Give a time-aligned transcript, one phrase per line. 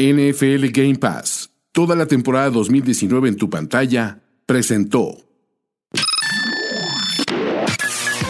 [0.00, 5.16] NFL Game Pass, toda la temporada 2019 en tu pantalla, presentó.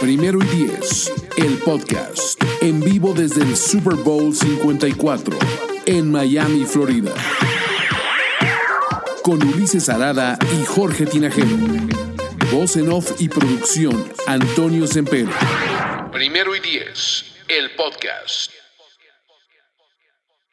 [0.00, 5.38] Primero y Diez, el podcast, en vivo desde el Super Bowl 54,
[5.84, 7.12] en Miami, Florida.
[9.22, 11.54] Con Ulises Arada y Jorge Tinajero.
[12.50, 15.32] Voz en off y producción, Antonio Sempero.
[16.12, 18.57] Primero y Diez, el podcast.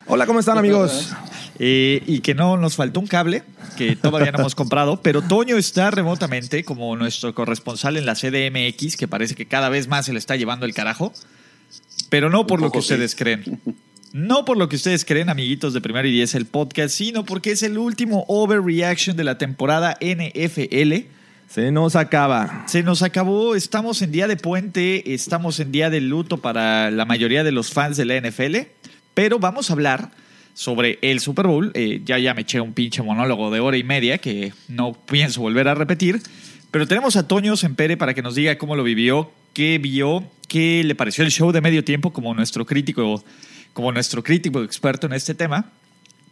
[0.07, 1.09] Hola, ¿cómo están amigos?
[1.57, 3.43] Eh, y que no nos faltó un cable
[3.75, 8.97] que todavía no hemos comprado, pero Toño está remotamente como nuestro corresponsal en la CDMX,
[8.97, 11.11] que parece que cada vez más se le está llevando el carajo,
[12.09, 13.59] pero no por lo que ustedes creen.
[14.13, 17.51] No por lo que ustedes creen, amiguitos de Primero y Diez, el podcast, sino porque
[17.51, 21.07] es el último overreaction de la temporada NFL.
[21.49, 22.63] Se nos acaba.
[22.67, 27.05] Se nos acabó, estamos en día de puente, estamos en día de luto para la
[27.05, 28.55] mayoría de los fans de la NFL.
[29.15, 30.11] Pero vamos a hablar
[30.53, 31.71] sobre el Super Bowl.
[31.73, 35.41] Eh, ya ya me eché un pinche monólogo de hora y media que no pienso
[35.41, 36.21] volver a repetir.
[36.69, 40.83] Pero tenemos a Toño Sempere para que nos diga cómo lo vivió, qué vio, qué
[40.83, 43.23] le pareció el show de medio tiempo como nuestro crítico,
[43.73, 45.71] como nuestro crítico experto en este tema,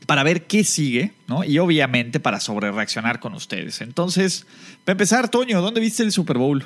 [0.06, 1.46] para ver qué sigue, ¿no?
[1.46, 3.80] Y obviamente para sobrereaccionar con ustedes.
[3.80, 4.46] Entonces,
[4.84, 6.66] para empezar, Toño, ¿dónde viste el Super Bowl?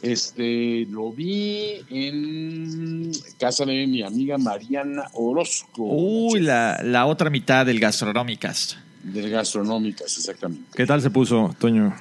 [0.00, 5.82] Este, lo vi en casa de mi amiga Mariana Orozco.
[5.82, 8.78] Uy, la, la otra mitad del Gastronómicas.
[9.02, 10.64] Del Gastronómicas, exactamente.
[10.74, 11.94] ¿Qué tal se puso, Toño?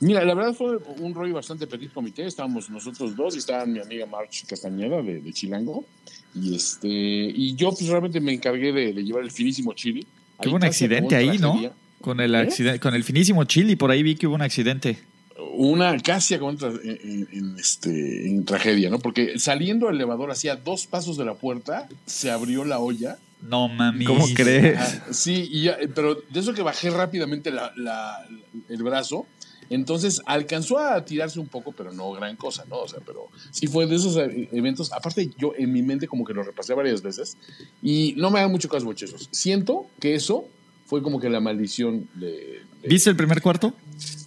[0.00, 2.24] Mira, la verdad fue un rollo bastante petit comité.
[2.24, 5.84] Estábamos nosotros dos y estaba mi amiga March Castañeda de, de Chilango.
[6.34, 10.06] Y este y yo pues realmente me encargué de, de llevar el finísimo chili.
[10.40, 11.60] Que hubo un accidente ahí, ¿no?
[12.00, 12.38] Con el, ¿Eh?
[12.38, 14.98] accidente, con el finísimo chili, por ahí vi que hubo un accidente.
[15.54, 18.98] Una casi contra, en, en- en, este, en tragedia, ¿no?
[18.98, 23.18] Porque saliendo del elevador hacia dos pasos de la puerta, se abrió la olla.
[23.42, 24.04] No mami.
[24.04, 24.78] ¿Cómo crees?
[24.80, 28.26] Ah, sí, y ya, pero de eso que bajé rápidamente la- la-
[28.68, 29.26] el brazo,
[29.70, 32.78] entonces alcanzó a tirarse un poco, pero no gran cosa, ¿no?
[32.78, 34.92] O sea, pero sí fue de esos eh, eventos.
[34.92, 37.36] Aparte, yo en mi mente como que lo repasé varias veces
[37.82, 39.28] y no me hagan mucho caso, muchachos.
[39.30, 40.48] Siento que eso
[40.86, 42.62] fue como que la maldición de.
[42.84, 43.74] ¿Viste el primer cuarto?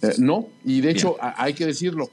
[0.02, 2.10] eh, no, y de hecho hay que decirlo.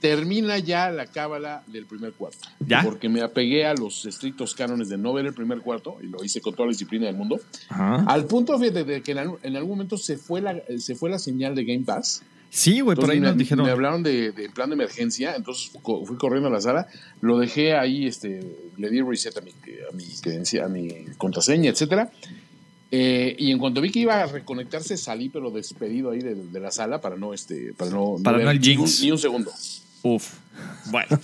[0.00, 2.38] Termina ya la cábala del primer cuarto.
[2.64, 2.82] ¿Ya?
[2.84, 6.22] Porque me apegué a los estrictos cánones de no ver el primer cuarto y lo
[6.22, 7.40] hice con toda la disciplina del mundo.
[7.68, 8.04] Ajá.
[8.06, 11.10] Al punto, fíjate, de que en, algún- en algún momento se fue la, se fue
[11.10, 12.22] la señal de Game Pass.
[12.48, 13.64] Sí, güey, por ahí me, nos dijeron.
[13.66, 16.86] me hablaron de, de plan de emergencia, entonces fui corriendo a la sala,
[17.20, 18.40] lo dejé ahí, este,
[18.78, 22.10] le di reset a mi, a mi credencia, a mi contraseña, etcétera.
[22.90, 26.60] Eh, y en cuanto vi que iba a reconectarse, salí, pero despedido ahí de, de
[26.60, 28.90] la sala para no, este, para no, Para no el ni un-.
[29.02, 29.52] Ni un segundo.
[30.02, 30.34] Uf.
[30.90, 31.18] Bueno.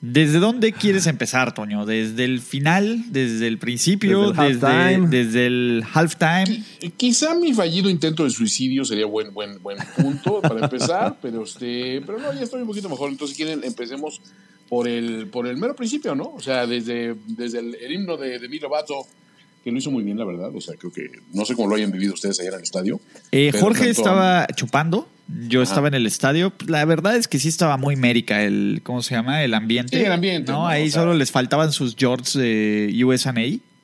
[0.00, 1.86] ¿Desde dónde quieres empezar, Toño?
[1.86, 3.10] ¿Desde el final?
[3.10, 4.30] ¿Desde el principio?
[4.30, 5.08] Desde el ¿Desde, halftime.
[5.08, 6.64] desde el halftime?
[6.96, 12.02] Quizá mi fallido intento de suicidio sería buen, buen, buen punto para empezar, pero este,
[12.02, 13.10] pero no, ya estoy un poquito mejor.
[13.10, 14.20] Entonces, si quieren, empecemos
[14.68, 16.34] por el, por el mero principio, ¿no?
[16.34, 19.06] O sea, desde, desde el, el himno de, de Milo Bato,
[19.66, 20.50] que lo hizo muy bien, la verdad.
[20.54, 23.00] O sea, creo que no sé cómo lo hayan vivido ustedes allá en el estadio.
[23.32, 25.08] Eh, Jorge estaba chupando.
[25.48, 25.68] Yo Ajá.
[25.70, 26.52] estaba en el estadio.
[26.68, 29.42] La verdad es que sí estaba muy mérica el, ¿cómo se llama?
[29.42, 29.98] El ambiente.
[29.98, 30.66] Sí, el ambiente, No, ¿no?
[30.68, 33.32] ahí O sea- solo les faltaban sus jorts de USA,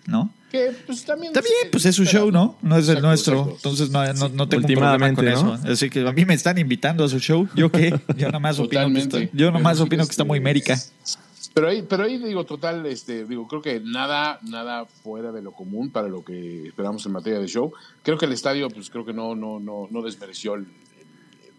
[0.07, 0.33] ¿no?
[0.53, 1.33] Que pues también.
[1.33, 2.59] Está bien, pues es su show, ¿no?
[2.63, 3.35] No es el Exacto, nuestro.
[3.39, 3.57] exacto.
[3.57, 5.31] Entonces no, no, no tengo un problema con ¿no?
[5.33, 5.59] eso.
[5.65, 7.49] Así que a mí me están invitando a su show.
[7.57, 7.99] ¿Yo qué?
[8.17, 10.79] Yo nomás opino que yo nomás opino que está muy mérica.
[11.55, 15.53] Pero ahí, pero ahí digo, total, este, digo, creo que nada, nada fuera de lo
[15.53, 17.73] común para lo que esperamos en materia de show.
[18.03, 20.67] Creo que el estadio, pues creo que no, no, no, no desmereció el,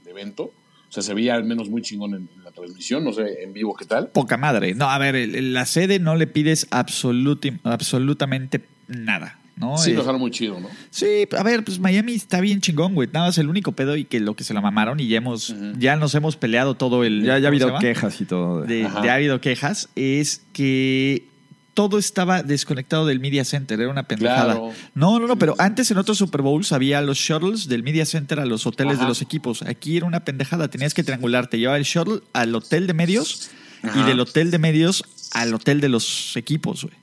[0.05, 0.43] evento.
[0.43, 3.75] O sea, se veía al menos muy chingón en, la transmisión, no sé, en vivo
[3.75, 4.09] qué tal.
[4.09, 4.75] Poca madre.
[4.75, 9.39] No, a ver, la sede no le pides absoluti- absolutamente nada.
[9.55, 9.77] ¿No?
[9.77, 10.67] Sí, Eh, lo dejaron muy chido, ¿no?
[10.89, 13.09] Sí, a ver, pues Miami está bien chingón, güey.
[13.11, 15.53] Nada más el único pedo y que lo que se la mamaron y ya hemos,
[15.77, 17.23] ya nos hemos peleado todo el.
[17.23, 18.61] Ya, ya ha ¿cómo se habido quejas y todo.
[18.61, 21.27] De, ha habido quejas, es que
[21.73, 24.53] todo estaba desconectado del Media Center, era una pendejada.
[24.53, 24.71] Claro.
[24.93, 28.39] No, no, no, pero antes en otros Super Bowls había los shuttles del Media Center
[28.39, 29.03] a los hoteles Ajá.
[29.03, 29.63] de los equipos.
[29.63, 33.49] Aquí era una pendejada, tenías que triangular, te llevaba el shuttle al hotel de medios
[33.95, 35.03] y del hotel de medios
[35.33, 36.95] al hotel de los equipos, güey.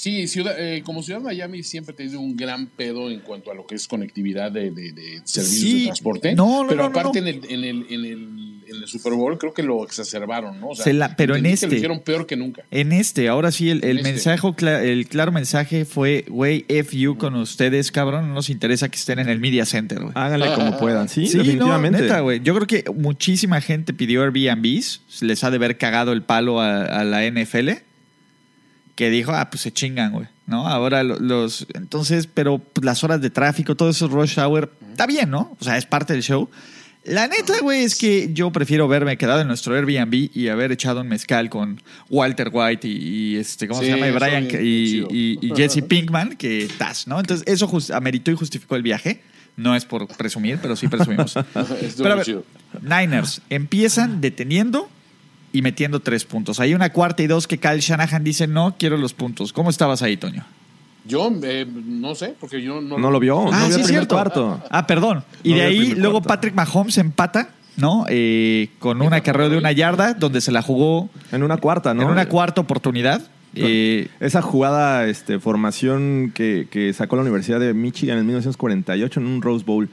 [0.00, 3.50] Sí, ciudad, eh, como Ciudad de Miami siempre ha tenido un gran pedo en cuanto
[3.50, 5.78] a lo que es conectividad de, de- de servicios Sí.
[5.80, 6.34] de transporte.
[6.36, 7.26] No, no, pero no, no, aparte no.
[7.26, 10.68] En, el, en, el, en, el, en el Super Bowl creo que lo exacerbaron, ¿no?
[10.68, 11.66] O sea, Se la- pero en este.
[11.66, 12.62] lo hicieron peor que nunca.
[12.70, 14.02] En este, ahora sí, el, este.
[14.04, 18.96] mensaje, el claro mensaje fue, güey, F you con ustedes, cabrón, no nos interesa que
[18.98, 20.12] estén en el Media Center, güey.
[20.14, 21.08] Háganle como puedan.
[21.08, 21.98] Sí, Sí, definitivamente.
[21.98, 22.40] no, neta, güey.
[22.40, 26.84] Yo creo que muchísima gente pidió Airbnbs, les ha de haber cagado el palo a,
[26.84, 27.70] a la NFL.
[28.98, 30.66] Que dijo, ah, pues se chingan, güey, ¿no?
[30.66, 31.68] Ahora lo- los...
[31.74, 35.56] Entonces, pero pues, las horas de tráfico, todo eso rush hour, está bien, ¿no?
[35.60, 36.50] O sea, es parte del show.
[37.04, 41.02] La neta, güey, es que yo prefiero verme quedado en nuestro Airbnb y haber echado
[41.02, 41.80] un mezcal con
[42.10, 44.08] Walter White y, y, este, ¿cómo Sí, se llama?
[44.08, 47.20] Y Brian y, y- y Jesse Pinkman que Taz, ¿no?
[47.20, 49.22] Entonces, eso jus- ameritó y justificó el viaje.
[49.56, 51.34] No es por presumir, pero sí presumimos.
[51.98, 52.42] Pero a ver.
[52.82, 54.88] Niners empiezan deteniendo
[55.52, 56.60] y metiendo tres puntos.
[56.60, 59.52] Hay una cuarta y dos que Kyle Shanahan dice, no, quiero los puntos.
[59.52, 60.44] ¿Cómo estabas ahí, Toño?
[61.04, 63.86] Yo eh, no sé, porque yo no, No lo vio, no Ah, vio sí, el
[63.86, 64.14] cierto.
[64.14, 64.62] cuarto.
[64.70, 65.24] Ah, perdón.
[65.42, 66.28] Y No de ahí luego cuarto.
[66.28, 68.04] Patrick Mahomes empata, ¿no?
[68.08, 72.02] Eh, con una carrera de una yarda donde se la jugó En una cuarta, ¿no?
[72.02, 73.22] en una cuarta oportunidad.
[73.54, 79.26] Eh, Esa jugada, este, formación que, que sacó la Universidad de Michigan en 1948 en
[79.26, 79.88] un Rose Bowl.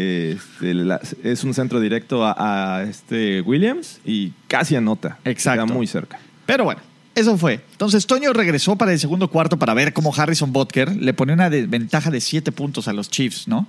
[0.00, 5.18] Este, la- es un centro directo a, a este Williams y casi anota.
[5.24, 5.64] Exacto.
[5.64, 6.18] Queda muy cerca.
[6.44, 6.80] Pero bueno,
[7.14, 7.60] eso fue.
[7.72, 11.48] Entonces Toño regresó para el segundo cuarto para ver cómo Harrison Butker le pone una
[11.48, 13.66] ventaja de siete puntos a los Chiefs, ¿no?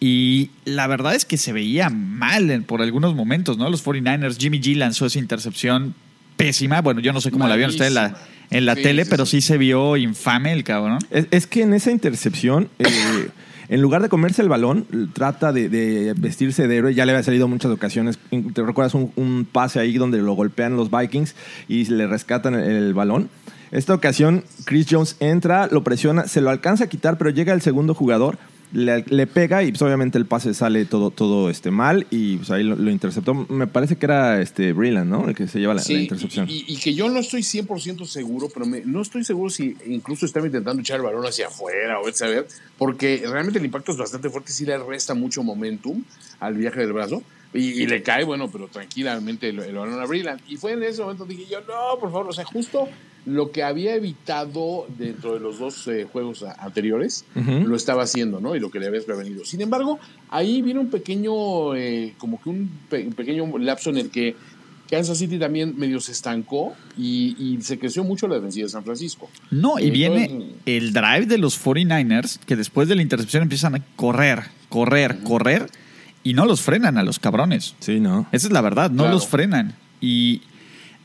[0.00, 3.68] Y la verdad es que se veía mal en- por algunos momentos, ¿no?
[3.68, 5.94] Los 49ers, Jimmy G lanzó esa intercepción
[6.36, 6.80] pésima.
[6.82, 8.16] Bueno, yo no sé cómo la vieron ustedes en la,
[8.50, 9.40] en la Sí, tele, sí, pero sí.
[9.40, 11.00] sí se vio infame el cabrón.
[11.10, 12.84] Es, es que en esa intercepción, eh,
[13.68, 16.94] en lugar de comerse el balón, trata de, vestirse de héroe.
[16.94, 18.18] Ya le había salido muchas ocasiones.
[18.54, 21.34] ¿Te recuerdas un, pase ahí donde lo golpean los Vikings
[21.68, 23.28] y le rescatan el balón?
[23.70, 27.60] Esta ocasión, Chris Jones entra, lo presiona, se lo alcanza a quitar, pero llega el
[27.60, 28.38] segundo jugador.
[28.70, 32.50] Le, le pega y pues, obviamente el pase sale todo, todo este, mal y pues,
[32.50, 33.32] ahí lo, lo interceptó.
[33.34, 35.26] Me parece que era este Breland, ¿no?
[35.28, 36.46] El que se lleva la, intercepción.
[36.50, 40.26] y, y que yo no estoy 100% seguro, pero me- no estoy seguro si incluso
[40.26, 44.28] estaba intentando echar el balón hacia afuera o saber, porque realmente el impacto es bastante
[44.28, 46.02] fuerte y sí le resta mucho momentum
[46.40, 47.22] al viaje del brazo.
[47.54, 50.42] Y, y le cae, bueno, pero tranquilamente el, el balón a Breland.
[50.46, 52.86] Y fue en ese momento dije yo, no, por favor, o sea, justo
[53.28, 58.56] lo que había evitado dentro de los dos eh, juegos anteriores, lo estaba haciendo, ¿no?
[58.56, 59.44] Y lo que le habías prevenido.
[59.44, 59.98] Sin embargo,
[60.30, 64.34] ahí viene un pequeño, eh, como que un, pe- un pequeño lapso en el que
[64.90, 68.84] Kansas City también medio se estancó y, y se creció mucho la defensiva de San
[68.84, 69.28] Francisco.
[69.50, 73.74] No, y Eh, viene el drive de los 49ers, que después de la intercepción empiezan
[73.74, 75.68] a correr, correr, correr,
[76.24, 77.74] y no los frenan a los cabrones.
[77.80, 78.26] Sí, ¿no?
[78.32, 79.14] Esa es la verdad, no Claro.
[79.14, 79.74] los frenan.
[80.00, 80.40] Y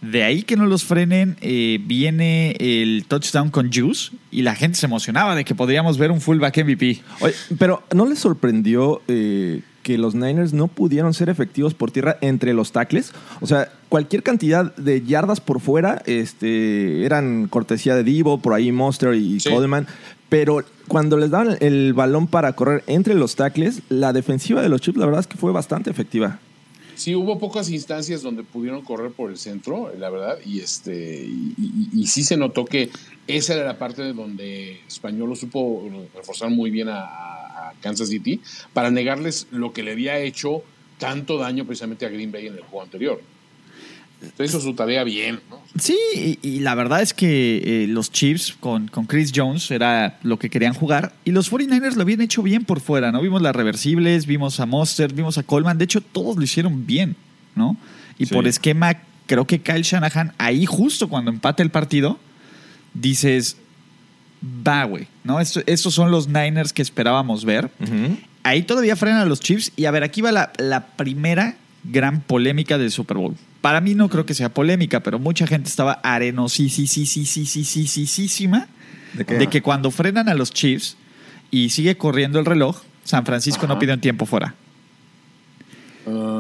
[0.04, 4.78] de ahí que no los frenen, eh, viene el touchdown con Juice, y la gente
[4.78, 7.02] se emocionaba de que podríamos ver un fullback MVP.
[7.22, 12.18] Oye, pero ¿no les sorprendió eh, que los Niners no pudieron ser efectivos por tierra
[12.22, 13.14] entre los tackles?
[13.42, 18.72] O sea, cualquier cantidad de yardas por fuera este, eran cortesía de Divo, por ahí
[18.72, 19.50] Monster y Sí.
[19.50, 19.88] Coleman.
[20.30, 24.82] Pero cuando les daban el balón para correr entre los tackles, la defensiva de los
[24.82, 26.40] Chips, la verdad es que fue bastante efectiva.
[26.96, 32.08] Sí, hubo pocas instancias donde pudieron correr por el centro, la verdad, y este y,
[32.08, 32.90] sí se notó que
[33.28, 35.84] esa era la parte de donde Español lo supo
[36.16, 38.42] reforzar muy bien a Kansas City
[38.74, 40.64] para negarles lo que le había hecho
[40.98, 43.22] tanto daño precisamente a Green Bay en el juego anterior.
[44.44, 45.62] Hizo su tarea bien, ¿no?
[45.80, 50.20] Sí, y, y la verdad es que eh, los Chiefs con, con Chris Jones era
[50.24, 53.22] lo que querían jugar y los 49ers lo habían hecho bien por fuera, ¿no?
[53.22, 57.16] Vimos las reversibles, vimos a Monster, vimos a Coleman, de hecho todos lo hicieron bien,
[57.56, 57.76] ¿no?
[58.20, 58.34] Y Sí.
[58.36, 58.94] por esquema,
[59.26, 62.20] creo que Kyle Shanahan, ahí justo cuando empate el partido,
[62.94, 63.58] dices,
[64.68, 65.40] va, güey, ¿no?
[65.40, 67.72] Esto- estos son los Niners que esperábamos ver.
[68.44, 69.72] Ahí todavía frenan a los Chiefs.
[69.76, 71.56] Y a ver, aquí va la, la primera
[71.86, 73.36] gran polémica del Super Bowl.
[73.64, 78.68] Para mí no creo que sea polémica, pero mucha gente estaba arenosísima
[79.14, 80.98] ¿De que cuando frenan a los Chiefs
[81.50, 84.56] y sigue corriendo el reloj, San Francisco no pide un tiempo fuera.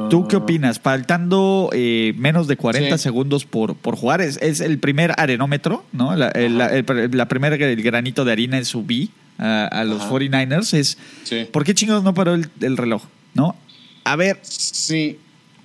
[0.09, 0.79] ¿Tú qué opinas?
[0.79, 3.03] Faltando eh, menos de 40 Sí.
[3.03, 6.13] segundos por, por jugar, es, es el primer arenómetro, ¿no?
[6.17, 9.83] La, el, la, el- la primera el granito de harina en su B a, a
[9.85, 10.11] los Ajá.
[10.11, 11.47] 49ers es Sí.
[11.51, 13.03] ¿por qué chingados no paró el, el reloj?
[13.35, 13.55] ¿No?
[14.03, 15.17] A ver, Sí,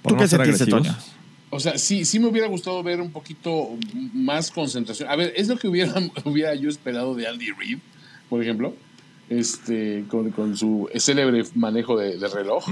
[0.07, 0.67] ¿tú no qué sentiste.
[0.67, 0.95] Toño?
[1.51, 3.71] O sea, sí, sí me hubiera gustado ver un poquito
[4.13, 5.09] más concentración.
[5.09, 7.79] A ver, es lo que hubiera, hubiera yo esperado de Andy Reid,
[8.29, 8.75] por ejemplo,
[9.31, 12.67] este, con, con su célebre manejo de, de reloj.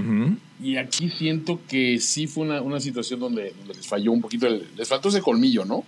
[0.62, 4.46] Y aquí siento que sí fue una, una situación donde, donde les falló un poquito,
[4.46, 5.84] el- les faltó ese colmillo, ¿no?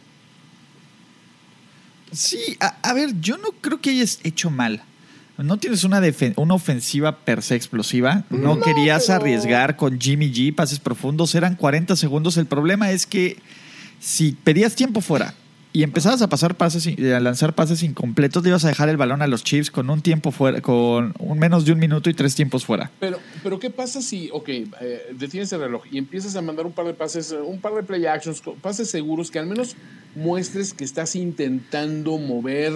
[2.13, 4.83] Sí, a, a ver, yo no creo que hayas hecho mal.
[5.39, 8.25] No tienes una, defen- una ofensiva per se explosiva.
[8.31, 11.35] No, querías arriesgar con Jimmy G, pases profundos.
[11.35, 12.37] Eran 40 segundos.
[12.37, 13.37] El problema es que
[14.01, 15.35] si pedías tiempo fuera
[15.73, 18.97] y empezabas a pasar pases, y- a lanzar pases incompletos, le ibas a dejar el
[18.97, 22.15] balón a los Chiefs con un tiempo fuera, con un menos de un minuto y
[22.15, 22.91] tres tiempos fuera.
[22.99, 24.67] Pero, pero ¿qué pasa si, ok, eh,
[25.17, 28.07] detienes el reloj y empiezas a mandar un par de pases, un par de play
[28.07, 29.77] actions, pases seguros que al menos
[30.17, 32.73] muestres que estás intentando mover?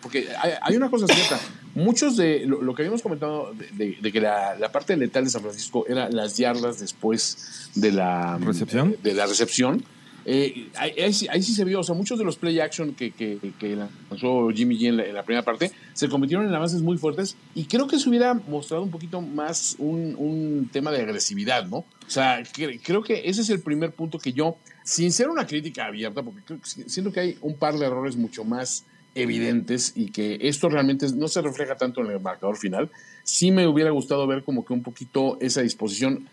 [0.00, 0.28] Porque
[0.62, 1.40] hay, una cosa cierta.
[1.74, 5.84] Muchos de lo, que habíamos comentado de, que la, la, parte letal de San Francisco
[5.88, 8.96] era las yardas después de la recepción.
[9.02, 9.84] De la recepción
[10.26, 13.76] eh, ahí, sí se vio, o sea, muchos de los play action que, que, que
[13.76, 17.86] lanzó Jimmy G en la, primera parte se convirtieron en avances muy fuertes y creo
[17.86, 21.78] que se hubiera mostrado un poquito más un, un tema de agresividad, ¿no?
[21.78, 22.42] O sea,
[22.82, 26.40] creo que ese es el primer punto que yo, sin ser una crítica abierta, porque
[26.86, 31.28] siento que hay un par de errores mucho más evidentes y que esto realmente no
[31.28, 32.90] se refleja tanto en el marcador final,
[33.22, 36.28] sí me hubiera gustado ver como que un poquito esa disposición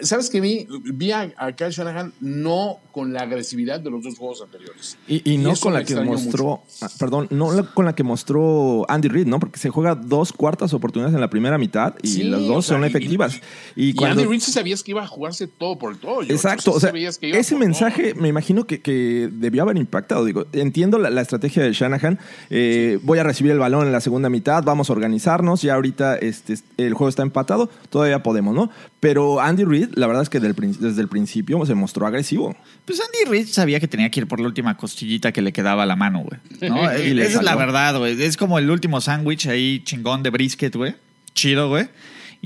[0.00, 0.66] ¿Sabes que vi?
[0.84, 4.96] Vi a, Kyle Shanahan no con la agresividad de los dos juegos anteriores.
[5.06, 9.26] Y, no con la que mostró, ah, perdón, no con la que mostró Andy Reid,
[9.26, 9.38] ¿no?
[9.38, 13.40] Porque se juega dos cuartas oportunidades en la primera mitad y las dos son efectivas.
[13.74, 16.22] Y, cuando, Andy Reid sí sabías que iba a jugarse todo por todo.
[16.22, 20.24] Exacto, o sea, ese mensaje me imagino que, que, debió haber impactado.
[20.24, 22.18] Digo, entiendo la, estrategia de Shanahan.
[22.50, 25.62] Eh, voy a recibir el balón en la segunda mitad, vamos a organizarnos.
[25.62, 28.70] Ya ahorita este, el juego está empatado, todavía podemos, ¿no?
[29.00, 32.56] Pero Andy Reid, la verdad es que desde el principio se mostró agresivo.
[32.84, 35.82] Pues Andy Reid sabía que tenía que ir por la última costillita que le quedaba
[35.82, 36.40] a la mano, güey.
[37.20, 38.20] Esa es la verdad, güey.
[38.22, 40.94] Es como el último sándwich ahí chingón de brisket, güey.
[41.34, 41.88] Chido, güey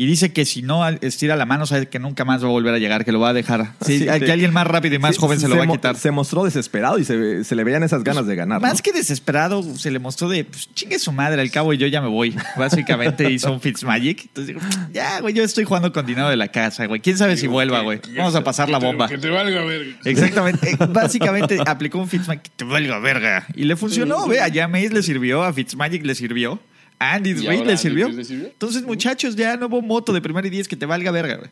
[0.00, 2.72] y dice que si no estira la mano, sabe que nunca más va a volver
[2.72, 3.74] a llegar, que lo va a dejar.
[3.84, 5.94] Sí, que alguien más rápido y más joven se, lo va a quitar.
[5.94, 8.62] Se mostró desesperado y se, le veían esas ganas de ganar.
[8.62, 11.86] Más que desesperado, se le mostró de pues, chingue su madre, al cabo y yo
[11.86, 12.34] ya me voy.
[12.56, 14.22] Básicamente hizo un Fitzmagic.
[14.22, 17.02] Entonces digo, ya, güey, yo estoy jugando con dinero de la casa, güey.
[17.02, 18.00] Quién sabe si vuelva, güey.
[18.16, 19.06] Vamos a pasar la bomba.
[19.06, 19.98] Que te valga verga.
[20.06, 20.78] Exactamente.
[20.88, 23.46] Básicamente aplicó un Fitzmagic que te valga verga.
[23.54, 24.38] Y le funcionó, güey.
[24.38, 26.58] A Jameis le sirvió, a Fitzmagic le sirvió.
[27.00, 28.08] Andy Reid le sirvió.
[28.08, 31.50] Entonces, muchachos, ya no hubo moto de primera y diez que te valga verga, güey.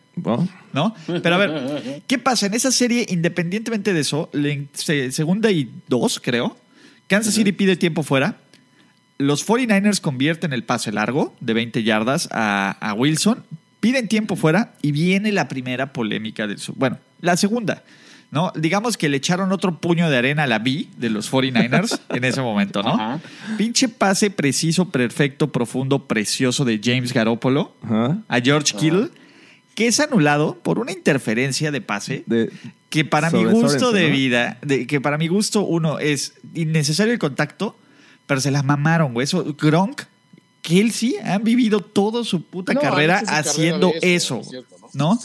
[0.74, 0.94] ¿No?
[1.06, 2.46] Pero a ver, ¿qué pasa?
[2.46, 4.30] En esa serie, independientemente de eso,
[5.10, 6.56] segunda y dos, creo,
[7.06, 8.36] Kansas City pide tiempo fuera.
[9.16, 13.42] Los 49ers convierten el pase largo de 20 yardas a, a Wilson,
[13.80, 16.58] piden tiempo fuera y viene la primera polémica del...
[16.76, 17.82] Bueno, la segunda.
[18.30, 18.52] ¿No?
[18.54, 22.24] Digamos que le echaron otro puño de arena a la B de los 49ers en
[22.24, 23.20] ese momento, ¿no?
[23.56, 27.74] Pinche pase preciso, perfecto, profundo, precioso de James Garoppolo
[28.28, 29.08] a George Kittle,
[29.74, 32.24] que es anulado por una interferencia de pase
[32.90, 37.18] que para mi gusto de vida, de, que para mi gusto, uno, es innecesario el
[37.18, 37.76] contacto,
[38.26, 39.24] pero se la mamaron, güey.
[39.24, 40.02] Eso, Gronk,
[40.62, 44.42] Kelsey han vivido toda su puta carrera haciendo eso.
[44.92, 45.18] ¿No?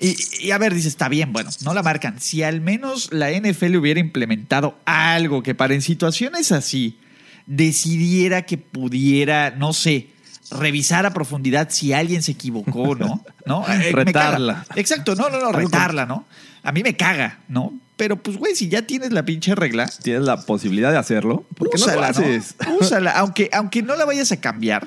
[0.00, 2.20] Y, a ver, dice, está bien, bueno, no la marcan.
[2.20, 6.98] Si al menos la NFL hubiera implementado algo que para en situaciones así
[7.46, 10.08] decidiera que pudiera, no sé,
[10.50, 13.24] revisar a profundidad si alguien se equivocó, ¿no?
[13.46, 13.66] ¿No?
[13.68, 14.66] Eh, retarla.
[14.76, 16.26] Exacto, no, no, no, retarla, ¿no?
[16.62, 17.72] A mí me caga, ¿no?
[17.96, 19.90] Pero pues, güey, si ya tienes la pinche regla.
[20.02, 21.44] Tienes la posibilidad de hacerlo.
[21.56, 22.54] ¿Por qué no lo haces?
[22.80, 24.86] Úsala, aunque, aunque no la vayas a cambiar.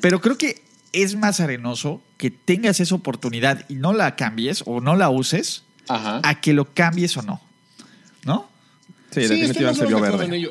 [0.00, 0.62] Pero creo que
[0.96, 5.64] es más arenoso que tengas esa oportunidad y no la cambies o no la uses
[5.88, 7.40] a que lo cambies o no.
[8.24, 8.48] ¿No?
[9.10, 10.48] Sí, definitivamente se vio verde.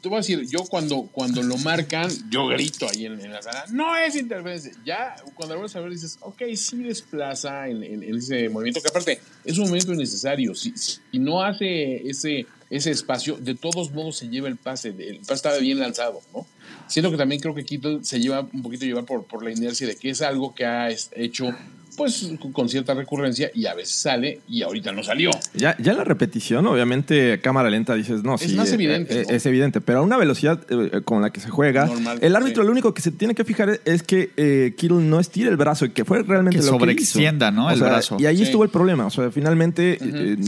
[0.00, 3.64] Te voy a decir, yo cuando, cuando lo marcan, yo grito ahí en, la sala,
[3.70, 4.72] no es interferencia.
[4.84, 9.20] Ya cuando lo vas a ver dices, ok, sí desplaza en, ese movimiento, que aparte
[9.44, 10.54] es un movimiento innecesario.
[10.54, 14.88] Si, si no hace ese, ese espacio, de todos modos se lleva el pase.
[14.90, 16.46] El pase estaba bien lanzado, ¿no?
[16.86, 19.86] Siento que también creo que Kittle se lleva un poquito llevar por, por la inercia
[19.86, 21.54] de que es algo que ha hecho
[21.96, 25.30] pues con cierta recurrencia y a veces sale y ahorita no salió.
[25.54, 28.54] Ya, ya la repetición, obviamente, a cámara lenta dices, no, es sí.
[28.54, 31.50] Más eh, evidente, eh, Es evidente, pero a una velocidad eh, con la que se
[31.50, 31.88] juega,
[32.20, 35.50] el árbitro lo único que se tiene que fijar es que eh, Kittle no estire
[35.50, 37.20] el brazo y que fue realmente lo que hizo.
[37.52, 37.70] ¿no?
[37.70, 38.16] el brazo.
[38.18, 39.06] Y ahí estuvo el problema.
[39.06, 39.98] O sea, finalmente,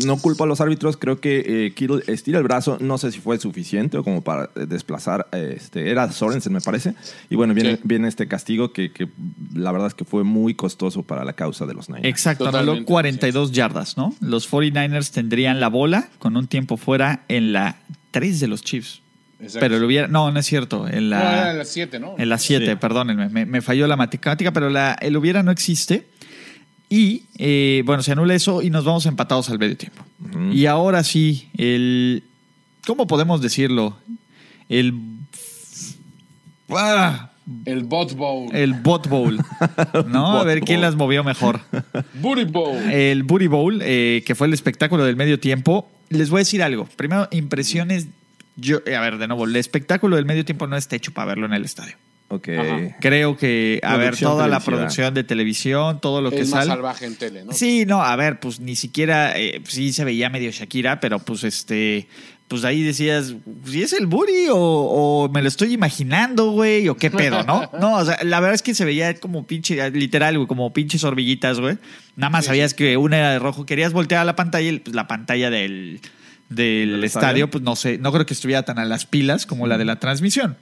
[0.06, 3.38] no culpo a los árbitros, creo que Kittle estira el brazo, no sé si fue
[3.38, 6.94] suficiente o como para desplazar, este, era Sorensen, me parece.
[7.30, 9.08] Y bueno, viene, viene este castigo que, que
[9.54, 12.06] la verdad es que fue muy costoso para la causa de los Niners.
[12.06, 14.14] Exacto, anuló 42 yardas, ¿no?
[14.20, 17.76] Los 49ers tendrían la bola con un tiempo fuera en la
[18.10, 19.02] 3 de los Chiefs.
[19.58, 20.06] Pero lo hubiera.
[20.06, 20.86] No, no es cierto.
[20.86, 22.14] En la, en la 7, ¿no?
[22.16, 23.44] En la 7, perdónenme.
[23.44, 26.06] Me, falló la matemática, pero la, el hubiera no existe.
[26.88, 30.04] Y eh, bueno, se anula eso y nos vamos empatados al medio tiempo.
[30.52, 32.22] Y ahora sí, el.
[32.86, 33.96] ¿Cómo podemos decirlo?
[34.68, 34.94] El.
[36.70, 37.31] ¡Ah!
[37.64, 38.54] El Bot Bowl.
[38.54, 39.38] El Bot Bowl.
[40.06, 40.38] ¿No?
[40.38, 41.60] a ver quién las movió mejor.
[42.14, 42.76] Booty Bowl.
[42.90, 45.90] El Booty Bowl, eh, que fue el espectáculo del medio tiempo.
[46.08, 46.86] Les voy a decir algo.
[46.96, 48.06] Primero, impresiones.
[48.56, 51.26] Yo, eh, a ver, de nuevo, el espectáculo del medio tiempo no está hecho para
[51.26, 51.96] verlo en el estadio.
[52.28, 52.48] Ok.
[52.48, 52.96] Ajá.
[53.00, 56.70] Creo que, a ver, toda la producción de televisión, todo lo que Es más sale.
[56.70, 57.52] salvaje en tele, ¿no?
[57.52, 61.44] Sí, no, a ver, pues ni siquiera, eh, sí se veía medio Shakira, pero pues
[61.44, 62.08] este,
[62.52, 63.34] pues ahí decías,
[63.66, 66.86] ¿si es el booty o, o me lo estoy imaginando, güey?
[66.90, 67.70] ¿O qué pedo, no?
[67.80, 71.02] No, o sea, la verdad es que se veía como pinche, literal, güey, como pinches
[71.02, 71.78] hormiguitas, güey.
[72.14, 74.78] Nada más Sí, sabías que una era de rojo, querías voltear a la pantalla y
[74.80, 76.00] pues la pantalla del,
[76.50, 77.50] del ¿Del estadio, estadio?
[77.50, 79.96] pues no sé, no creo que estuviera tan a las pilas como la de la
[79.98, 80.58] transmisión.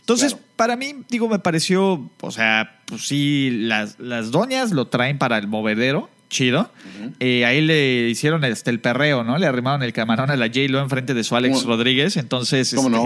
[0.00, 0.46] Entonces, Claro.
[0.56, 5.38] para mí, digo, me pareció, o sea, pues sí, las, las doñas lo traen para
[5.38, 6.70] el movedero, chido.
[7.18, 9.36] Eh, ahí le hicieron hasta el perreo, ¿no?
[9.36, 11.74] Le arrimaron el camarón a la J-Lo enfrente de su Alex ¿Cómo?
[11.76, 12.16] Rodríguez.
[12.16, 12.98] Entonces, ¿Cómo este,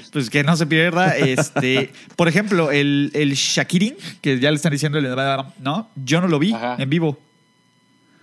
[0.00, 0.02] no?
[0.12, 1.16] pues que no se pierda.
[1.16, 5.08] Este, por ejemplo, el, el Shakirin, que ya le están diciendo, el-
[5.60, 5.88] ¿no?
[6.04, 6.76] Yo no lo vi Ajá.
[6.78, 7.18] en vivo.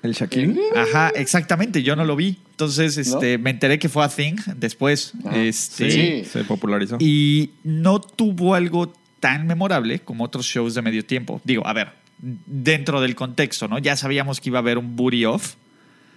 [0.02, 0.58] ¿El Shaquille?
[0.78, 2.38] Ajá, exactamente, yo no lo vi.
[2.52, 5.14] Entonces, este, me enteré que fue a Thing después.
[5.26, 5.38] Ajá.
[5.38, 6.24] Este, Sí.
[6.30, 6.98] Se popularizó.
[7.00, 11.42] y no tuvo algo tan memorable como otros shows de medio tiempo.
[11.44, 11.90] Digo, a ver,
[12.22, 13.80] dentro del contexto, ¿no?
[13.80, 15.56] Ya sabíamos que iba a haber un booty off,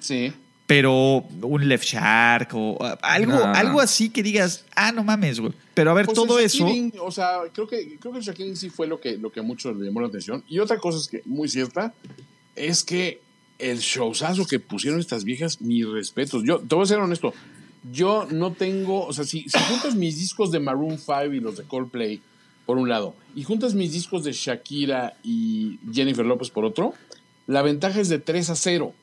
[0.01, 0.33] Sí.
[0.67, 3.45] pero un left shark o algo, No.
[3.45, 5.53] algo así que digas, ah, no mames, güey.
[5.75, 6.67] Pero a ver, Pues todo eso.
[7.01, 9.43] O sea, creo que, creo que el Shakirin sí fue lo que, lo que a
[9.43, 10.43] muchos le llamó la atención.
[10.49, 11.95] Y otra cosa es que, muy cierta,
[12.57, 13.21] es que
[13.59, 16.43] el showzazo que pusieron estas viejas, mis respetos.
[16.45, 17.33] Yo, te voy a ser honesto,
[17.93, 21.57] yo no tengo, o sea, si, si juntas mis discos de Maroon 5 y los
[21.59, 22.21] de Coldplay,
[22.66, 26.95] por un lado, y juntas mis discos de Shakira y Jennifer López por otro,
[27.47, 28.95] la ventaja es de 3 a 0.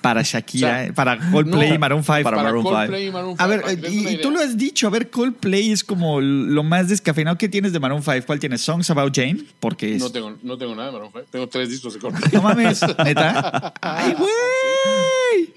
[0.00, 2.22] Para Shakira, O sea, eh, para Coldplay no, y Maroon 5.
[2.22, 3.42] para Maroon Coldplay y Maroon 5.
[3.42, 7.38] A ver, y, tú lo has dicho, a ver, Coldplay es como lo más descafeinado
[7.38, 8.26] que tienes de Maroon 5.
[8.26, 8.60] ¿Cuál tienes?
[8.60, 10.02] Songs About Jane, porque es...
[10.02, 11.26] No tengo, no tengo nada de Maroon 5.
[11.30, 12.30] Tengo tres discos de Coldplay.
[12.32, 13.72] No mames, neta.
[13.80, 15.54] ¡Ay, güey!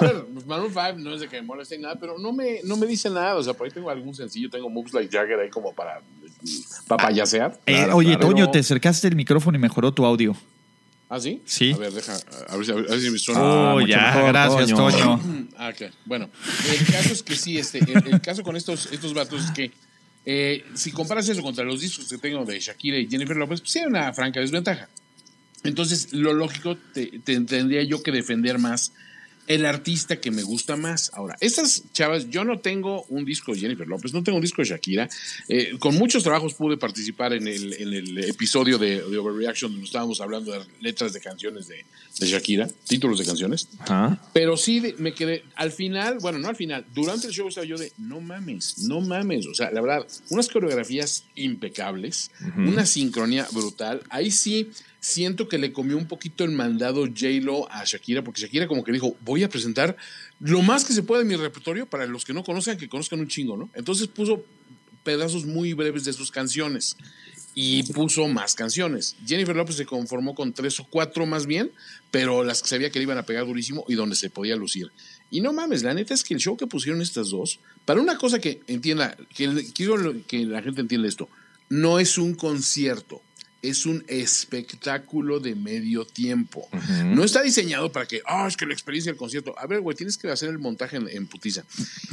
[0.00, 2.60] A ver, Maroon 5 no es de que me moleste ni nada, pero no me,
[2.64, 3.34] no me dice nada.
[3.36, 6.00] O sea, por ahí tengo algún sencillo, tengo Moves Like Jagger ahí como para,
[6.86, 7.58] para payasear.
[7.66, 8.28] Eh, Claro, oye, claro.
[8.28, 10.34] Toño, te acercaste el micrófono y mejoró tu audio.
[11.14, 11.40] ¿Ah, sí?
[11.44, 11.72] Sí.
[11.72, 12.16] A ver, deja,
[12.48, 13.40] a ver, si- a ver si me suena.
[13.40, 14.90] Ah, oh, mucho ya, mejor, gracias, Toño.
[15.20, 15.48] Toño.
[15.56, 15.92] Ah, ok.
[16.06, 16.28] Bueno,
[16.68, 19.70] el caso es que sí, este, el, el caso con estos, estos vatos es que
[20.26, 23.70] eh, si comparas eso contra los discos que tengo de Shakira y Jennifer López, pues
[23.72, 24.88] sí hay una franca desventaja.
[25.62, 28.92] Entonces, lo lógico, te, te tendría yo que defender más
[29.46, 31.10] el artista que me gusta más.
[31.14, 34.62] Ahora, estas chavas, yo no tengo un disco de Jennifer López, no tengo un disco
[34.62, 35.08] de Shakira.
[35.48, 39.86] Eh, con muchos trabajos pude participar en el, en el episodio de, de Overreaction, donde
[39.86, 41.84] estábamos hablando de letras de canciones de,
[42.18, 43.68] de Shakira, títulos de canciones.
[44.32, 47.66] Pero sí de- me quedé, al final, bueno, no al final, durante el show estaba
[47.66, 49.46] yo de, no mames, no mames.
[49.46, 54.02] O sea, la verdad, unas coreografías impecables, una sincronía brutal.
[54.10, 54.70] Ahí sí
[55.04, 58.90] siento que le comió un poquito el mandado J-Lo a Shakira, porque Shakira como que
[58.90, 59.98] dijo, voy a presentar
[60.40, 63.20] lo más que se puede en mi repertorio para los que no conozcan, que conozcan
[63.20, 63.68] un chingo, ¿no?
[63.74, 64.46] Entonces puso
[65.02, 66.96] pedazos muy breves de sus canciones
[67.54, 69.14] y puso más canciones.
[69.26, 71.70] Jennifer López se conformó con tres o cuatro más bien,
[72.10, 74.90] pero las que sabía que le iban a pegar durísimo y donde se podía lucir.
[75.30, 78.16] Y no mames, la neta es que el show que pusieron estas dos, para una
[78.16, 81.28] cosa que entienda, que quiero que la gente entienda esto,
[81.68, 83.20] no es un concierto.
[83.64, 86.68] Es un espectáculo de medio tiempo.
[87.04, 89.54] No está diseñado para que, ah, es que la experiencia del concierto.
[89.58, 91.64] A ver, güey, tienes que hacer el montaje en, en putiza.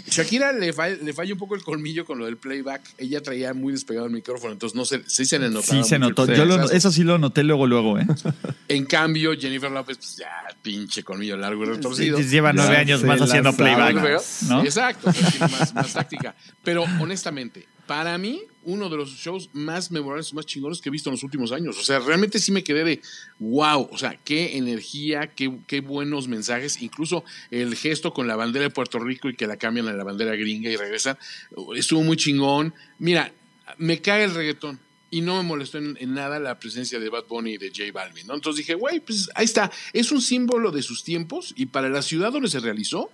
[0.07, 0.67] Shakira le,
[1.03, 2.81] le falla un poco el colmillo con lo del playback.
[2.97, 5.83] Ella traía muy despegado el micrófono, entonces no se, sí se le notaba.
[5.83, 6.25] Sí, se notó.
[6.25, 8.07] Yo lo- eso sí lo noté luego, luego, ¿eh?
[8.67, 10.29] En cambio, Jennifer López, pues ya,
[10.61, 12.17] pinche colmillo largo y retorcido.
[12.19, 14.21] Lleva nueve años más haciendo playback.
[14.47, 14.63] ¿no?
[14.63, 16.33] Exacto, más, más táctica.
[16.63, 21.09] Pero honestamente, para mí, uno de los shows más memorables, más chingones que he visto
[21.09, 21.77] en los últimos años.
[21.77, 23.01] O sea, realmente sí me quedé de
[23.39, 23.89] wow.
[23.91, 26.81] O sea, qué energía, qué, buenos mensajes.
[26.81, 30.05] Incluso el gesto con la bandera de Puerto Rico y que la cambian a la
[30.05, 31.17] bandera gringa y regresan.
[31.75, 32.73] Estuvo muy chingón.
[32.97, 33.33] Mira,
[33.77, 34.79] me cae el reggaetón.
[35.09, 37.91] Y no me molestó en, en nada la presencia de Bad Bunny y de J
[37.91, 38.35] Balvin, ¿no?
[38.35, 39.69] Entonces dije, güey, pues ahí está.
[39.91, 43.11] Es un símbolo de sus tiempos y para la ciudad donde se realizó,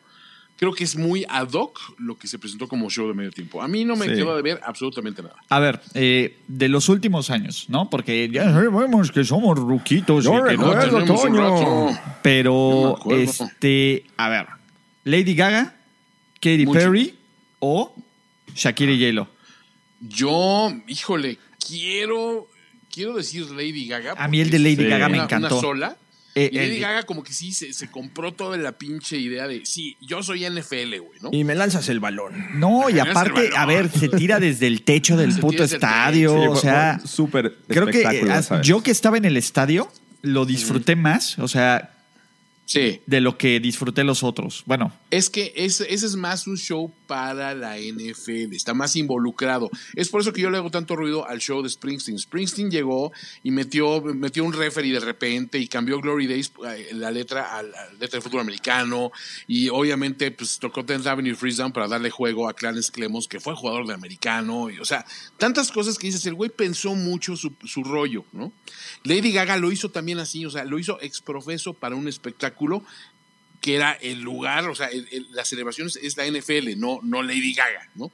[0.58, 3.62] creo que es muy ad hoc lo que se presentó como show de medio tiempo.
[3.62, 4.12] A mí no me Sí.
[4.15, 5.36] quedó de ver absolutamente nada.
[5.50, 7.89] A ver, eh, de los últimos años, ¿no?
[7.89, 10.24] Porque ya sabemos que somos ruquitos.
[10.24, 12.00] y Yo que no- recuerdo, tenemos un Toño.
[12.22, 14.48] pero, este, a ver,
[15.04, 15.76] Lady Gaga,
[16.41, 16.80] Katy Mucho.
[16.80, 17.13] Perry
[17.60, 17.93] o
[18.56, 19.28] Shakira y J-Lo.
[20.02, 22.48] Yo, híjole, quiero,
[22.93, 24.13] quiero decir Lady Gaga.
[24.17, 24.86] A mí el de Lady Sí.
[24.86, 25.56] Gaga me una, encantó.
[25.56, 25.98] Una sola.
[26.38, 29.47] Eh, y Lady eh, Gaga como que sí se, se compró toda la pinche idea
[29.47, 31.30] de, sí, yo soy NFL, güey, ¿no?
[31.32, 32.60] Y me lanzas el balón.
[32.60, 36.52] No, y aparte, a ver, se tira desde el techo del Se puto estadio.
[36.52, 38.67] o sea, súper creo que eh, ¿sabes?
[38.67, 41.39] yo que estaba en el estadio lo disfruté más.
[41.39, 41.96] O sea,
[42.67, 42.99] Sí.
[43.06, 44.63] de lo que disfruté los otros.
[44.65, 49.69] Bueno, Es que ese, ese es más un show para la NFL, está más involucrado.
[49.95, 52.19] Es por eso que yo le hago tanto ruido al show de Springsteen.
[52.19, 57.10] Springsteen llegó y metió, metió un referee de repente y cambió Glory Days, eh, la
[57.10, 59.13] letra a la letra de fútbol americano.
[59.47, 63.39] Y obviamente pues, tocó Tenth Avenue Freeze Down para darle juego a Clarence Clemos, que
[63.39, 64.69] fue jugador de americano.
[64.69, 65.06] Y, o sea,
[65.38, 68.51] tantas cosas que dices, el güey pensó mucho su, su rollo, ¿no?
[69.06, 72.57] Lady Gaga lo hizo también así, o sea, lo hizo exprofeso para un espectáculo
[73.62, 77.24] que era el lugar, o sea, el- el- las celebraciones es la NFL, no, no
[77.24, 78.12] Lady Gaga, ¿no?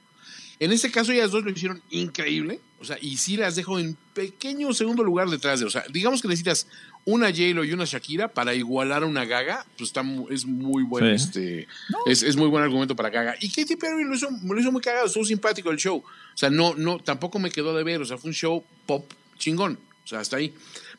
[0.60, 3.96] En este caso ellas dos lo hicieron increíble, o sea, y sí las dejo en
[4.14, 6.66] pequeño segundo lugar detrás de, o sea, digamos que necesitas
[7.04, 11.18] una J-Lo y una Shakira para igualar a una Gaga, pues está, es muy buen,
[11.18, 11.24] Sí.
[11.24, 11.68] este,
[12.06, 13.34] es, es muy buen argumento para Gaga.
[13.40, 16.48] Y Katy Perry lo hizo, lo hizo muy cagado, estuvo simpático el show, o sea,
[16.50, 20.06] no, no, tampoco me quedó de ver, o sea, fue un show pop chingón, o
[20.06, 20.54] sea, hasta ahí.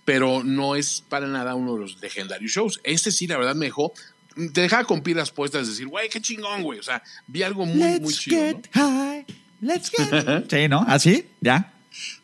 [0.05, 2.79] Pero no es para nada uno de los legendarios shows.
[2.83, 3.91] Este sí, la verdad, me dejó.
[4.53, 6.77] Te dejaba con pilas puestas, es decir, güey, qué chingón, güey.
[6.79, 8.61] O sea, vi algo muy, muy chido.
[8.75, 8.81] ¿no?
[8.81, 9.25] high,
[9.61, 10.45] let's get...
[10.49, 10.85] sí, ¿no?
[10.87, 11.25] ¿Así?
[11.41, 11.71] Ya.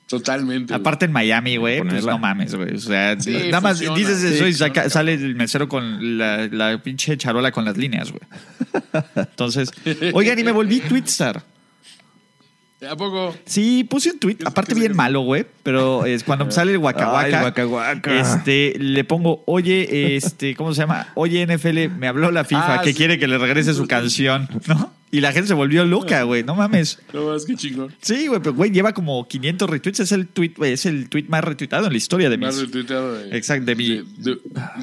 [0.07, 0.73] Totalmente.
[0.73, 0.81] güey.
[0.81, 2.75] Aparte en Miami, güey, pues no mames, güey.
[2.75, 3.97] O sea, Sí, nada más funciona.
[3.97, 7.77] dices eso Sí, y saca- sale el mesero con la, la pinche charola con las
[7.77, 8.21] líneas, güey.
[9.15, 9.71] Entonces,
[10.13, 11.43] oigan, y me volví Twitstar.
[12.89, 13.35] ¿A poco?
[13.45, 16.79] Sí, puse un tweet, ¿Qué es- aparte bien malo, güey, pero es cuando sale el
[16.79, 17.53] guacahuaca,
[18.19, 21.09] este, le pongo, oye, este, ¿cómo se llama?
[21.15, 22.95] Oye, NFL, me habló la FIFA Ah, que sí.
[22.95, 24.93] quiere que le regrese su canción, ¿no?
[25.13, 26.99] Y la gente se volvió loca, güey, no mames.
[27.13, 27.93] No más, qué chingón.
[28.01, 31.25] Sí, güey, pero güey, lleva como 500 retweets, es el tweet, güey, es el tweet
[31.27, 32.55] más retuitado en la historia de Me mis...
[32.55, 34.37] has retuiteado de, Exacto, de mi- de, de-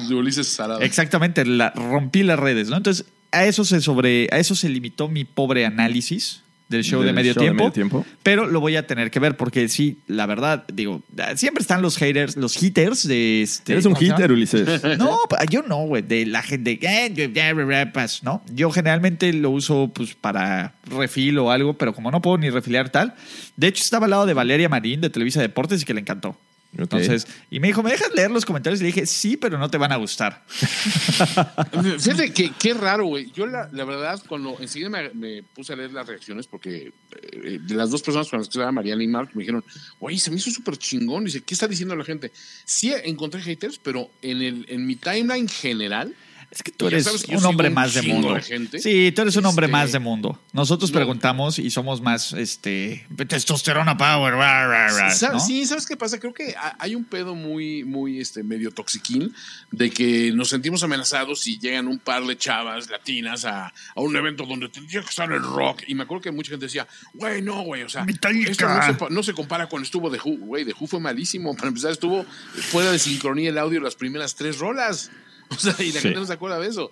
[0.07, 0.85] de Ulises Sarada.
[0.85, 2.77] Exactamente, la, rompí las redes, ¿no?
[2.77, 7.11] Entonces, a eso se sobre, a eso se limitó mi pobre análisis del show, de,
[7.11, 8.05] medio show de tiempo, medio tiempo.
[8.23, 11.01] Pero lo voy a tener que ver porque sí, la verdad, digo,
[11.35, 13.73] siempre están los haters, los hitters de este.
[13.73, 14.81] Eres un hitter, Ulises.
[14.99, 15.17] No,
[15.49, 18.43] yo no, güey, de la gente, eh, pues, ¿no?
[18.53, 22.89] Yo generalmente lo uso pues para refil o algo, pero como no puedo ni refiliar
[22.89, 23.15] tal.
[23.55, 26.37] De hecho, estaba al lado de Valeria Marín de Televisa Deportes y que le encantó.
[26.77, 28.79] Entonces, y me dijo, ¿me dejas leer los comentarios?
[28.79, 30.43] Y le dije, sí, pero no te van a gustar.
[31.99, 33.31] Fíjate que qué raro, güey.
[33.31, 37.59] Yo, la, la verdad, cuando enseguida me, me puse a leer las reacciones, porque eh,
[37.61, 39.63] de las dos personas con las que estaba Mariana y Mark, me dijeron,
[39.99, 41.25] güey, se me hizo súper chingón.
[41.25, 42.31] Dice, ¿qué está diciendo la gente?
[42.65, 46.13] Sí, encontré haters, pero en, el, en mi timeline general,
[46.51, 48.33] Es que tú eres que un hombre un más de mundo.
[48.33, 48.79] de gente.
[48.79, 50.41] Sí, tú eres un hombre Este, más de mundo.
[50.51, 50.95] Nosotros no.
[50.95, 55.39] preguntamos y somos más, este, testosterona power, ra, ra, ra, Sa- ¿no?
[55.39, 56.19] Sí, ¿sabes qué pasa?
[56.19, 59.31] Creo que ha- hay un pedo muy, muy este, medio toxiquín
[59.69, 64.15] de que nos sentimos amenazados si llegan un par de chavas latinas a, a un
[64.15, 65.83] evento donde tendría que estar el rock.
[65.87, 69.13] Y me acuerdo que mucha gente decía, güey, no, güey, o sea, esto no se,
[69.13, 71.55] no se compara con estuvo de Who, güey, de Who fue malísimo.
[71.55, 72.23] Para empezar, estuvo
[72.71, 75.11] fuera de sincronía el audio las primeras tres rolas.
[75.55, 76.07] O sea, y la Sí.
[76.07, 76.91] gente no se acuerda de eso.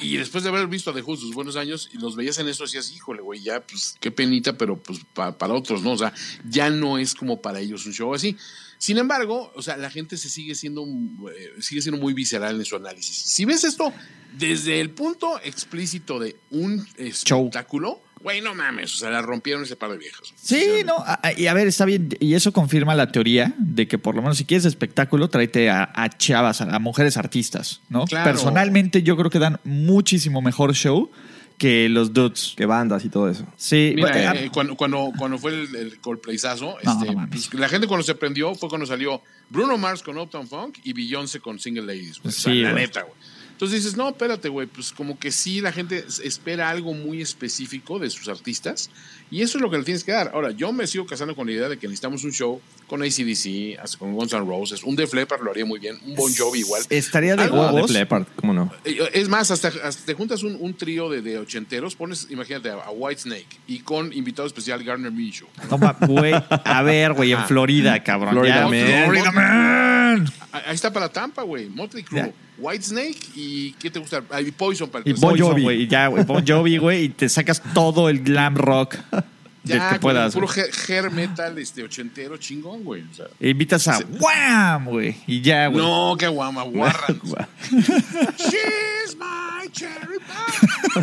[0.00, 2.46] Y después de haber visto a The Who sus buenos años, y los veías en
[2.48, 5.90] eso, decías, híjole, güey, ya, pues, qué penita, pero pues pa- para otros, ¿no?
[5.92, 6.12] O sea,
[6.48, 8.36] ya no es como para ellos un show así.
[8.78, 10.84] Sin embargo, o sea, la gente se sigue siendo,
[11.36, 13.16] eh, sigue siendo muy visceral en su análisis.
[13.16, 13.92] Si ves esto
[14.36, 19.76] desde el punto explícito de un espectáculo, güey, no mames, o sea, la rompieron ese
[19.76, 20.32] par de viejas.
[20.36, 23.86] Sí, no, a- a- y a ver, está bien, y eso confirma la teoría de
[23.88, 27.80] que por lo menos si quieres espectáculo, tráete a, a chavas, a, a mujeres artistas,
[27.88, 28.04] ¿no?
[28.04, 28.24] Claro.
[28.30, 31.10] Personalmente yo creo que dan muchísimo mejor show
[31.58, 32.54] que los dudes.
[32.56, 33.44] Que bandas y todo eso.
[33.56, 37.52] Sí, Mira, bueno, eh, cuando, cuando, cuando fue el, el Coldplayzazo, No, este, no pues,
[37.54, 41.40] la gente cuando se prendió fue cuando salió Bruno Mars con Uptown Funk y Beyoncé
[41.40, 42.20] con Single Ladies.
[42.22, 42.28] güey.
[42.28, 43.14] O sea, Sí, la neta, güey.
[43.58, 47.98] Entonces dices, no, espérate, güey, pues como que sí la gente espera algo muy específico
[47.98, 48.88] de sus artistas
[49.32, 50.30] y eso es lo que le tienes que dar.
[50.32, 53.76] Ahora, yo me sigo casando con la idea de que necesitamos un show con ACDC,
[53.82, 56.60] hasta con Guns N' Roses, un Def Leppard lo haría muy bien, un Bon Jovi
[56.60, 56.82] igual.
[56.88, 57.90] estaría de huevos.
[57.90, 58.72] Leppard, ¿cómo no?
[58.84, 62.70] Eh, Es más, hasta, hasta te juntas un, un trío de, de ochenteros, pones, imagínate,
[62.70, 65.48] a, a White Snake y con invitado especial Garner Minshew.
[65.68, 68.34] No, ma- güey, a ver, güey, en Florida, cabrón.
[68.34, 69.04] Florida ya, Man.
[69.04, 70.32] Florida Man.
[70.52, 71.68] Ah, Ahí está para Tampa, güey.
[71.68, 72.32] Motley Crue.
[72.58, 74.22] White Snake y ¿qué te gusta?
[74.30, 75.14] Ah, y Poison para el Y.
[75.20, 75.62] Bon Jovi.
[75.62, 78.96] Güey, y ya, güey, Bon Jovi, güey, y te sacas todo el glam rock
[79.64, 80.32] Ya, que con puedas.
[80.34, 80.60] puro güey.
[80.60, 80.70] hair,
[81.04, 83.02] hair metal este ochentero chingón, güey.
[83.10, 85.84] O sea, E invitas a Wham, güey, y ya, güey.
[85.84, 87.20] no, qué guama, Warran.
[88.38, 91.02] She's my cherry pie.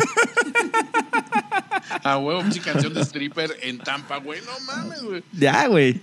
[2.02, 4.40] A huevo, pinche canción de stripper en Tampa, güey.
[4.42, 5.22] No mames, güey.
[5.32, 6.00] Ya, güey.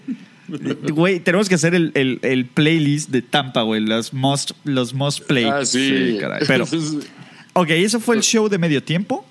[0.93, 5.21] Güey, tenemos que hacer el, el- el playlist de Tampa, güey, los most, los most
[5.25, 5.45] play.
[5.45, 6.11] Ah, sí.
[6.13, 6.43] Sí, caray.
[6.47, 6.65] Pero-
[7.55, 9.25] Ok, eso fue el show de medio tiempo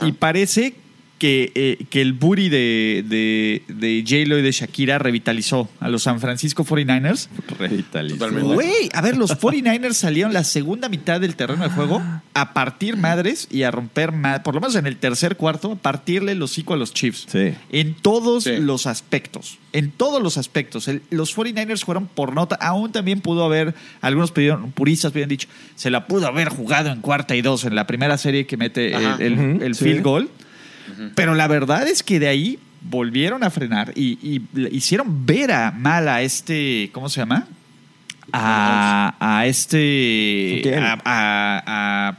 [0.00, 0.74] y parece
[1.18, 6.04] que, eh, que el booty de, de, de J-Lo y de Shakira revitalizó a los
[6.04, 7.28] San Francisco 49ers.
[7.58, 8.28] Revitalizó.
[8.54, 12.02] Güey, a ver, los 49ers salieron la segunda mitad del terreno de juego
[12.34, 14.12] a partir madres y a romper,
[14.44, 17.26] por lo menos en el tercer cuarto, a partirle el hocico a los Chiefs.
[17.30, 17.52] Sí.
[17.70, 18.56] En todos Sí.
[18.58, 19.58] los aspectos.
[19.72, 20.88] En todos los aspectos.
[20.88, 22.56] El- los 49ers fueron por nota.
[22.60, 27.00] Aún también pudo haber, algunos pidieron, puristas habían dicho, se la pudo haber jugado en
[27.00, 29.16] cuarta y dos en la primera serie que mete el, Ajá.
[29.20, 29.84] el- el sí.
[29.84, 30.28] field goal.
[31.14, 36.08] Pero la verdad es que de ahí volvieron a frenar y, hicieron ver a mal
[36.08, 37.46] a este, ¿cómo se llama?
[38.32, 40.62] A, a este...
[40.76, 42.18] A, a- a-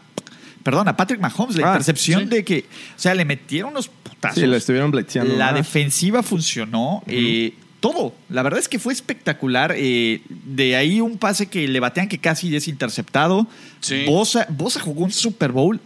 [0.63, 1.55] perdón, a Patrick Mahomes.
[1.55, 2.29] La Ah, intercepción sí.
[2.29, 2.65] de que...
[2.95, 4.39] O sea, le metieron unos putazos.
[4.41, 4.91] Sí, lo estuvieron.
[5.37, 7.03] La defensiva funcionó.
[7.07, 8.13] eh, todo.
[8.27, 9.73] La verdad es que fue espectacular.
[9.77, 13.47] eh, de ahí un pase que le batean que casi es interceptado.
[13.79, 14.03] Sí.
[14.05, 15.79] Bosa, Bosa jugó un Super Bowl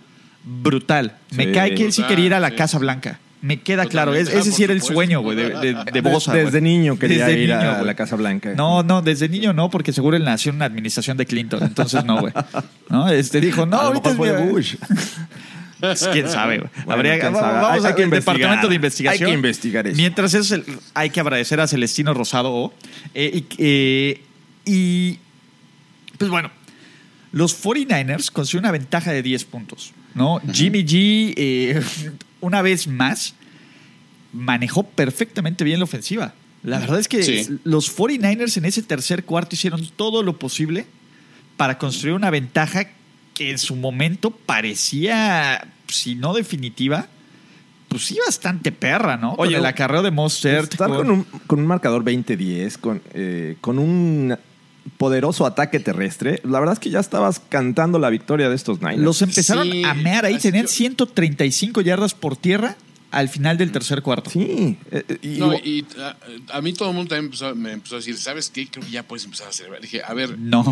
[0.43, 1.17] brutal.
[1.31, 2.55] Me cae que él sí quería ir a la sí.
[2.55, 3.19] Casa Blanca.
[3.41, 4.15] Me queda claro.
[4.15, 6.33] Es- ese Ah, sí era el sueño, güey, de, de, Bosa.
[6.33, 8.53] desde niño quería Desde ir niño, a la Casa Blanca.
[8.55, 11.61] No, no, desde niño no, porque seguro él nació en la administración de Clinton.
[11.61, 12.33] Entonces no, güey.
[12.89, 13.09] ¿No?
[13.09, 14.75] Este dijo, no, A lo ahorita mejor es fue mi- de Bush.
[15.79, 16.59] Pues, ¿Quién sabe?
[16.59, 16.69] güey?
[16.85, 17.61] Bueno, Habría- quién vamos sabe.
[17.61, 18.35] vamos al que investigar.
[18.37, 19.25] departamento de investigación.
[19.25, 19.97] Hay que investigar eso.
[19.97, 20.55] Mientras eso,
[20.93, 22.53] hay que agradecer a Celestino Rosado.
[22.53, 22.73] O,
[23.13, 24.21] eh, y, eh,
[24.63, 25.19] y,
[26.17, 26.51] pues bueno,
[27.33, 29.91] los 49ers consiguieron una ventaja de 10 puntos.
[30.15, 30.41] ¿No?
[30.51, 31.81] Jimmy G, eh,
[32.41, 33.35] una vez más,
[34.31, 36.33] manejó perfectamente bien la ofensiva.
[36.63, 37.59] La verdad es que Sí.
[37.63, 40.85] los 49ers en ese tercer cuarto hicieron todo lo posible
[41.57, 42.85] para construir una ventaja
[43.33, 47.07] que en su momento parecía, si no definitiva,
[47.89, 49.33] pues sí bastante perra, ¿no?
[49.33, 50.71] Oye, con el acarreo de Mostert.
[50.71, 54.35] Estar con un, con un marcador 20-10, con, eh, con un
[54.97, 58.99] poderoso ataque terrestre, la verdad es que ya estabas cantando la victoria de estos Niners.
[58.99, 62.75] Los empezaron Sí, a mear ahí, tenían yo- 135 yardas por tierra
[63.11, 64.31] al final del tercer cuarto.
[64.31, 64.75] Sí.
[64.89, 66.17] eh, eh, y- No, y a,
[66.57, 68.67] a mí todo el mundo también empezó- me empezó a decir, ¿sabes qué?
[68.67, 69.81] Creo que ya puedes empezar a celebrar.
[69.81, 70.65] Dije, a ver, No.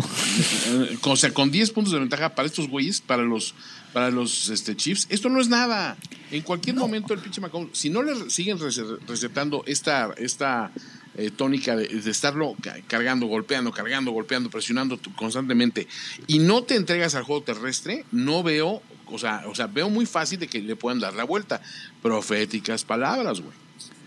[0.66, 3.54] eh, o sea, con 10 puntos de ventaja para estos güeyes, para los
[3.92, 5.98] para los este, Chiefs, esto no es nada.
[6.30, 10.70] En cualquier momento el pinche Mahomes, si no le siguen rece- recetando esta, esta
[11.16, 15.86] eh, tónica de, de estarlo ca- cargando, golpeando, cargando, golpeando, presionando constantemente,
[16.26, 20.06] y no te entregas al juego terrestre, no veo, o sea, o sea, veo muy
[20.06, 21.60] fácil de que le puedan dar la vuelta.
[22.02, 23.52] Proféticas palabras, güey.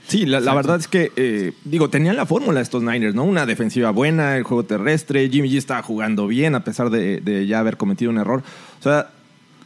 [0.08, 3.24] Sí, la, la verdad es que, eh, digo, tenían la fórmula estos Niners, ¿no?
[3.24, 7.48] Una defensiva buena, el juego terrestre, Jimmy G estaba jugando bien a pesar de, de
[7.48, 8.44] ya haber cometido un error.
[8.80, 9.10] O sea,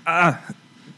[0.06, 0.40] ah,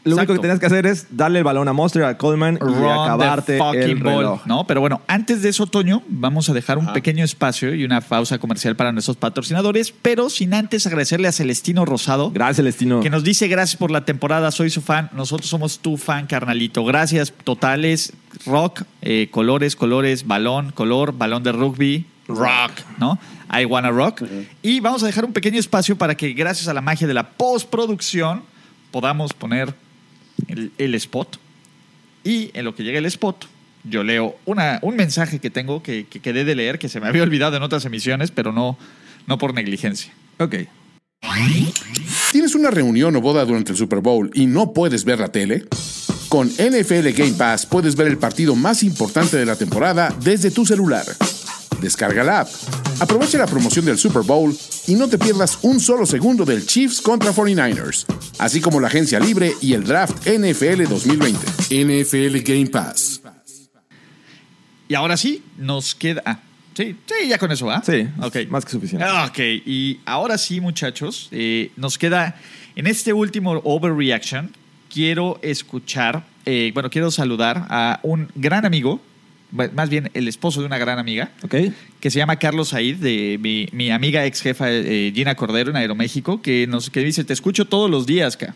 [0.04, 0.32] lo Exacto.
[0.32, 2.82] único que tenías que hacer es darle el balón a Monster, a Coleman y Run
[2.82, 4.46] the acabarte fucking el ball, reloj.
[4.46, 4.66] ¿no?
[4.66, 6.92] Pero bueno, antes de eso, Toño, vamos a dejar un Ajá.
[6.94, 11.84] pequeño espacio y una pausa comercial para nuestros patrocinadores, pero sin antes agradecerle a Celestino
[11.84, 12.32] Rosado.
[12.32, 13.00] Gracias, Celestino.
[13.00, 16.84] Que nos dice gracias por la temporada, soy su fan, nosotros somos tu fan, carnalito.
[16.84, 18.12] Gracias totales,
[18.44, 23.18] rock, eh, colores, colores, balón, color, balón de rugby, rock, ¿no?
[23.56, 24.22] I wanna rock.
[24.62, 27.28] Y vamos a dejar un pequeño espacio para que gracias a la magia de la
[27.30, 28.42] postproducción
[28.90, 29.74] podamos poner
[30.48, 31.38] el, el spot.
[32.24, 33.46] Y en lo que llega el spot,
[33.84, 37.08] yo leo una, un mensaje que tengo que, que quedé de leer, que se me
[37.08, 38.78] había olvidado en otras emisiones, pero no,
[39.26, 40.12] no por negligencia.
[40.38, 40.56] Ok.
[42.30, 45.66] ¿Tienes una reunión o boda durante el Super Bowl y no puedes ver la tele?
[46.28, 50.64] Con NFL Game Pass puedes ver el partido más importante de la temporada desde tu
[50.64, 51.04] celular.
[51.80, 52.48] Descarga la app,
[53.02, 57.00] aprovecha la promoción del Super Bowl y no te pierdas un solo segundo del Chiefs
[57.00, 58.06] contra 49ers,
[58.38, 61.84] así como la agencia libre y el draft NFL 2020.
[61.84, 63.20] NFL Game Pass.
[64.88, 66.22] Y ahora sí, nos queda.
[66.24, 66.38] ah,
[66.74, 67.82] sí, sí, ya con eso va.
[67.82, 68.36] Sí, ok.
[68.50, 69.04] más que suficiente.
[69.08, 72.36] Ah, Ok, y ahora sí, muchachos, eh, nos queda
[72.76, 74.52] en este último overreaction.
[74.92, 79.00] Quiero escuchar, eh, bueno, quiero saludar a un gran amigo,
[79.52, 81.30] más bien el esposo de una gran amiga,
[82.00, 85.76] que se llama Carlos Said, de mi, mi amiga ex jefa eh, Gina Cordero en
[85.76, 88.54] Aeroméxico, que nos que dice, te escucho todos los días, ca.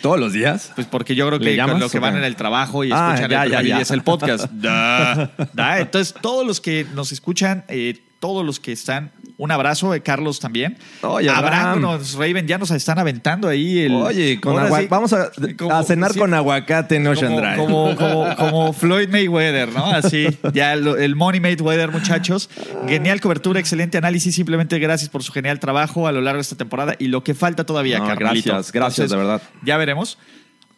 [0.00, 0.72] ¿Todos los días?
[0.76, 3.14] Pues porque yo creo ¿Le que con lo que van en el trabajo y Ah,
[3.14, 4.48] escuchan ya, el, ya, y es el podcast.
[4.52, 5.80] Da, da.
[5.80, 10.40] Entonces, todos los que nos escuchan, eh, todos los que están, un abrazo de Carlos
[10.40, 10.76] también.
[11.00, 13.92] Oye, Abraham, nos- Raven, ya nos están aventando ahí el.
[13.94, 17.40] Oye, con agua- sí, vamos a, como- a cenar sí, con aguacate en Ocean como,
[17.40, 17.56] Drive.
[17.56, 19.86] como, como, como Floyd Mayweather, ¿no?
[19.86, 22.50] Así, ya el Money Mayweather, muchachos.
[22.88, 24.34] Genial cobertura, excelente análisis.
[24.34, 27.34] Simplemente gracias por su genial trabajo a lo largo de esta temporada y lo que
[27.34, 28.50] falta todavía, No, carnalito.
[28.50, 29.40] gracias, gracias, de verdad.
[29.62, 30.18] Ya veremos.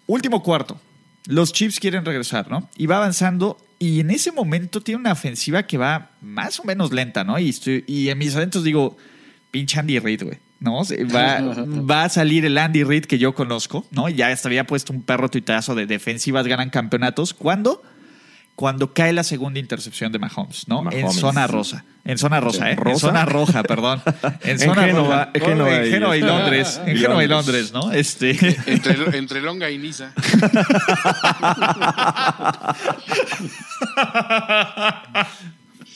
[0.07, 0.79] Último cuarto.
[1.27, 2.69] Los Chiefs quieren regresar, ¿no?
[2.77, 3.57] Y va avanzando.
[3.83, 7.39] Y en ese momento tiene una ofensiva que va más o menos lenta, ¿no?
[7.39, 8.97] Y, estoy, y en mis adentros digo,
[9.51, 10.39] pinche Andy Reid, güey.
[10.61, 10.83] ¿no?
[11.15, 11.41] Va,
[11.91, 14.11] va a salir el Andy Reid que yo conozco, ¿no?
[14.11, 17.33] Ya hasta había puesto un perro tuitazo de defensivas ganan campeonatos.
[17.33, 17.83] ¿Cuándo?
[18.61, 20.81] Cuando cae la segunda intercepción de Mahomes, ¿no?
[20.93, 21.17] En Mahomes.
[21.17, 21.83] zona rosa.
[22.05, 22.73] En zona rosa, ¿eh?
[22.73, 23.07] En ¿Rosa?
[23.07, 24.03] zona roja, perdón.
[24.43, 25.31] En En zona Génova, roja.
[25.33, 26.81] en Génova en y- Génova y Londres.
[26.85, 27.73] En Génova y Londres.
[27.73, 27.91] ¿no?
[27.91, 28.33] Este.
[28.67, 30.13] Entre, entre Longa y Niza.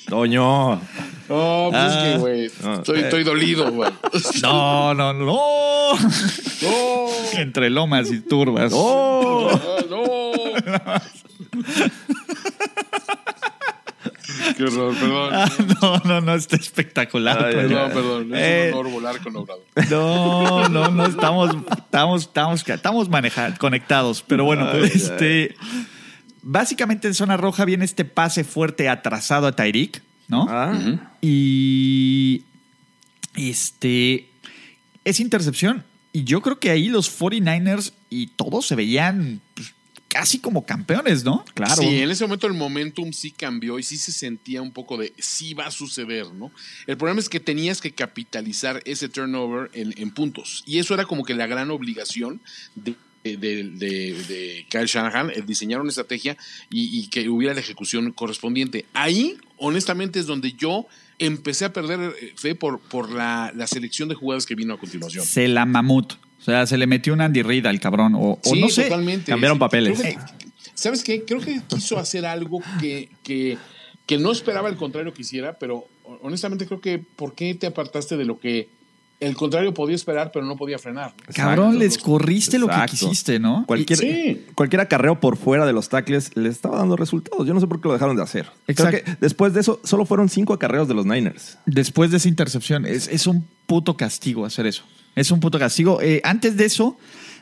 [0.09, 0.81] Toño.
[1.29, 3.03] Oh, pues es que, güey, no, estoy, eh.
[3.05, 3.90] estoy dolido, güey.
[4.42, 5.94] No, no, no.
[5.94, 8.72] No, Entre lomas y turbas.
[8.74, 9.50] ¡Oh!
[9.53, 10.33] ah, no.
[14.57, 15.30] Qué horror, perdón.
[15.33, 17.44] Ah, no, no, no, está espectacular.
[17.44, 17.88] Ay, Toño.
[17.88, 18.35] Perdón.
[18.35, 19.64] Es Eh, un honor volar con Obrador.
[19.90, 24.22] No, no, no, estamos, estamos, estamos, estamos manejados, conectados.
[24.26, 25.54] Pero bueno, Ay, este.
[26.42, 30.46] Básicamente en zona roja viene este pase fuerte atrasado a Tyreek, ¿no?
[30.48, 30.78] Ah,
[31.20, 32.44] Y.
[33.37, 34.28] Este.
[35.04, 35.85] Es intercepción.
[36.12, 39.74] Y yo creo que ahí los 49ers y todos se veían pues,
[40.25, 41.45] casi como campeones, ¿no?
[41.55, 41.77] claro.
[41.83, 45.13] Sí, en ese momento el momentum sí cambió y sí se sentía un poco de
[45.19, 46.51] sí va a suceder, ¿no?
[46.87, 50.63] El problema es que tenías que capitalizar ese turnover en, en puntos.
[50.67, 52.41] Y eso era como que la gran obligación
[52.75, 56.37] de, de, de- de Kyle Shanahan, el diseñar una estrategia
[56.71, 58.87] y, y que hubiera la ejecución correspondiente.
[58.95, 60.87] Ahí, honestamente, es donde yo
[61.19, 64.79] empecé a perder eh, fe por, por la, la selección de jugadas que vino a
[64.79, 65.25] continuación.
[65.25, 66.15] Se la mamut.
[66.44, 68.14] O sea, se le metió un Andy Reid al cabrón.
[68.16, 68.85] O, no sé.
[68.85, 69.30] totalmente.
[69.33, 70.00] cambiaron papeles.
[70.00, 70.18] Que-
[70.74, 71.24] ¿Sabes qué?
[71.24, 73.57] Creo que quiso hacer algo que, que,
[74.07, 75.87] que no esperaba el contrario que hiciera, pero
[76.22, 78.68] honestamente creo que ¿por qué te apartaste de lo que
[79.20, 81.14] el contrario podía esperar, pero no podía frenar?
[81.35, 81.78] Cabrón, Exacto.
[81.78, 83.64] les corriste lo que quisiste, ¿no?
[83.66, 84.44] Cualquier, Sí.
[84.54, 87.46] cualquier acarreo por fuera de los tackles le estaba dando resultados.
[87.46, 88.44] Yo no sé por qué lo dejaron de hacer.
[88.44, 88.98] Creo Exacto.
[89.12, 91.57] que después de eso, solo fueron cinco acarreos de los Niners.
[91.64, 94.83] Después de esa intercepción, es, es un puto castigo hacer eso.
[95.14, 96.00] Es un puto castigo.
[96.03, 96.96] Eh, antes de eso,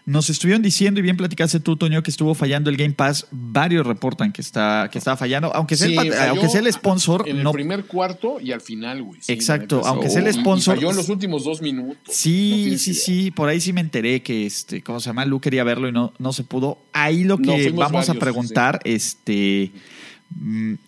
[0.04, 3.28] nos estuvieron diciendo, y bien platicaste tú, Toño, que estuvo fallando el Game Pass.
[3.30, 5.54] Varios reportan que está que estaba fallando.
[5.54, 7.52] Aunque sea, Sí, el, aunque sea el sponsor, En el no.
[7.52, 9.20] primer cuarto y al final, güey.
[9.22, 11.98] Sí, Exacto, aunque sea el Y- y sponsor- falló en los últimos dos minutos.
[12.10, 13.30] Sí, sí, sí.
[13.30, 15.24] Por ahí sí me enteré que, este, ¿cómo se llama?
[15.24, 16.78] Lu quería verlo y no, no se pudo.
[16.92, 19.70] Ahí lo que vamos a preguntar, este,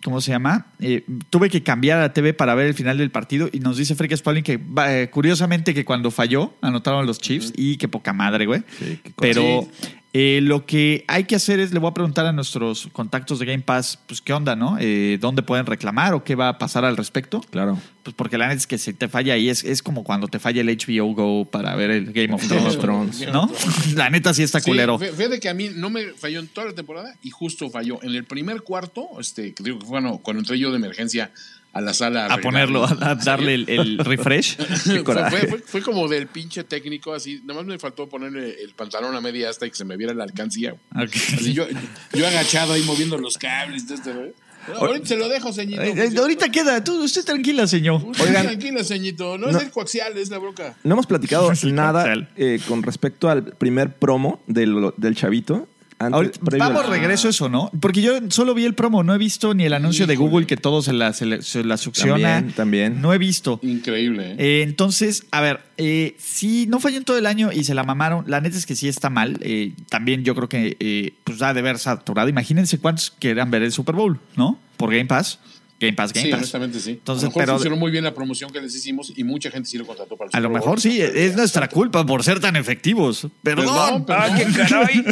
[0.02, 0.66] ¿cómo se llama?
[0.80, 3.76] Eh, tuve que cambiar a la TV para ver el final del partido y nos
[3.76, 8.12] dice Freak Spalding que, eh, curiosamente, que cuando falló, anotaron los Chiefs y qué poca
[8.12, 8.62] madre, güey.
[8.78, 9.68] Sí, qué cosa.
[10.16, 13.46] Eh, lo que hay que hacer es, le voy a preguntar a nuestros contactos de
[13.46, 14.76] Game Pass, pues, ¿qué onda, no?
[14.80, 17.40] Eh, ¿Dónde pueden reclamar o qué va a pasar al respecto?
[17.50, 17.76] Claro.
[18.04, 20.38] Pues porque la neta es que si te falla ahí es, es como cuando te
[20.38, 22.78] falla el HBO Go para ver el Game of Thrones.
[22.78, 23.26] Thrones.
[23.32, 23.50] ¿No?
[23.96, 25.00] La neta sí está Sí, culero.
[25.00, 28.00] fí- Fíjate que a mí no me falló en toda la temporada y justo falló.
[28.04, 31.32] En el primer cuarto, este, que digo que fue, bueno, cuando entré yo de emergencia
[31.74, 32.26] a la sala.
[32.26, 34.56] A ponerlo, a, a darle el, el refresh.
[35.04, 37.40] fue, fue- fue- fue como del pinche técnico, así.
[37.44, 40.14] Nada más me faltó ponerle el pantalón a media hasta y que se me viera
[40.14, 40.74] la alcancía.
[40.94, 41.66] Así yo,
[42.12, 43.88] yo agachado ahí moviendo los cables.
[43.88, 44.34] de este, ¿eh?
[44.66, 45.82] No, ahorita se lo dejo, ceñito.
[45.82, 48.02] Eh, eh, ahorita queda, tú, usted tranquila, señor.
[48.02, 48.46] Usted Oigan.
[48.46, 49.36] tranquilo, ceñito.
[49.36, 49.58] No, No.
[49.58, 50.74] es el coaxial, es la broca.
[50.84, 55.68] No hemos platicado nada eh, con respecto al primer promo del, del chavito.
[55.98, 57.70] Antes- Ahorita- previo- vamos, regreso a eso, ¿no?
[57.80, 60.16] Porque yo solo vi el promo, no he visto ni el anuncio de.
[60.16, 62.12] Google que todo se la, se la, se la succiona.
[62.34, 63.00] También, también.
[63.00, 63.60] No he visto.
[63.62, 64.36] Increíble, ¿eh?
[64.38, 67.84] Eh, entonces, a ver, eh, si no falló en todo el año y se la
[67.84, 69.38] mamaron, la neta es que sí está mal.
[69.42, 72.28] Eh, también yo creo que eh, pues ha de haber saturado.
[72.28, 74.58] Imagínense cuántos quieran ver el Super Bowl, ¿no?
[74.76, 75.38] Por Game Pass.
[75.80, 76.38] Game Pass, Game Sí, Pass.
[76.38, 76.90] honestamente sí.
[76.92, 79.50] Entonces, a lo mejor pero- funcionó muy bien la promoción que les hicimos y mucha
[79.50, 82.40] gente sí lo contrató para el A lo mejor sí, es nuestra culpa por ser
[82.40, 83.26] tan efectivos.
[83.42, 83.66] Perdón.
[83.66, 84.24] Perdón, perdón.
[84.32, 85.04] Ah, qué caray.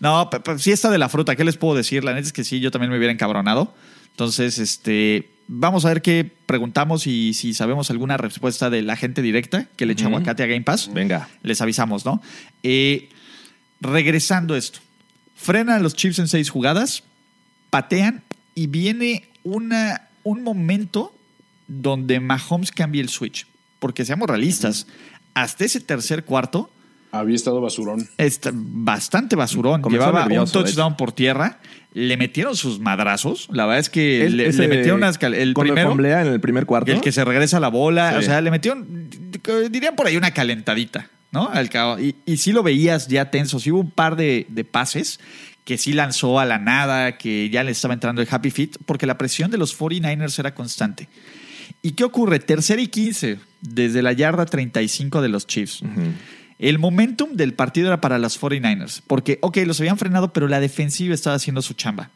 [0.00, 1.36] no, pe- pe- sí está de la fruta.
[1.36, 2.04] ¿Qué les puedo decir?
[2.04, 3.74] La neta es que sí, yo también me hubiera encabronado.
[4.12, 9.20] Entonces, este, vamos a ver qué preguntamos y si sabemos alguna respuesta de la gente
[9.22, 10.90] directa que le echa aguacate a Game Pass.
[10.92, 11.28] Venga.
[11.42, 12.22] Les avisamos, ¿no?
[12.62, 13.08] Eh,
[13.80, 14.78] regresando a esto.
[15.34, 17.02] Frenan a los Chiefs en seis jugadas,
[17.70, 18.22] patean
[18.54, 21.14] y viene una, un momento
[21.68, 23.46] donde Mahomes cambia el switch.
[23.78, 24.86] Porque seamos realistas,
[25.34, 26.70] hasta ese tercer cuarto,
[27.10, 28.08] Había estado basurón.
[28.18, 29.82] está bastante basurón.
[29.82, 31.58] Comenzó Llevaba nervioso, un touchdown por tierra.
[31.94, 33.48] Le metieron sus madrazos.
[33.52, 36.40] La verdad es que El- le, ese- le metieron unas El primero, fomblea en el
[36.40, 36.90] primer cuarto.
[36.92, 38.12] el que se regresa la bola.
[38.12, 38.16] Sí.
[38.18, 39.10] O sea, le metieron,
[39.70, 41.48] dirían por ahí, una calentadita, ¿no?
[41.50, 41.98] Al cabo.
[41.98, 43.58] Y, y sí lo veías ya tenso.
[43.58, 45.20] Sí hubo un par de, de pases
[45.64, 49.06] que sí lanzó a la nada, que ya le estaba entrando el happy fit, porque
[49.06, 51.08] la presión de los 49ers era constante.
[51.82, 52.38] ¿Y qué ocurre?
[52.40, 55.82] Tercera y 15, desde la yarda 35 de los Chiefs.
[56.58, 60.60] El momentum del partido era para los 49ers, porque, ok, los habían frenado, pero la
[60.60, 62.10] defensiva estaba haciendo su chamba.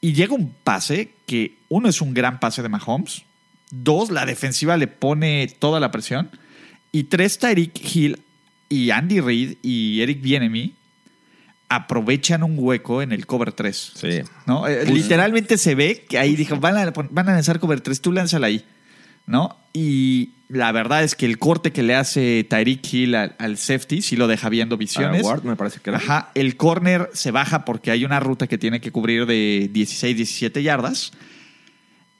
[0.00, 3.22] Y llega un pase que, uno, es un gran pase de Mahomes,
[3.70, 6.30] dos, la defensiva le pone toda la presión,
[6.92, 8.20] Y tres, Tyreek Hill
[8.68, 10.74] y Andy Reid y Eric Bienemy
[11.74, 13.92] aprovechan un hueco en el cover 3.
[13.94, 14.20] Sí.
[14.46, 14.66] ¿no?
[14.66, 18.12] Eh, literalmente se ve que ahí dijo, van a, van a lanzar cover 3, tú
[18.12, 18.64] lánzala ahí.
[19.26, 19.56] ¿no?
[19.72, 24.02] Y la verdad es que el corte que le hace Tyreek Hill al, al safety
[24.02, 25.24] sí lo deja viendo visiones.
[25.24, 25.98] A Ward, me parece que era.
[25.98, 30.16] Ajá, el corner se baja porque hay una ruta que tiene que cubrir de 16,
[30.16, 31.12] 17 yardas.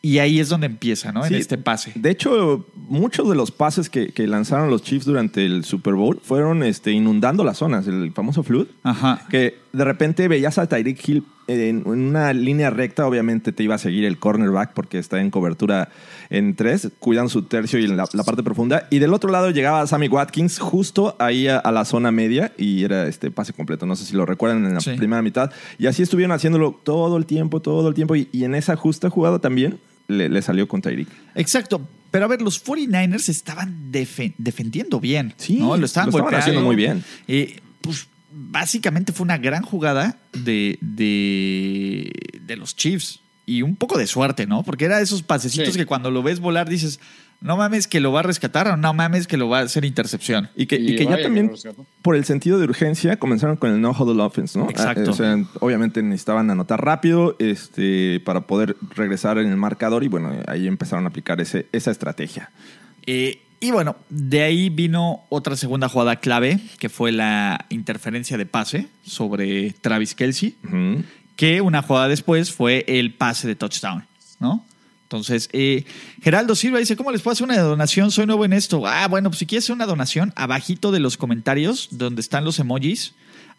[0.05, 1.25] Y ahí es donde empieza, ¿no?
[1.25, 1.33] Sí.
[1.33, 1.93] En este pase.
[1.95, 6.21] De hecho, muchos de los pases que, que lanzaron los Chiefs durante el Super Bowl
[6.23, 8.67] fueron este, inundando las zonas, el famoso flood.
[8.83, 9.23] Ajá.
[9.31, 13.79] Que de repente veías a Tyreek Hill en, una línea recta, obviamente te iba a
[13.79, 15.89] seguir el cornerback porque está en cobertura
[16.29, 18.87] en tres, cuidan su tercio y la, la parte profunda.
[18.91, 22.85] Y del otro lado llegaba Sammy Watkins justo ahí a, a la zona media y
[22.85, 23.87] era este pase completo.
[23.87, 24.91] No sé si lo recuerdan en la Sí.
[24.99, 25.51] primera mitad.
[25.79, 28.17] Y así estuvieron haciéndolo todo el tiempo, todo el tiempo.
[28.17, 29.79] Y, y en esa justa jugada también
[30.09, 31.09] le, le salió con Tyreek.
[31.35, 31.87] Exacto.
[32.11, 35.35] Pero a ver, los 49ers estaban defe- defendiendo bien.
[35.37, 35.77] Sí, ¿no?
[35.77, 37.03] Lo estaban, lo estaban haciendo muy bien.
[37.27, 43.21] Eh, pues básicamente fue una gran jugada de, de, de los Chiefs.
[43.47, 44.63] Y un poco de suerte, ¿no?
[44.63, 45.79] Porque era esos pasecitos Sí.
[45.79, 46.99] que cuando lo ves volar dices,
[47.45, 49.85] no mames que lo va a rescatar o no mames que lo va a hacer
[49.85, 50.49] intercepción.
[50.57, 51.53] Y que, Y y que ya también,
[52.01, 54.71] por el sentido de urgencia, comenzaron con el no-huddle offense, ¿no?
[54.71, 55.05] Exacto.
[55.09, 60.09] Ah, O sea, obviamente necesitaban anotar rápido este, para poder regresar en el marcador y
[60.09, 62.51] bueno, ahí empezaron a aplicar ese, esa estrategia.
[63.05, 68.47] Eh, y bueno, de ahí vino otra segunda jugada clave, que fue la interferencia de
[68.47, 70.57] pase sobre Travis Kelsey.
[71.37, 74.07] Que una jugada después fue el pase de touchdown,
[74.41, 74.65] ¿no?
[75.15, 75.85] Entonces, eh,
[76.23, 78.11] Geraldo Silva dice, ¿cómo les puedo hacer una donación?
[78.11, 78.87] Soy nuevo en esto.
[78.87, 82.59] Ah, bueno, pues si quieres hacer una donación, abajito de los comentarios, donde están los
[82.59, 83.15] emojis,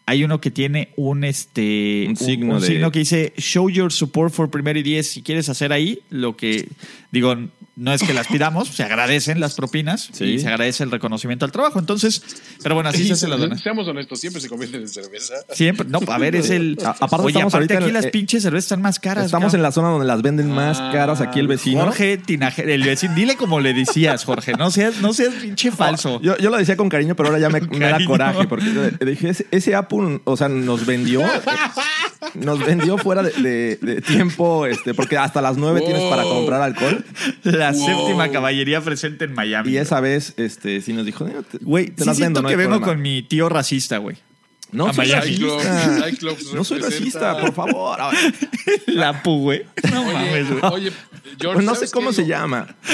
[0.08, 3.90] hay uno que tiene un, este, Un signo un de- signo que dice, show your
[3.92, 5.08] support for primero y diez.
[5.08, 6.68] Si quieres hacer ahí, lo que,
[7.10, 7.34] digo,
[7.76, 10.24] no es que las pidamos, se agradecen las propinas Sí.
[10.24, 11.78] y se agradece el reconocimiento al trabajo.
[11.78, 12.22] Entonces,
[12.62, 13.36] pero bueno, así se hace la.
[13.58, 15.34] Seamos honestos, siempre se convierten en cerveza.
[15.52, 16.78] Siempre, no, a ver, es el.
[16.84, 19.26] A- aparte Oye, estamos aparte ahorita aquí en- las eh, pinches cervezas están más caras.
[19.26, 21.82] Estamos en la zona donde las venden más Ah, caras aquí el vecino.
[21.84, 26.20] Jorge Tinajero, el vecino, dile como le decías, Jorge, no seas, no seas pinche falso.
[26.22, 29.06] Yo, yo lo decía con cariño, pero ahora ya me, me da coraje porque yo
[29.06, 31.22] dije, ese, ese Apple, o sea, nos vendió,
[32.34, 36.34] nos vendió fuera de, de- de tiempo, este, porque hasta las nueve tienes para Wow.
[36.34, 37.04] comprar alcohol.
[37.44, 37.86] La Wow.
[37.86, 39.70] séptima caballería presente en Miami.
[39.70, 42.42] Y esa vez, este, sí nos dijo, "Eh, te- Güey, te sí las siento vendo,
[42.42, 42.86] no que vengo problema".
[42.92, 44.16] con mi tío racista, güey.
[44.76, 45.46] No soy racista.
[46.54, 47.98] No soy representa- racista, por favor.
[48.86, 49.64] La pu, güey.
[49.92, 50.72] No mames, Oye, güey.
[50.72, 50.92] oye,
[51.40, 52.76] George, Pues no sé ¿sabes cómo se Yo- llama.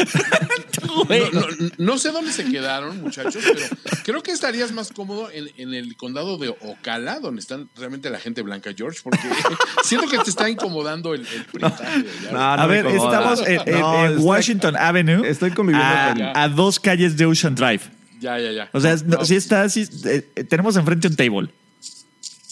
[0.82, 1.04] No,
[1.40, 1.46] no-
[1.78, 3.66] no sé dónde se quedaron, muchachos, pero
[4.04, 8.18] creo que estarías más cómodo en, en el condado de Ocala, donde están realmente la
[8.18, 9.20] gente blanca, George, porque
[9.84, 12.04] siento que te está incomodando el, el printaje.
[12.32, 15.26] No, A ver, estamos en, en- No, en estoy- Washington Avenue.
[15.28, 17.82] estoy conviviendo a, con- a dos calles de Ocean Drive.
[18.20, 18.68] Ya, ya, ya.
[18.72, 19.24] O sea, no, No.
[19.24, 21.48] sí está, sí, eh, eh, tenemos enfrente un table.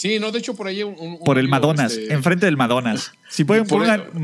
[0.01, 2.57] Sí, no, de hecho por ahí un, un- Por el digo, Madonnas, este, enfrente del
[2.57, 3.13] Madonnas.
[3.31, 4.19] Si pueden Por pongan el-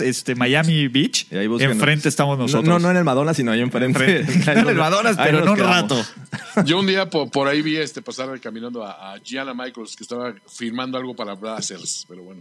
[0.00, 2.64] este, Miami Beach, enfrente estamos No, nosotros.
[2.66, 4.24] No, no en el Madonna, sino ahí enfrente.
[4.46, 6.02] No en el Madonnas, ahí pero en un rato.
[6.64, 10.02] Yo un día por, por ahí vi este pasar caminando a, a Gianna Michaels que
[10.02, 12.40] estaba firmando algo para Brazzers, pero bueno.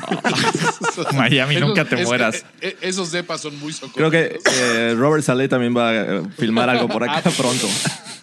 [1.14, 2.36] Miami, nunca te es- mueras.
[2.36, 4.10] eh, eh, esos depas son muy socorridos.
[4.10, 7.66] Creo que eh, Robert Saleh también va a eh, filmar algo por acá Ah, pronto.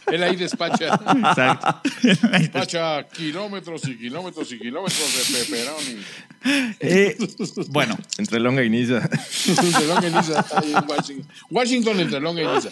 [0.07, 1.81] Él ahí despacha, Exacto.
[2.31, 6.75] despacha kilómetros y kilómetros y kilómetros de pepperoni.
[6.79, 7.16] Eh,
[7.69, 9.09] bueno, Entre Longa y Niza.
[9.47, 11.27] Entre Long y Niza, ahí en Washington.
[11.49, 12.69] Washington entre Long y Niza.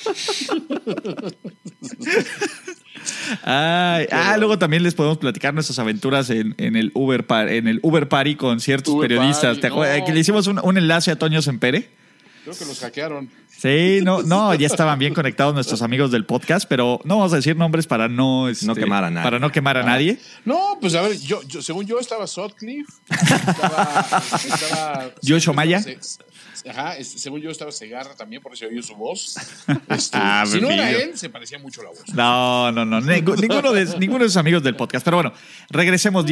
[3.43, 7.67] ay, ah, luego también les podemos platicar nuestras aventuras en, en el Uber par- en
[7.67, 9.43] el Uber Party con ciertos Uber periodistas.
[9.57, 9.99] Party, ¿Te acuerdas?
[9.99, 10.05] no.
[10.05, 11.89] Que le hicimos un, un enlace a Toño Sempere.
[12.43, 13.29] Creo que los hackearon.
[13.65, 17.37] Sí, no, no, ya estaban bien conectados nuestros amigos del podcast, pero no vamos a
[17.37, 19.23] decir nombres para no, este, No quemar a nadie.
[19.23, 20.19] Para no quemar a nadie.
[20.45, 24.05] No, pues a ver, yo, yo según yo estaba Sutcliffe, estaba,
[24.37, 25.81] estaba Joshua Maya.
[25.81, 25.97] Se-
[26.69, 29.35] Ajá, según yo estaba Segarra también, por eso oí su voz.
[29.89, 32.03] Este, Ah, si no era él, se parecía mucho la voz.
[32.13, 33.01] No, no, no.
[33.01, 35.03] Ninguno de, ninguno de sus amigos del podcast.
[35.03, 35.33] Pero bueno,
[35.69, 36.25] regresemos.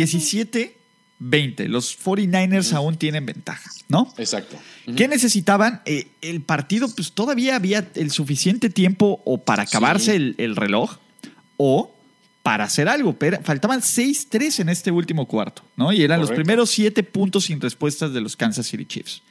[1.29, 1.67] 17-20.
[1.67, 4.13] Los 49ers aún tienen ventaja, ¿no?
[4.17, 4.57] Exacto.
[4.95, 5.81] ¿Qué necesitaban?
[5.85, 10.17] Eh, el partido, pues todavía había el suficiente tiempo o para acabarse Sí.
[10.17, 10.97] el, el reloj
[11.57, 11.93] o
[12.41, 13.13] para hacer algo.
[13.13, 15.93] Pero faltaban 6-3 en este último cuarto, ¿no?
[15.93, 19.21] Y eran los primeros 7 puntos sin respuestas de los Kansas City Chiefs.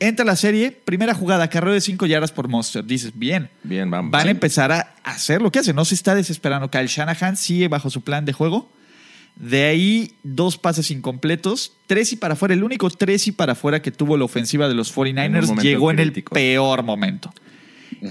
[0.00, 2.82] Entra la serie, primera jugada, carrera de 5 yardas por Monster.
[2.86, 3.50] Dices, bien.
[3.62, 4.10] Bien, vamos.
[4.10, 4.28] Van Sí.
[4.28, 5.76] a empezar a hacer lo que hacen.
[5.76, 6.70] No se está desesperando.
[6.70, 8.72] Kyle Shanahan sigue bajo su plan de juego.
[9.38, 11.72] De ahí, dos pases incompletos.
[11.86, 12.54] Tres y para afuera.
[12.54, 15.90] El único tres y para afuera que tuvo la ofensiva de los 49ers momento llegó
[15.92, 17.32] en el peor momento.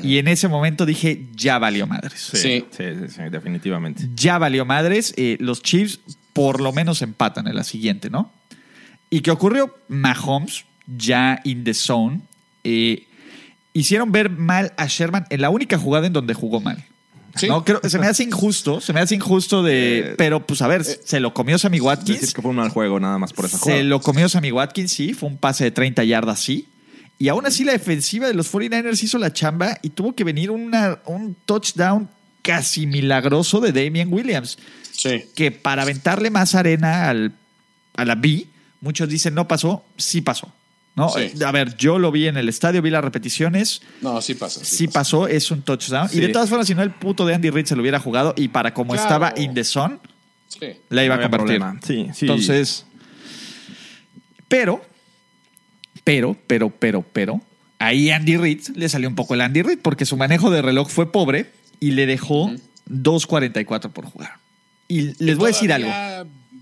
[0.03, 2.29] Y en ese momento dije, ya valió madres.
[2.33, 2.37] Sí.
[2.37, 4.09] Sí, sí, sí, definitivamente.
[4.15, 5.13] Ya valió madres.
[5.17, 5.99] Eh, los Chiefs
[6.33, 8.31] por lo menos empatan en la siguiente, ¿no?
[9.09, 9.75] ¿Y qué ocurrió?
[9.87, 12.21] Mahomes, ya in the zone,
[12.63, 13.07] eh,
[13.73, 16.83] hicieron ver mal a Sherman en la única jugada en donde jugó mal.
[17.37, 17.47] Sí.
[17.47, 19.99] No, creo, se me hace injusto, se me hace injusto de...
[19.99, 22.21] Eh, pero pues a ver, se lo comió Sammy Watkins.
[22.21, 23.83] Decir que fue un mal juego nada más por esa Se jugada.
[23.83, 26.67] lo comió Sammy Watkins, sí, fue un pase de 30 yardas, sí.
[27.19, 30.51] Y aún así la defensiva de los 49ers hizo la chamba y tuvo que venir
[30.51, 32.09] una- un touchdown
[32.43, 34.57] casi milagroso de Damian Williams,
[34.91, 35.23] Sí.
[35.35, 37.33] que para aventarle más arena al,
[37.95, 38.45] a la B,
[38.81, 40.51] muchos dicen no pasó, sí pasó.
[40.97, 41.07] ¿No?
[41.09, 41.21] Sí.
[41.21, 44.65] Eh, A ver, yo lo vi en el estadio, vi las repeticiones, No, sí pasa.
[44.65, 46.09] sí pasó, es un touchdown.
[46.11, 48.33] Y de todas formas, si no, el puto de Andy Reid se lo hubiera jugado
[48.35, 49.07] y para como Claro.
[49.07, 49.99] estaba in the zone,
[50.49, 50.67] Sí.
[50.89, 51.59] la iba a No había convertir.
[51.59, 51.79] problema.
[51.85, 52.25] Sí, sí.
[52.25, 52.85] Entonces,
[54.47, 54.81] pero,
[56.03, 57.41] pero, pero, pero, pero,
[57.79, 60.89] ahí Andy Reid le salió un poco el Andy Reid porque su manejo de reloj
[60.89, 62.51] fue pobre y le dejó
[62.89, 64.35] 2.44 por jugar.
[64.87, 65.89] Y les voy a decir algo.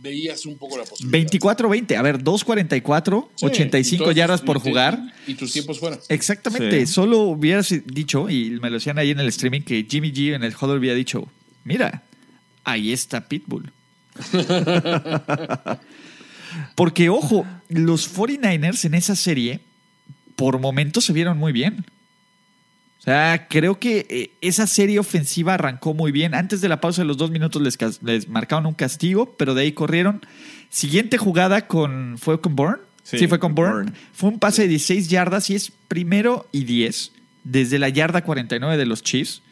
[0.06, 1.30] Veías un poco la posibilidad.
[1.32, 5.00] 24-20, a ver, 2.44, Sí, 85 y todos yardas por y- jugar.
[5.28, 6.00] Y tus tiempos fuera.
[6.10, 6.94] Exactamente, Sí.
[6.94, 10.44] solo hubieras dicho, y me lo decían ahí en el streaming, que Jimmy G en
[10.44, 11.28] el huddle había dicho,
[11.64, 12.04] mira,
[12.64, 13.72] ahí está Pitbull.
[16.76, 19.60] Porque, ojo, los 49ers en esa serie,
[20.36, 21.86] por momentos se vieron muy bien.
[23.06, 26.34] O sea, creo que eh, esa serie ofensiva arrancó muy bien.
[26.34, 29.62] Antes de la pausa de los dos minutos les, les marcaron un castigo, pero de
[29.62, 30.26] ahí corrieron.
[30.72, 32.82] Siguiente jugada con fue con Bourne.
[33.04, 33.74] Sí, Sí, fue con Bourne.
[33.74, 33.92] Bourne.
[34.12, 37.12] Fue un pase de 16 yardas y es primero y 10
[37.44, 39.44] desde la yarda 49 de los Chiefs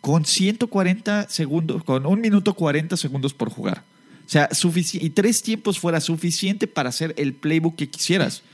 [0.00, 3.82] con 140 segundos, con un minuto 40 segundos por jugar.
[4.24, 4.48] O sea,
[4.92, 8.44] y tres tiempos fuera suficiente para hacer el playbook que quisieras.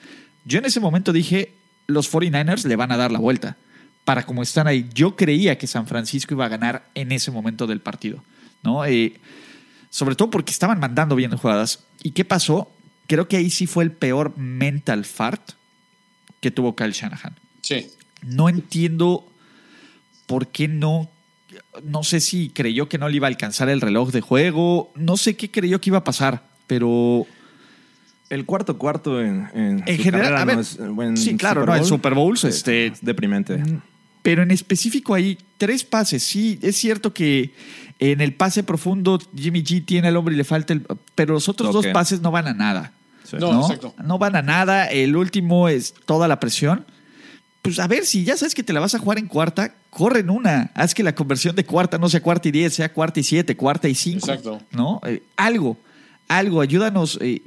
[0.47, 1.53] Yo en ese momento dije,
[1.87, 3.59] los 49ers le van a dar la vuelta.
[4.07, 7.67] Para como están ahí, yo creía que San Francisco iba a ganar en ese momento
[7.67, 8.23] del partido.
[8.63, 8.85] ¿no?
[8.87, 9.21] Eh,
[9.91, 11.85] sobre todo porque estaban mandando bien jugadas.
[12.03, 12.73] ¿Y qué pasó?
[13.07, 15.43] Creo que ahí sí fue el peor mental fart
[16.41, 17.35] que tuvo Kyle Shanahan.
[17.63, 17.89] Sí.
[18.23, 19.27] No entiendo
[20.27, 21.11] por qué no.
[21.85, 24.93] No sé si creyó que no le iba a alcanzar el reloj de juego.
[24.95, 26.43] No sé qué creyó que iba a pasar.
[26.67, 27.27] Pero
[28.29, 30.55] El cuarto cuarto en, en, en su general, carrera a ver.
[30.57, 31.89] no es buen sí, claro, Super no, en Bowl.
[31.89, 32.87] Super Bowls, Sí, este.
[32.87, 33.63] es deprimente.
[34.27, 36.25] Pero en específico ahí, tres pases.
[36.25, 37.55] Sí, es cierto que
[38.01, 40.85] en el pase profundo Jimmy G tiene el hombre y le falta el.
[41.15, 42.93] Pero los otros dos pases no van a nada.
[43.23, 43.37] Sí.
[43.39, 43.95] No, exacto.
[44.03, 44.87] No van a nada.
[44.87, 46.85] El último es toda la presión.
[47.63, 50.19] Pues a ver, si ya sabes que te la vas a jugar en cuarta, corre
[50.19, 50.73] en una.
[50.75, 53.57] Haz que la conversión de cuarta no sea cuarta y diez, sea cuarta y siete,
[53.57, 54.27] cuarta y cinco.
[54.27, 54.61] Exacto.
[54.73, 55.01] ¿No?
[55.07, 55.79] Eh, algo,
[56.27, 57.17] algo, ayúdanos.
[57.23, 57.43] eh,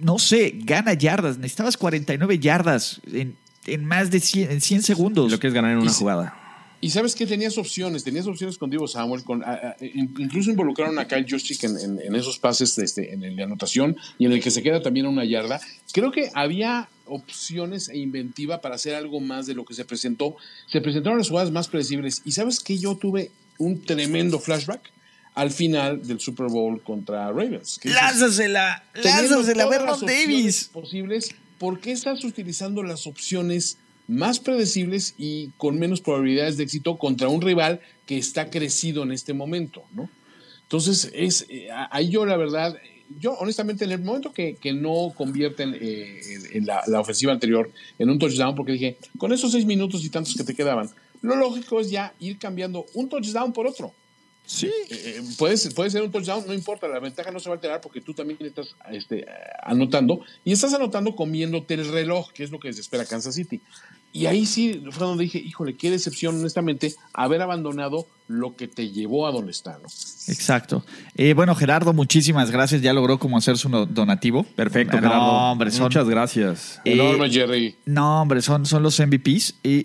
[0.00, 1.38] no sé, gana yardas.
[1.38, 3.36] Necesitabas 49 yardas en,
[3.74, 5.30] en más de 100, en 100 segundos.
[5.30, 6.34] Lo que es ganar en una jugada.
[6.80, 10.96] Y sabes que tenías opciones, tenías opciones con Divo Samuel, con, a- a- incluso involucraron
[11.00, 14.32] a Kyle Juszczyk en, en- en esos pases, este, en el de anotación y en
[14.32, 15.60] el que se queda también a una yarda.
[15.92, 20.36] Creo que había opciones e inventiva para hacer algo más de lo que se presentó.
[20.70, 24.80] Se presentaron las jugadas más predecibles y sabes que yo tuve un tremendo flashback
[25.34, 27.80] al final del Super Bowl contra Ravens.
[27.82, 30.70] Lánzasela, lánzasela, todas Vernon Davis.
[30.72, 36.96] posibles, ¿por qué estás utilizando las opciones más predecibles y con menos probabilidades de éxito
[36.98, 40.08] contra un rival que está crecido en este momento, ¿no?
[40.62, 42.76] Entonces, es, eh, ahí yo la verdad,
[43.20, 46.20] yo honestamente en el momento que, que no convierten eh,
[46.52, 50.10] en- la, la ofensiva anterior en un touchdown, porque dije, con esos seis minutos y
[50.10, 50.88] tantos que te quedaban,
[51.22, 53.92] lo lógico es ya ir cambiando un touchdown por otro.
[54.48, 54.70] Sí.
[54.88, 57.82] Eh, puedes, puede ser un touchdown, no importa, la ventaja no se va a alterar
[57.82, 59.26] porque tú también estás este, eh,
[59.62, 63.60] anotando y estás anotando comiéndote el reloj, que es lo que desespera Kansas City.
[64.10, 68.90] Y ahí sí fue donde dije, híjole, qué decepción, honestamente, haber abandonado lo que te
[68.90, 69.88] llevó a donde está, ¿no?
[70.28, 70.84] Exacto.
[71.14, 72.80] Eh, bueno, Gerardo, muchísimas gracias.
[72.80, 74.44] Ya logró como hacer su donativo.
[74.44, 75.24] Perfecto, no, Gerardo.
[75.24, 76.80] hombre, son, Muchas gracias.
[76.86, 77.76] Eh, Enorme, Jerry.
[77.84, 79.56] No, hombre, son, son los MVPs.
[79.62, 79.84] Y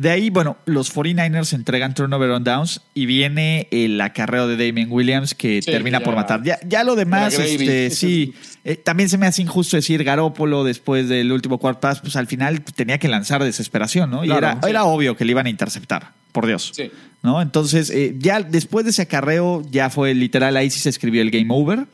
[0.00, 4.86] de ahí, bueno, los 49ers entregan turnover on downs y viene el acarreo de Damien
[4.92, 6.04] Williams que Sí, termina ya.
[6.04, 6.42] por matar.
[6.44, 8.32] Ya, ya lo demás, este, sí.
[8.64, 12.28] Eh, también se me hace injusto decir Garópolo después del último cuarto pass, pues al
[12.28, 14.24] final tenía que lanzar desesperación, ¿no?
[14.24, 14.70] Y Claro, era, sí.
[14.70, 16.70] era obvio que le iban a interceptar, por Dios.
[16.76, 16.90] Sí.
[17.22, 17.42] ¿no?
[17.42, 21.30] Entonces, eh, ya después de ese acarreo, ya fue literal, ahí sí se escribió el
[21.32, 21.86] game over.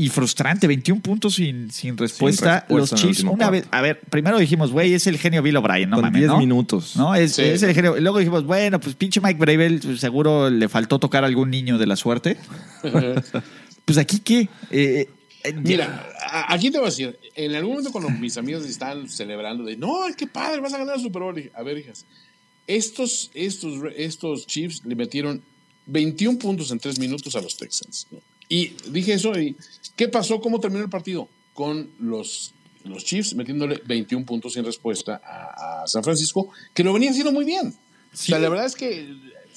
[0.00, 2.60] Y frustrante, 21 puntos sin, sin respuesta.
[2.60, 3.50] respuesta Los Chiefs, una cuarto.
[3.52, 6.28] vez, a ver, primero dijimos, güey, es el genio Bill O'Brien, no Con mames, 10
[6.30, 6.38] ¿no?
[6.38, 6.96] minutos.
[6.96, 7.14] ¿No?
[7.14, 7.42] Es, Sí.
[7.42, 8.00] es el genio.
[8.00, 11.76] Luego dijimos, bueno, pues pinche Mike Bravel, pues, seguro le faltó tocar a algún niño
[11.76, 12.38] de la suerte.
[13.84, 14.48] pues aquí, ¿qué?
[14.70, 15.08] Eh,
[15.44, 19.08] eh, Mira, a- aquí te voy a decir, en algún momento cuando mis amigas estaban
[19.08, 22.04] celebrando de, no, qué padre, vas a ganar el Super Bowl, dije, a ver, hijas,
[22.66, 25.42] estos, estos, estos Chiefs le metieron
[25.86, 28.06] 21 puntos en 3 minutos a los Texans.
[28.10, 28.18] ¿no?
[28.50, 29.56] Y dije eso, y
[29.96, 30.40] ¿qué pasó?
[30.40, 31.28] ¿Cómo terminó el partido?
[31.54, 32.52] Con los,
[32.84, 37.32] los Chiefs metiéndole 21 puntos sin respuesta a, a San Francisco, que lo venía haciendo
[37.32, 37.68] muy bien.
[38.12, 39.08] O sea, la verdad es que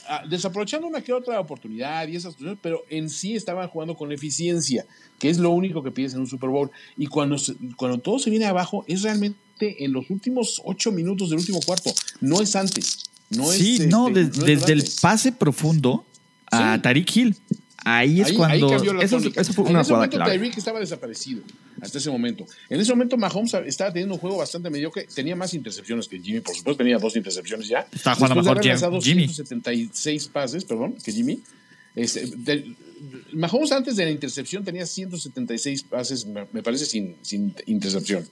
[0.07, 4.11] ah, desaprovechando una que otra oportunidad y esas cosas, pero en sí estaban jugando con
[4.11, 4.85] eficiencia,
[5.17, 6.69] que es lo único que pides en un Super Bowl.
[6.95, 11.29] Y cuando, se- cuando todo se viene abajo, es realmente en los últimos ocho minutos
[11.31, 11.91] del último cuarto,
[12.21, 12.99] no es antes.
[13.31, 16.05] No sí, es, no, este, de- no es desde el pase profundo
[16.51, 16.81] a Sí.
[16.83, 17.35] Tariq Hill.
[17.85, 18.65] Ahí es Ahí, cuando.
[18.67, 20.31] ahí cambió la eso fue en una ese jugada momento clave.
[20.33, 21.41] Tyreek estaba desaparecido
[21.81, 22.45] hasta ese momento.
[22.69, 25.07] En ese momento Mahomes estaba teniendo un juego bastante mediocre.
[25.13, 27.87] Tenía más intercepciones que Jimmy, por supuesto, tenía dos intercepciones ya.
[27.93, 29.27] Estaba jugando mejor lanzado Jimmy.
[29.27, 31.41] 176 pases, perdón, que Jimmy.
[31.95, 32.73] Este, de-
[33.33, 38.25] Mahomes antes de la intercepción tenía 176 pases, me, me parece, sin, sin intercepción.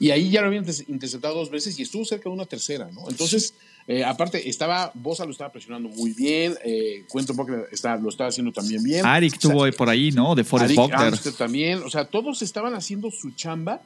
[0.00, 2.90] Y ahí ya lo habían inter- interceptado dos veces y estuvo cerca de una tercera,
[2.92, 3.08] ¿no?
[3.10, 3.52] Entonces,
[3.88, 8.28] eh, aparte, estaba, Bosa lo estaba presionando muy bien, eh, Cuento Buckner está, lo estaba
[8.28, 9.06] haciendo también bien.
[9.06, 10.34] Arik O sea, tuvo por ahí, ¿no?
[10.34, 13.82] De Forrest Arik también, o sea, todos estaban haciendo su chamba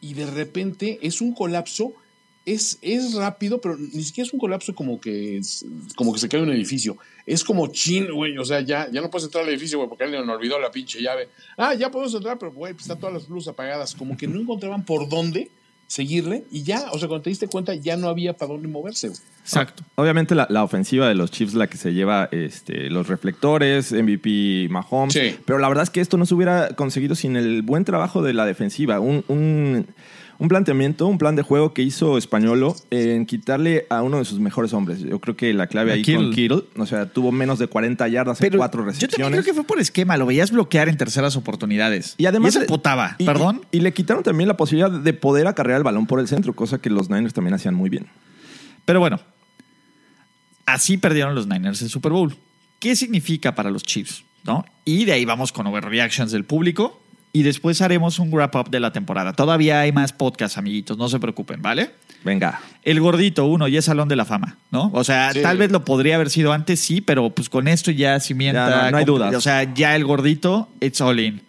[0.00, 1.92] y de repente es un colapso,
[2.46, 5.64] es, es rápido, pero ni siquiera es un colapso como que, es-
[5.96, 6.98] como que se cae un edificio.
[7.24, 10.04] Es como chin, güey, o sea, ya, ya no puedes entrar al edificio, güey, porque
[10.04, 11.30] alguien olvidó la pinche llave.
[11.56, 13.94] Ah, ya podemos entrar, pero, güey, pues están todas las luces apagadas.
[13.94, 15.50] Como que no encontraban por dónde
[15.86, 19.08] seguirle y ya, o sea, cuando te diste cuenta, ya no había para dónde moverse,
[19.08, 19.20] güey.
[19.42, 19.82] Exacto.
[19.96, 24.68] Obviamente la, la ofensiva de los Chiefs la que se lleva este, los reflectores, MVP
[24.70, 25.12] Mahomes.
[25.12, 25.36] Sí.
[25.44, 28.32] Pero la verdad es que esto no se hubiera conseguido sin el buen trabajo de
[28.32, 29.00] la defensiva.
[29.00, 29.86] Un, un-
[30.38, 34.40] un planteamiento, un plan de juego que hizo Españolo en quitarle a uno de sus
[34.40, 35.00] mejores hombres.
[35.00, 36.24] Yo creo que la clave ahí Kittle.
[36.24, 39.40] con Kittle, o sea, tuvo menos de 40 yardas en cuatro yo también recepciones.
[39.40, 40.16] creo que fue por esquema.
[40.16, 42.14] Lo veías bloquear en terceras oportunidades.
[42.18, 43.16] Y además eso le- putaba.
[43.18, 43.62] y- Perdón.
[43.70, 46.52] Y, y le quitaron también la posibilidad de poder acarrear el balón por el centro,
[46.54, 48.06] cosa que los Niners también hacían muy bien.
[48.84, 49.20] Pero bueno,
[50.66, 52.34] así perdieron los Niners el Super Bowl.
[52.80, 54.24] ¿Qué significa para los Chiefs?
[54.44, 54.64] ¿No?
[54.84, 57.00] Y de ahí vamos con overreactions del público.
[57.36, 59.32] Y después haremos un wrap-up de la temporada.
[59.32, 60.96] Todavía hay más podcasts, amiguitos.
[60.96, 61.90] No se preocupen, ¿vale?
[62.24, 62.60] Venga.
[62.84, 64.90] El gordito, uno, ya es Salón de la Fama, ¿no?
[64.94, 65.42] O sea, Sí.
[65.42, 68.70] tal vez lo podría haber sido antes, sí, pero pues con esto ya cimienta.
[68.70, 69.34] Ya, no- no hay dudas.
[69.34, 71.42] O sea, ya el gordito, it's all in.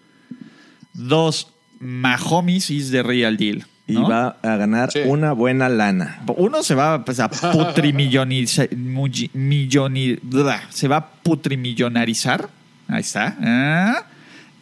[0.94, 3.64] Dos, Mahomes is the real deal.
[3.88, 5.00] Y va a ganar Sí.
[5.06, 6.20] una buena lana.
[6.36, 8.70] Uno se va pues, a putrimillonizar.
[10.72, 12.50] se va a putrimillonarizar.
[12.88, 13.38] Ahí está.
[13.40, 14.04] Ah.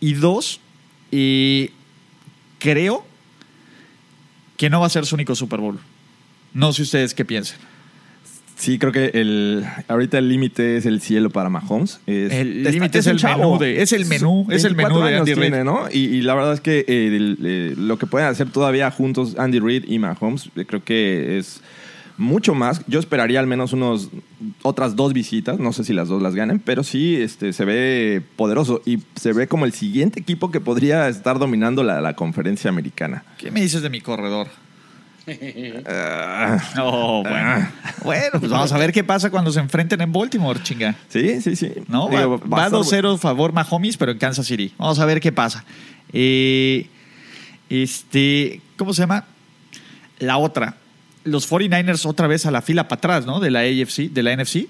[0.01, 0.59] Y dos,
[1.16, 1.72] eh,
[2.59, 3.05] creo
[4.57, 5.80] que no va a ser su único Super Bowl.
[6.53, 7.57] No sé ustedes qué piensan.
[8.55, 11.99] Sí, creo que el ahorita el límite es el cielo para Mahomes.
[12.05, 15.18] Es- El límite es el menú de- es el menú, es el 24 menú de
[15.18, 15.64] Andy Reid.
[15.66, 15.89] ¿no?
[15.91, 19.36] Y, y la verdad es que eh, el- eh, lo que pueden hacer todavía juntos
[19.38, 21.61] Andy Reid y Mahomes, eh, creo que es
[22.18, 22.82] mucho más.
[22.88, 24.09] Yo esperaría al menos unos
[24.61, 28.22] otras dos visitas, no sé si las dos las ganen, pero sí este, se ve
[28.36, 32.70] poderoso y se ve como el siguiente equipo que podría estar dominando la, la conferencia
[32.70, 33.24] americana.
[33.38, 34.47] ¿Qué me dices de mi corredor?
[35.86, 37.68] Ah, No, bueno.
[38.03, 40.95] Bueno, pues vamos a ver qué pasa cuando se enfrenten en Baltimore, chinga.
[41.07, 41.72] sí, sí, sí.
[41.88, 42.09] ¿No?
[42.09, 44.74] Digo, va va a estar- 2-0 favor Mahomes, pero en Kansas City.
[44.78, 45.64] Vamos a ver qué pasa.
[46.11, 46.88] Eh,
[47.70, 49.26] este, ¿cómo se llama?
[50.20, 50.76] La otra.
[51.26, 53.39] Los 49ers otra vez a la fila para atrás, ¿no?
[53.39, 54.67] De la AFC, de la NFC.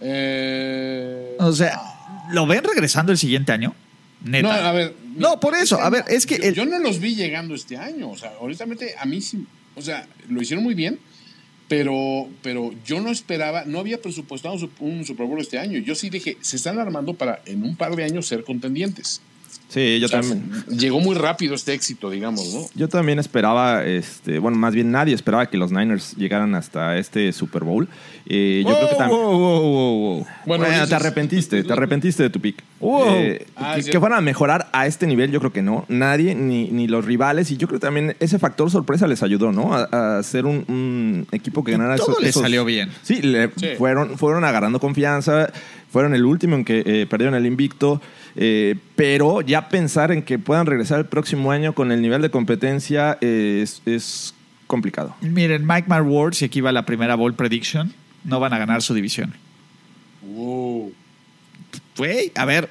[0.00, 1.80] Eh, O sea,
[2.32, 3.74] ¿lo ven regresando el siguiente año?
[4.24, 4.48] Neta.
[4.48, 4.94] No, a ver.
[5.16, 7.54] No, por eso, este a ver, es que Yo, el- yo no los vi llegando
[7.54, 8.10] este año.
[8.10, 9.46] O sea, honestamente, a mí sí.
[9.74, 10.98] O sea, lo hicieron muy bien,
[11.68, 15.78] pero, pero yo no esperaba, no había presupuestado su- un Super Bowl este año.
[15.78, 19.20] Yo sí dije, se están armando para en un par de años ser contendientes.
[19.72, 20.50] Sí, yo O sea, también.
[20.68, 22.60] Llegó muy rápido este éxito, digamos, ¿no?
[22.74, 27.32] Yo también esperaba, este, bueno, más bien nadie esperaba que los Niners llegaran hasta este
[27.32, 27.88] Super Bowl.
[28.26, 29.18] Eh, yo creo que también.
[29.20, 30.26] Wow, wow, wow, wow.
[30.44, 32.62] Bueno, dices- te arrepentiste, te arrepentiste de tu pick.
[32.80, 33.04] Wow.
[33.14, 35.86] Eh, Ah, que, fueran a mejorar a este nivel, yo creo que no.
[35.88, 37.50] Nadie, ni, ni los rivales.
[37.50, 39.72] Y yo creo que también ese factor sorpresa les ayudó, ¿no?
[39.74, 42.90] A, a ser un, un equipo que ganara todo esos- les esos- salió bien.
[43.02, 43.68] Sí, le Sí.
[43.78, 45.50] Fueron, fueron agarrando confianza.
[45.90, 48.00] Fueron el último en que eh, perdieron el invicto.
[48.36, 52.30] Eh, pero ya pensar en que puedan regresar el próximo año con el nivel de
[52.30, 54.34] competencia eh, es, es
[54.66, 55.14] complicado.
[55.20, 57.92] Miren, Mike My Words, y aquí va la primera ball prediction,
[58.24, 59.34] no van a ganar su división.
[60.22, 60.92] Wow.
[61.96, 62.68] Güey, a ver,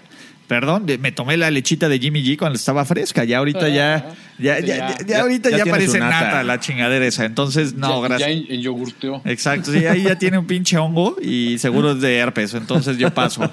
[0.51, 3.23] perdón, me tomé la lechita de Jimmy G cuando estaba fresca.
[3.23, 6.25] Ya ahorita ya, ya, ya, ya, ya Ya- ahorita ya parece nata.
[6.25, 7.23] nata la chingadera esa.
[7.23, 8.29] Entonces, no, ya, gracias.
[8.29, 9.21] Ya en, en yogurteo.
[9.23, 13.13] Exacto, sí, ahí ya tiene un pinche hongo y seguro es de herpes, entonces yo
[13.13, 13.43] paso.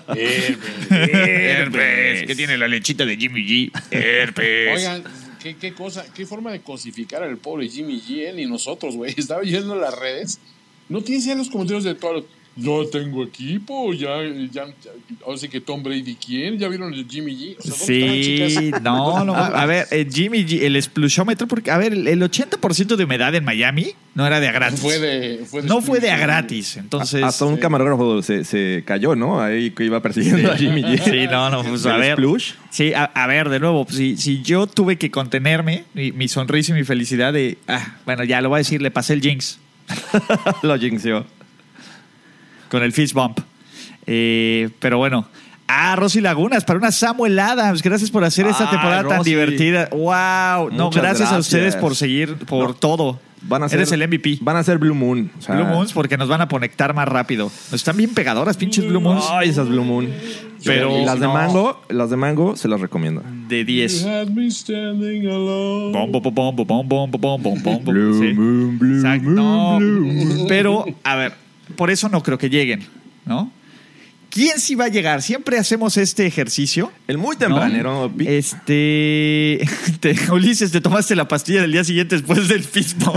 [0.90, 3.70] herpes, ¿qué tiene la lechita de Jimmy G?
[3.92, 4.76] Herpes.
[4.76, 5.04] Oigan,
[5.40, 9.14] ¿qué, qué cosa, qué forma de cosificar al pobre Jimmy G, él y nosotros, güey.
[9.16, 10.40] Estaba yendo a las redes
[10.88, 12.24] ¿No tienes ya los comentarios de todos.
[12.58, 14.90] Yo tengo equipo, ya, ya, ya
[15.24, 16.58] ahora sí que Tom Brady, ¿quién?
[16.58, 17.56] ¿Ya vieron el Jimmy G?
[17.58, 19.34] O sea, ¿dónde están, Sí, no, no.
[19.34, 23.34] A ver, el Jimmy G, el explusiómetro, porque, a ver, el el 80% de humedad
[23.34, 24.80] en Miami no era de a gratis.
[24.80, 26.76] Fue de, fue de no fue de a gratis.
[26.76, 27.22] Entonces.
[27.22, 29.40] Hasta un camarógrafo se, se cayó, ¿no?
[29.40, 30.98] Ahí que iba persiguiendo a Jimmy G.
[31.08, 32.14] Sí, no, no, pues a ver.
[32.14, 32.52] splush.
[32.70, 36.72] Sí, a, a ver, de nuevo, si, si yo tuve que contenerme, mi, mi sonrisa
[36.72, 37.56] y mi felicidad de.
[37.66, 39.58] Ah, bueno, ya lo voy a decir, le pasé el Jinx
[40.62, 41.24] Lo jinxeó
[42.70, 43.40] con el fist bump.
[44.06, 45.26] Eh, pero bueno.
[45.70, 47.82] Ah, Rosy Lagunas, para una Samuel Adams.
[47.82, 49.14] Gracias por hacer esta ah, temporada Rosy.
[49.16, 49.88] tan divertida.
[49.90, 50.70] ¡Wow!
[50.70, 52.74] no, gracias, gracias, a ustedes por seguir, por no.
[52.74, 53.20] todo.
[53.42, 54.38] Van a ser, Eres el MVP.
[54.40, 55.30] Van a ser Blue Moon.
[55.38, 57.50] O sea, Blue Moons porque nos van a conectar más rápido.
[57.72, 59.24] Están bien pegadoras, pinches Blue Moons.
[59.30, 60.08] Ay, esas Blue Moon.
[60.64, 61.28] Pero, y las no.
[61.28, 63.22] de mango, las de mango se las recomiendo.
[63.48, 64.06] De 10.
[70.48, 71.32] Pero, a ver,
[71.78, 72.84] por eso no creo que lleguen,
[73.24, 73.52] ¿no?
[74.30, 75.22] ¿Quién sí va a llegar?
[75.22, 76.92] Siempre hacemos este ejercicio.
[77.06, 78.12] El muy tempranero.
[78.18, 79.66] Este.
[80.00, 83.14] te- Ulises, te tomaste la pastilla del día siguiente después del fismo.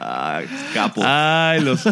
[0.00, 1.02] Ay, capo.
[1.04, 1.82] Ay, los.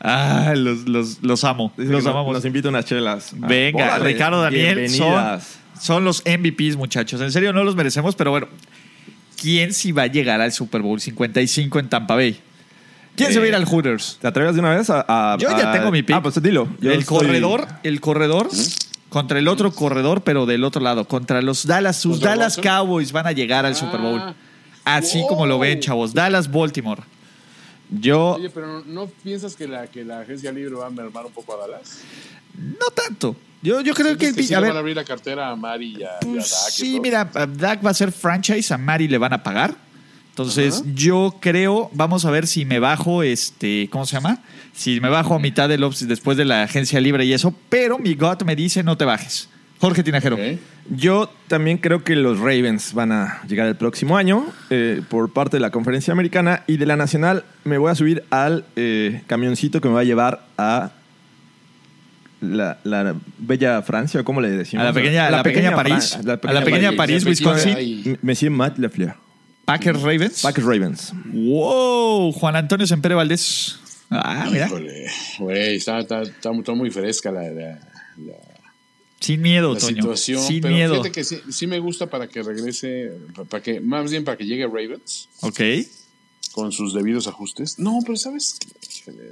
[0.00, 1.72] Ay, los, los, los amo.
[1.76, 2.32] Dice Los amamos.
[2.34, 3.32] Nos invita unas chelas.
[3.40, 5.40] Ah, Venga, Ricardo Daniel, son,
[5.80, 7.20] son los MVPs, muchachos.
[7.20, 8.48] En serio, no los merecemos, pero bueno.
[9.40, 12.38] ¿Quién sí va a llegar al Super Bowl 55 en Tampa Bay?
[13.16, 14.18] ¿Quién se va a ir al Hooters?
[14.20, 15.04] ¿Te atreves de una vez a.?
[15.08, 16.16] a- Yo ya a- tengo mi pick.
[16.16, 16.68] Ah, pues dilo.
[16.80, 18.48] Yo el estoy- corredor, el corredor
[19.08, 22.56] contra el otro corredor, pero del otro lado, contra los Dallas, sus ¿Contra Dallas?
[22.58, 24.20] Cowboys van a llegar al Super Bowl.
[24.22, 24.34] Ah.
[24.84, 26.14] Así como lo ven, chavos.
[26.14, 27.02] Dallas, Baltimore.
[27.90, 28.34] Yo.
[28.36, 31.54] Oye, pero ¿no piensas que la, que la agencia libre va a mermar un poco
[31.54, 31.98] a Dallas?
[32.56, 33.36] No tanto.
[33.62, 35.04] Yo, yo creo que, el ¿Sientes que sí a le ver, van a abrir la
[35.04, 37.94] cartera a Mari y a, y a Pues Dak sí, mira, a Dak va a
[37.94, 39.74] ser franchise, a Mari le van a pagar.
[40.30, 44.38] Entonces, yo creo, vamos a ver si me bajo, este, ¿cómo se llama?
[44.72, 47.98] Si me bajo a mitad del ops después de la agencia libre y eso, pero
[47.98, 49.50] mi gut me dice no te bajes.
[49.80, 50.38] Jorge Tinajero.
[50.88, 55.56] Yo también creo que los Ravens van a llegar el próximo año eh, por parte
[55.56, 59.80] de la conferencia americana y de la nacional me voy a subir al eh, camioncito
[59.80, 60.92] que me va a llevar a
[62.40, 64.82] la, la bella Francia, ¿cómo le decimos?
[64.82, 66.16] A la pequeña- la pequeña París.
[66.16, 68.18] Fran- la A la pequeña París, Wisconsin.
[68.22, 69.14] Monsieur Matt Lafleur.
[69.64, 70.42] Packers Ravens.
[70.42, 71.12] Packers Ravens.
[71.32, 73.76] Wow, Juan Antonio Sempere Valdés.
[74.10, 74.66] Ah, mira.
[74.66, 75.06] Híjole,
[75.38, 77.78] güey, está, está, está, está muy fresca la, la,
[78.16, 78.34] la-
[79.20, 79.94] Sin miedo, la Toño.
[79.96, 80.42] situación.
[80.42, 80.92] Sin pero miedo.
[80.94, 84.36] fíjate que sí, sí me gusta para que regrese, pa- para que, más bien para
[84.36, 85.60] que llegue Ravens Ok.
[86.52, 87.78] con sus debidos ajustes.
[87.78, 88.58] No, pero ¿sabes?
[88.98, 89.30] Híjole.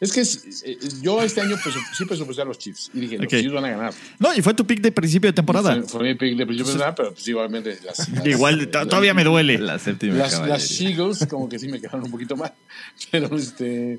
[0.00, 3.16] Es que es- eh, yo este año presu- sí presupuesté a los Chiefs y dije,
[3.16, 3.22] Ok.
[3.24, 3.94] los Chiefs van a ganar.
[4.18, 5.74] No, y fue tu pick de principio de temporada.
[5.74, 8.86] Fue, fue mi pick de principio de temporada, pero pues igualmente las, las- Igual, to-
[8.86, 9.58] todavía me duele.
[9.58, 12.52] La séptima las, las Eagles como que sí me quedaron un poquito mal.
[13.10, 13.98] Pero este,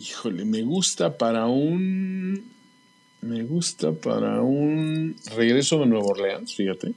[0.00, 2.44] híjole, me gusta para un,
[3.22, 6.92] me gusta para un regreso de Nueva Orleans, fíjate.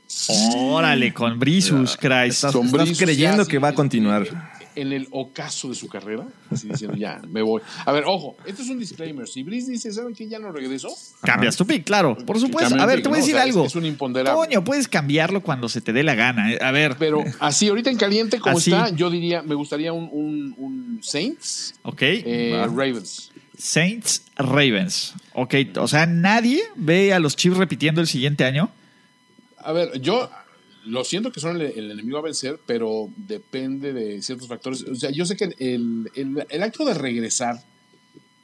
[0.58, 2.38] Órale, con Brisus Christ.
[2.38, 4.57] Estás, Con estás Brisus creyendo ya, que va a sí, continuar.
[4.80, 7.62] En el ocaso de su carrera, así diciendo, ya, me voy.
[7.86, 9.28] A ver, ojo, esto es un disclaimer.
[9.28, 10.28] Si Brice dice, ¿saben qué?
[10.28, 10.90] Ya no regreso.
[11.24, 12.16] Cambias tu pick, claro.
[12.16, 12.76] Por supuesto.
[12.80, 13.24] A ver, pick, te voy a ¿no?
[13.24, 13.66] O decir sea, algo.
[13.66, 14.46] es un imponderable.
[14.48, 16.54] Toño, puedes cambiarlo cuando se te dé la gana.
[16.54, 16.60] eh.
[16.62, 16.96] A ver.
[17.00, 18.72] Pero así, ahorita en caliente como Así.
[18.72, 22.02] está, yo diría, me gustaría un, un, un Saints, ok.
[22.04, 22.68] eh, Va.
[22.68, 23.32] Ravens.
[23.58, 25.16] Saints Ravens.
[25.34, 28.70] Ok, o sea, nadie ve a los Chiefs repitiendo el siguiente año.
[29.58, 30.30] A ver, yo
[30.88, 34.84] lo siento que son el, el enemigo a vencer, pero depende de ciertos factores.
[34.84, 37.64] O sea, yo sé que el, el- acto de regresar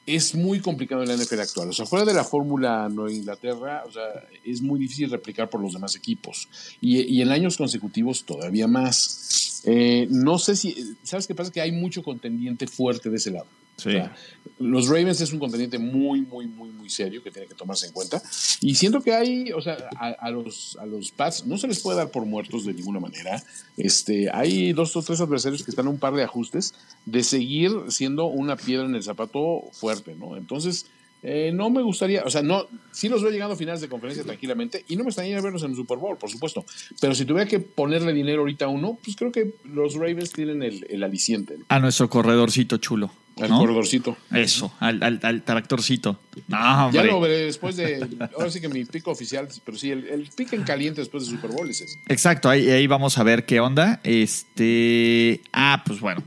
[0.06, 1.70] es muy complicado en la NFL actual.
[1.70, 4.02] O sea, fuera de la fórmula Nueva Inglaterra, o sea,
[4.44, 6.48] es muy difícil replicar por los demás equipos.
[6.80, 9.62] Y, y en años consecutivos todavía más.
[9.64, 11.50] Eh, no sé si, ¿sabes qué pasa?
[11.50, 13.46] Que hay mucho contendiente fuerte de ese lado.
[13.76, 13.88] Sí.
[13.88, 14.14] O sea,
[14.58, 17.92] los Ravens es un contendiente muy, muy, muy, muy serio que tiene que tomarse en
[17.92, 18.22] cuenta.
[18.60, 21.80] Y siento que hay, o sea, a, a los, a los Pats no se les
[21.80, 23.42] puede dar por muertos de ninguna manera.
[23.76, 27.72] Este, hay dos o tres adversarios que están a un par de ajustes de seguir
[27.88, 30.36] siendo una piedra en el zapato fuerte, ¿no?
[30.36, 30.86] Entonces,
[31.26, 34.24] eh, no me gustaría, o sea, no, sí los veo llegando a finales de conferencia
[34.24, 36.66] tranquilamente y no me extrañaría verlos en el Super Bowl, por supuesto.
[37.00, 40.62] Pero si tuviera que ponerle dinero ahorita a uno, pues creo que los Ravens tienen
[40.62, 41.56] el, el aliciente.
[41.68, 43.10] A nuestro corredorcito chulo.
[43.40, 43.58] Al ¿no?
[43.58, 44.16] corredorcito.
[44.32, 46.18] Eso, al, al, al tractorcito.
[46.48, 47.06] No, Ya hombre.
[47.06, 48.06] lo veré después de.
[48.36, 51.30] Ahora sí que mi pico oficial, pero sí, el, el pick en caliente después de
[51.30, 51.98] Super Bowl es ese.
[52.08, 54.00] Exacto, ahí, ahí vamos a ver qué onda.
[54.04, 55.40] Este.
[55.52, 56.22] Ah, pues bueno.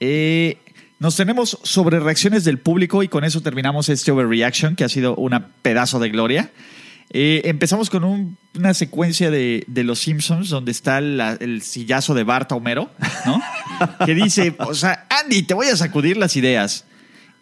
[0.00, 0.58] Eh,
[0.98, 5.14] nos tenemos sobre reacciones del público y con eso terminamos este overreaction que ha sido
[5.16, 6.50] una pedazo de gloria.
[7.10, 12.12] Eh, empezamos con un- una secuencia de, de Los Simpsons donde está la- el sillazo
[12.14, 12.90] de Bart a Homero,
[13.24, 13.40] ¿no?
[14.04, 16.84] que dice, o sea, Andy, te voy a sacudir las ideas.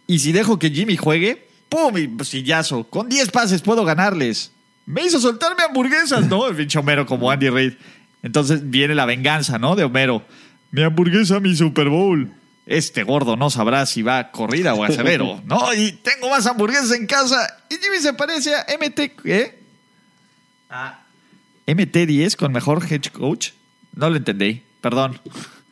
[0.06, 1.96] Y si dejo que Jimmy juegue, ¡pum!
[1.98, 2.84] Y sillazo.
[2.84, 4.52] Con 10 pases puedo ganarles.
[4.86, 6.46] Me hizo soltarme hamburguesas, ¿no?
[6.46, 7.72] El pinche Homero como Andy Reid.
[8.22, 9.74] Entonces viene la venganza, ¿no?
[9.74, 10.22] De Homero.
[10.70, 12.30] Mi hamburguesa, mi Super Bowl.
[12.66, 15.72] Este gordo no sabrá si va a corrida o a acero, ¿no?
[15.72, 17.56] Y tengo más hamburguesas en casa.
[17.70, 19.58] Y Jimmy se parece a MT, ¿eh?
[21.66, 23.50] MT10 con mejor head coach.
[23.94, 25.20] No lo entendí, perdón.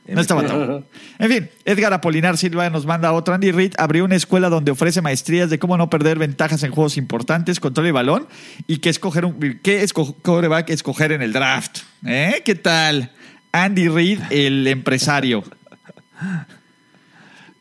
[0.06, 0.84] No estaba tan.
[1.18, 3.32] En fin, Edgar Apolinar Silva nos manda otro.
[3.34, 6.96] Andy Reid abrió una escuela donde ofrece maestrías de cómo no perder ventajas en juegos
[6.98, 8.28] importantes, control y balón,
[8.66, 11.78] y qué escoger un, qué esco- quarterback escoger en el draft.
[12.06, 12.42] ¿Eh?
[12.44, 13.12] ¿Qué tal?
[13.52, 15.42] Andy Reid, el empresario.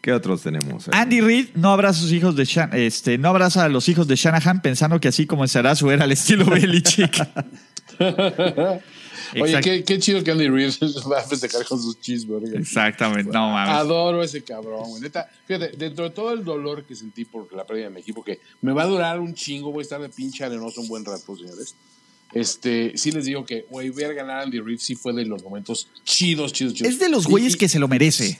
[0.03, 0.89] ¿Qué otros tenemos?
[0.91, 4.05] Andy Reid no abraza a sus hijos de Shan- este, no abraza a los hijos
[4.05, 7.25] de Shanahan pensando que así comenzará su era al estilo Belichick.
[9.41, 10.73] Oye, qué, qué chido que Andy Reid
[11.11, 12.53] va a festejar con sus cheeseburgers.
[12.53, 13.73] Exactamente, no mames.
[13.73, 15.01] Adoro ese cabrón, güey.
[15.01, 18.23] Neta, fíjate, dentro de todo el dolor que sentí por la pérdida de mi equipo,
[18.23, 21.03] que me va a durar un chingo, voy a estar de pinche arenoso un buen
[21.05, 21.75] rato, señores.
[22.33, 25.43] Este, sí les digo que, güey, ver ganar a Andy Reid sí fue de los
[25.43, 26.91] momentos chidos, chidos, chidos.
[26.93, 28.39] Es de los güeyes y- que se lo merece.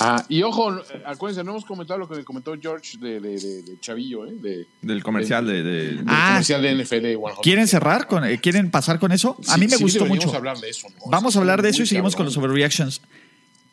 [0.00, 0.74] Ah, y ojo,
[1.04, 4.32] acuérdense, no hemos comentado lo que comentó George de, de, de- de Chavillo, ¿eh?
[4.40, 5.62] De, Del comercial de...
[5.62, 6.28] de- del Ah.
[6.30, 7.18] comercial de NFL 100.
[7.42, 8.06] ¿Quieren cerrar?
[8.06, 9.36] Con, eh, ¿Quieren pasar con eso?
[9.48, 10.34] A Sí, mí me sí gustó mucho.
[10.34, 11.10] hablar de eso, ¿no?
[11.10, 12.50] Vamos a hablar de eso y seguimos con los cabrón.
[12.50, 13.02] overreactions.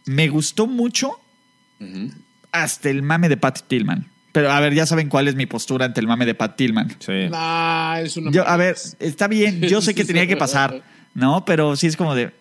[0.06, 1.20] Me gustó mucho
[2.52, 4.08] hasta el mame de Pat Tillman.
[4.32, 6.96] Pero a ver, ya saben cuál es mi postura ante el mame de Pat Tillman.
[7.00, 7.28] Sí.
[7.30, 10.84] Nah, es una Yo, a ver, está bien, yo sé que tenía que pasar,
[11.16, 11.44] ¿no?
[11.46, 12.32] Pero sí es como de...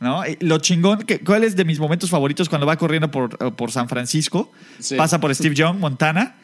[0.00, 0.26] ¿No?
[0.26, 3.70] Y Lo chingón, que, ¿cuál es de mis momentos favoritos cuando va corriendo por, por
[3.72, 4.52] San Francisco?
[4.78, 4.96] Sí.
[4.96, 6.36] Pasa por Steve Young, Montana.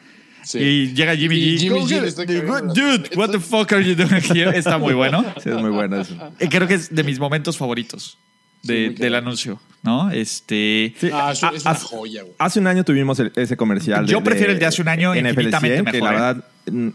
[0.43, 0.57] Sí.
[0.57, 1.59] Y llega Jimmy Y G.
[1.59, 4.57] Jimmy G está Dude, what the fuck are you doing here?
[4.57, 5.23] Está muy bueno.
[5.43, 6.15] Sí, es muy bueno eso.
[6.39, 8.17] Eh, Creo que es de mis momentos favoritos
[8.63, 10.09] de- Sí, del anuncio, ¿no?
[10.09, 10.95] Este...
[11.13, 12.33] Ah, eso- a- es una hace- joya, güey.
[12.39, 14.07] Hace un año tuvimos el- ese comercial.
[14.07, 16.21] Yo prefiero el de hace un año NFL infinitamente 100, que mejor, la ¿eh?
[16.21, 16.45] verdad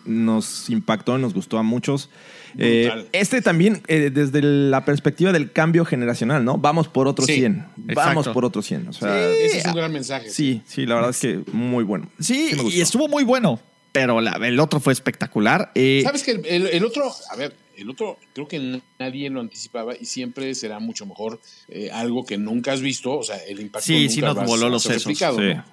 [0.07, 2.11] nos impactó, nos gustó a muchos.
[2.59, 6.59] Eh, este también, eh, desde la perspectiva del cambio generacional, ¿no?
[6.59, 7.66] Vamos por otro Sí, 100.
[7.94, 8.88] Vamos por otro 100.
[8.88, 10.30] O sea, Ese es un gran mensaje.
[10.30, 12.09] sí, sí, la verdad es que muy bueno.
[12.20, 13.61] Sí, y estuvo muy bueno,
[13.92, 15.70] pero la- el otro fue espectacular.
[15.74, 19.40] Eh, ¿Sabes que el, el- el otro, a ver, el otro creo que nadie lo
[19.40, 21.38] anticipaba y siempre será mucho mejor
[21.68, 24.70] eh, algo que nunca has visto, o sea, el impacto Sí, nunca sí nos voló
[24.70, 25.12] los sesos.
[25.18, 25.24] Sí.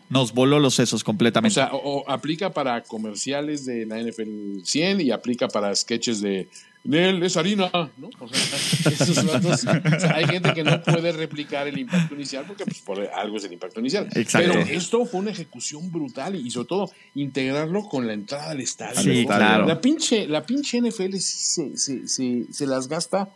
[0.09, 1.53] Nos voló los sesos O completamente.
[1.55, 6.49] sea, o, o aplica para comerciales de la NFL 100 y aplica para sketches de
[6.85, 8.09] Nel, es harina, ¿no?
[8.19, 9.63] O sea, esos vatos-
[9.95, 13.37] o sea, hay gente que no puede replicar el impacto inicial porque pues, por algo
[13.37, 14.07] es el impacto inicial.
[14.13, 14.51] Exacto.
[14.51, 18.99] Pero esto fue una ejecución brutal y sobre todo integrarlo con la entrada al estadio.
[19.01, 19.27] Sí, ¿no?
[19.35, 19.65] claro.
[19.65, 23.29] La pinche, la pinche NFL se, se, se, se las gasta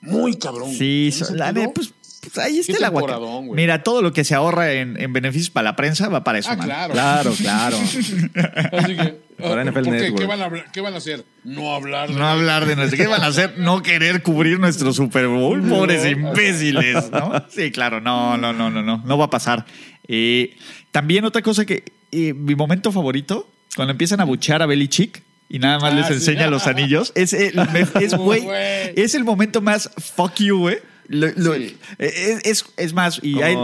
[0.00, 0.72] muy cabrón.
[0.72, 1.92] sí, ¿En so- ese la pues,
[2.22, 3.42] pues ahí está el agua.
[3.54, 6.50] Mira, todo lo que se ahorra en, en beneficios para la prensa va para eso,
[6.52, 6.66] Ah, man.
[6.66, 6.92] claro.
[6.94, 7.76] Claro, claro.
[8.72, 10.14] Así que, Para ah, NFL ¿por qué?
[10.14, 11.24] ¿Qué van, a, hablar- ¿Qué van a hacer?
[11.44, 12.96] No hablar de No hablar de nuestro.
[12.96, 13.54] ¿Qué van a hacer?
[13.58, 15.60] No querer cubrir nuestro Super Bowl.
[15.62, 17.32] Pobres imbéciles, ¿no?
[17.48, 18.00] Sí, claro.
[18.00, 19.02] No, no, no, no, no.
[19.04, 19.66] No va a pasar.
[20.08, 20.56] Eh,
[20.90, 21.84] también otra cosa que.
[22.12, 26.06] eh, mi momento favorito, cuando empiezan a buchar a Belichick y nada más Ah, les
[26.06, 26.12] sí.
[26.14, 27.58] enseña los anillos, es el,
[28.00, 28.92] es, güey, Güey.
[28.96, 30.78] es el momento más fuck you, güey.
[31.08, 31.76] Lo- lo- Sí.
[31.98, 33.56] es, es, es más, y hay.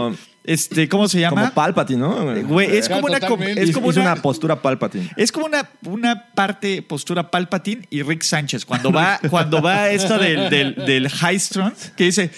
[0.43, 1.41] Este, ¿Cómo se llama?
[1.41, 2.35] Como Palpatine, ¿no?
[2.47, 3.17] Güey, es Ya, como una.
[3.17, 5.09] Es como una, una postura Palpatine.
[5.15, 10.17] es como una, una parte postura Palpatine y Rick Sánchez cuando va cuando va esto
[10.17, 12.31] del, del, del high strung que dice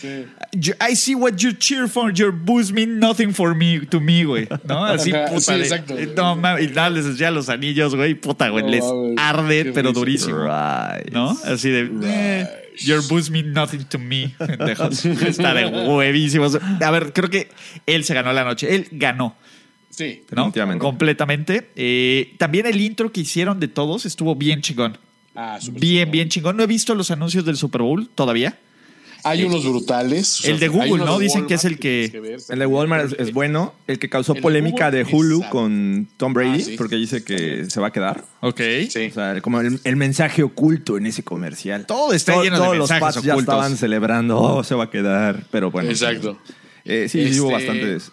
[0.52, 4.26] "You- I see what you cheer for your booze mean nothing for me to me
[4.26, 5.96] güey no así Ajá, puta sí, de- exacto.
[6.18, 8.84] no mames y nada les enseña los anillos güey puta güey No les
[9.18, 11.10] arde pero durísimo Right.
[11.14, 11.38] ¿no?
[11.46, 15.06] Así de eh, your booze mean nothing to me pendejos.
[15.06, 17.50] está de huevísimos a ver creo que
[17.86, 19.36] él se ganó la noche él ganó
[19.90, 20.24] Sí.
[20.32, 20.46] ¿no?
[20.46, 20.82] Definitivamente.
[20.82, 21.70] Completamente.
[21.76, 24.98] Eh, también el intro que hicieron de todos estuvo bien chingón.
[25.36, 26.12] Ah, Bien, chingón.
[26.12, 26.58] bien chingón.
[26.58, 28.58] No he visto los anuncios del Super Bowl todavía.
[29.24, 30.44] Hay unos brutales.
[30.44, 31.18] o El de Google, ¿no?
[31.18, 33.74] de Dicen que es el que- ver, El de Walmart es, bueno.
[33.88, 35.58] El que causó El de polémica de Google, Hulu exacto.
[35.58, 36.76] con Tom Brady, Ah, sí.
[36.78, 38.26] porque dice que se va a quedar.
[38.42, 38.60] Ok.
[38.90, 39.08] Sí.
[39.10, 41.86] O sea, como el, el mensaje oculto en ese comercial.
[41.86, 43.54] Todo está lleno de Todos los mensajes fans ya ocultos.
[43.54, 45.44] estaban celebrando, oh, se va a quedar.
[45.52, 45.90] Pero bueno.
[45.90, 46.38] Exacto.
[46.86, 48.12] Eh, sí, sí hubo Este- bastantes.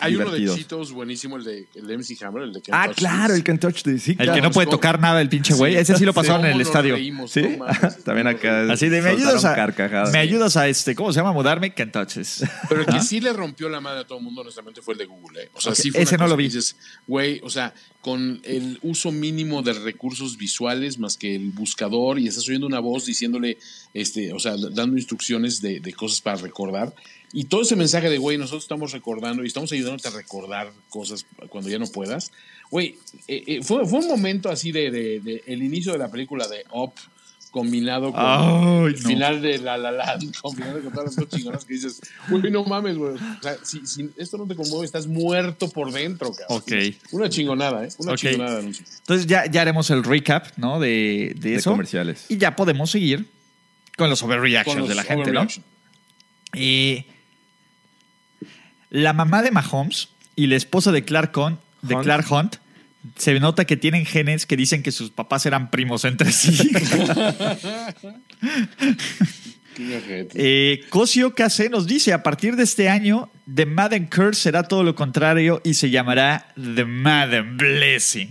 [0.00, 0.56] Hay uno de divertidos.
[0.56, 3.36] Cheetos buenísimo, el de, el de MC Hammer, el de Can't Ah, Touch claro, This.
[3.38, 5.76] el Can Touch the sí, El que no puede tocar nada el pinche güey.
[5.76, 6.94] Ese sí lo pasaron en el ¿Cómo nos estadio.
[6.94, 7.66] reímos, Sí, no
[8.04, 8.70] también acá.
[8.72, 10.12] Así de, me ayudas a, carcajadas.
[10.12, 11.32] me ayudas a este, ¿cómo se llama?
[11.32, 12.44] Mudarme, Can't touch this.
[12.68, 14.98] Pero el que sí le rompió la madre a todo el mundo, honestamente, fue el
[14.98, 15.42] de Google.
[15.44, 15.50] ¿eh?
[15.54, 16.44] O sea, Ok, sí fue ese una no lo vi.
[16.44, 16.76] Dices,
[17.06, 22.28] güey, o sea, con el uso mínimo de recursos visuales más que el buscador y
[22.28, 23.58] estás oyendo una voz diciéndole,
[23.94, 26.94] este, o sea, dando instrucciones de, de cosas para recordar.
[27.32, 31.26] Y todo ese mensaje de, güey, nosotros estamos recordando y estamos ayudándote a recordar cosas
[31.48, 32.32] cuando ya no puedas.
[32.70, 36.10] Güey, eh, eh, fue, fue un momento así de, de- de el inicio de la
[36.10, 36.92] película de Up
[37.50, 39.08] combinado con Ay, el no.
[39.08, 42.62] final de La La Land, combinado con todas las cosas chingonas que dices, güey, no
[42.64, 43.14] mames, güey.
[43.14, 46.58] O sea, si, si esto no te conmueve, estás muerto por dentro, cabrón.
[46.58, 46.72] Ok.
[47.12, 47.88] Una chingonada, ¿eh?
[47.98, 48.18] Una Ok.
[48.18, 48.84] chingonada de anuncio.
[49.00, 50.78] Entonces ya, ya haremos el recap, ¿no?
[50.78, 51.70] De, de De eso.
[51.70, 52.26] comerciales.
[52.28, 53.26] Y ya podemos seguir
[53.96, 55.46] con los overreactions Con los de la gente, ¿no?
[56.54, 57.06] Y
[58.90, 62.04] la mamá de Mahomes y la esposa de Clark Hunt, de Hunt.
[62.04, 62.56] Clark Hunt
[63.16, 66.70] se nota que tienen genes que dicen que sus papás eran primos entre sí.
[70.34, 74.82] Eh, Cosio KC nos dice, a partir de este año, The Madden Curse será todo
[74.82, 78.30] lo contrario y se llamará The Madden Blessing.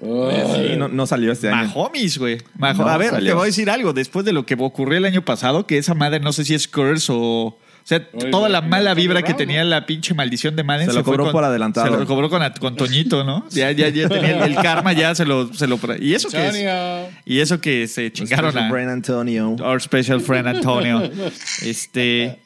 [0.00, 1.68] Sí, no, no salió este año.
[1.68, 2.38] Mahomes, güey.
[2.58, 3.30] No a ver, salió.
[3.30, 3.92] te voy a decir algo.
[3.92, 6.66] Después de lo que ocurrió el año pasado, que esa madre no sé si es
[6.66, 7.58] curse o.
[7.82, 10.92] O sea, Oye, toda la mala vibra que tenía la pinche maldición de Madden Se
[10.92, 11.92] lo fue cobró con- por adelantado.
[11.92, 13.46] Se lo cobró con, con Toñito, ¿no?
[13.50, 15.52] Ya, ya, ya tenía el, el karma, ya se lo.
[15.54, 17.12] Se lo y eso que es-.
[17.24, 18.70] Y eso que se chingaron Special a.
[18.70, 19.50] friend Antonio.
[19.60, 21.10] Our special friend Antonio.
[21.62, 22.38] Este.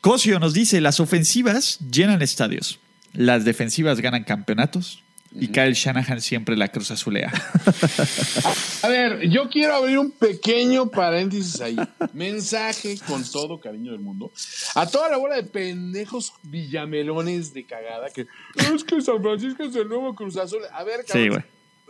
[0.00, 2.78] Cosio nos dice: las ofensivas llenan estadios,
[3.12, 5.02] las defensivas ganan campeonatos
[5.32, 7.30] y Kyle Shanahan siempre la cruz azulea.
[8.82, 11.76] A ver, yo quiero abrir un pequeño paréntesis ahí.
[12.12, 14.30] Mensaje con todo cariño del mundo
[14.74, 18.26] a toda la bola de pendejos villamelones de cagada que
[18.56, 20.60] es que San Francisco es el nuevo Cruz Azul.
[20.72, 21.42] A ver, cabrón, Sí, güey.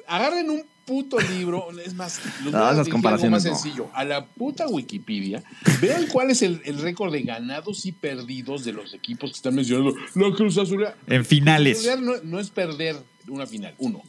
[0.07, 3.71] agarren un puto libro, es más, los No, esas comparaciones algo más no.
[3.71, 5.43] sencillo, a la puta Wikipedia,
[5.83, 9.55] vean cuál es el, el récord de ganados y perdidos de los equipos que están
[9.55, 9.95] mencionando.
[10.15, 10.87] La Cruz Azul.
[11.07, 11.79] En finales.
[11.81, 12.97] Cruz Azulear no, no es perder
[13.31, 14.03] una final, uno.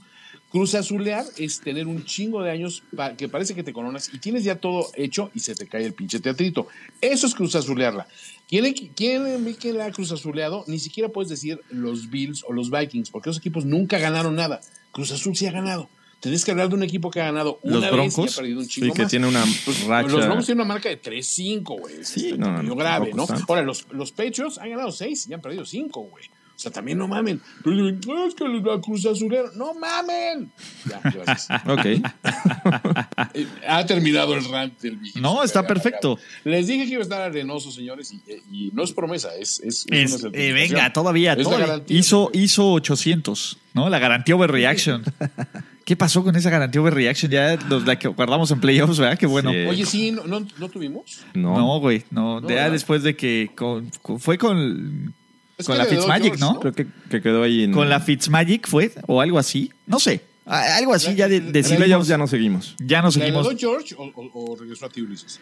[0.52, 4.18] Cruz Azulear es tener un chingo de años pa- que parece que te coronas y
[4.18, 6.68] tienes ya todo hecho y se te cae el pinche teatrito.
[7.02, 8.08] Eso es Cruz Azulearla.
[8.48, 10.64] ¿Quién, quién ve que la ha Cruz Azuleado?
[10.68, 14.60] Ni siquiera puedes decir los Bills o los Vikings, porque esos equipos nunca ganaron nada.
[14.92, 15.88] Cruz Azul sí ha ganado.
[16.20, 18.60] Tenés que hablar de un equipo que ha ganado ¿Los una vez y ha perdido
[18.60, 19.12] un Sí, chingo que más.
[19.12, 19.46] tiene una
[19.88, 20.10] racha.
[20.10, 22.04] Los Broncos tienen una marca de 3-5, güey.
[22.04, 23.26] Sí, Es no, no, grave, ¿no?
[23.48, 26.26] Ahora, los, los Patriots han ganado 6 y han perdido 5, güey.
[26.60, 27.39] O sea, también no mamen.
[27.64, 29.45] Pero dicen, "No, es que la Cruz Azulera.
[29.55, 30.51] ¡No mamen!
[30.89, 31.47] Ya, gracias.
[31.66, 31.86] Ok.
[33.34, 35.22] Eh, ha terminado el rant del vigilante.
[35.22, 36.18] No, está perfecto.
[36.43, 39.60] Les dije que iba a estar arenoso, señores, y, eh, y no es promesa, es.
[39.60, 41.97] es, es una Es- eh, venga, todavía, garantía.
[41.97, 43.89] Hizo, hizo 800, ¿no?
[43.89, 45.03] La garantía overreaction.
[45.86, 47.32] ¿Qué pasó con esa garantía overreaction?
[47.32, 49.18] Ya nos la que guardamos en playoffs, ¿verdad?
[49.18, 49.51] Qué bueno.
[49.51, 49.57] Sí.
[49.68, 51.22] Oye, sí, ¿no, no, no tuvimos?
[51.34, 51.57] No.
[51.57, 52.41] No, güey, no.
[52.41, 52.72] No, ya ¿verdad?
[52.72, 55.14] después de que con- con- fue con,
[55.60, 56.60] Es con la Fitzmagic, George, ¿no?
[56.60, 57.72] Creo que, que quedó ahí en.
[57.74, 59.72] Con la Fitzmagic fue o algo así.
[59.86, 60.22] No sé.
[60.45, 62.76] Algo así ya de, La- de la- ya no seguimos.
[62.80, 63.45] Ya ¿La seguimos.
[63.45, 65.39] heredó George o, o- o regresó a ti, Ulises?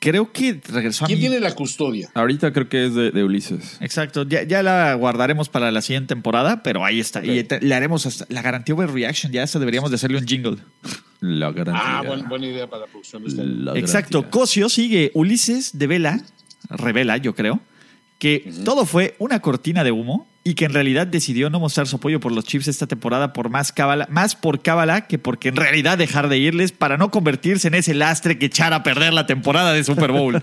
[0.00, 1.26] Creo que regresó a ¿Quién mí.
[1.28, 2.10] tiene la custodia?
[2.14, 3.78] Ahorita creo que es de, de Ulises.
[3.80, 7.24] Exacto, ya, ya la guardaremos para la siguiente temporada, pero ahí está.
[7.24, 10.56] Y le haremos hasta la garantía overreaction, ya hasta deberíamos de hacerle un jingle.
[11.20, 11.98] La garantía.
[11.98, 13.44] Ah, buen- buena idea para la producción de este.
[13.46, 14.40] La Exacto, garantía.
[14.40, 15.10] Cosio sigue.
[15.14, 16.20] Ulises de Vela,
[16.68, 17.60] revela, yo creo,
[18.24, 21.96] que todo fue una cortina de humo y que en realidad decidió no mostrar su
[21.96, 25.56] apoyo por los Chiefs esta temporada por más cábala, más por cábala que porque en
[25.56, 29.26] realidad dejar de irles para no convertirse en ese lastre que echara a perder la
[29.26, 30.42] temporada de Super Bowl.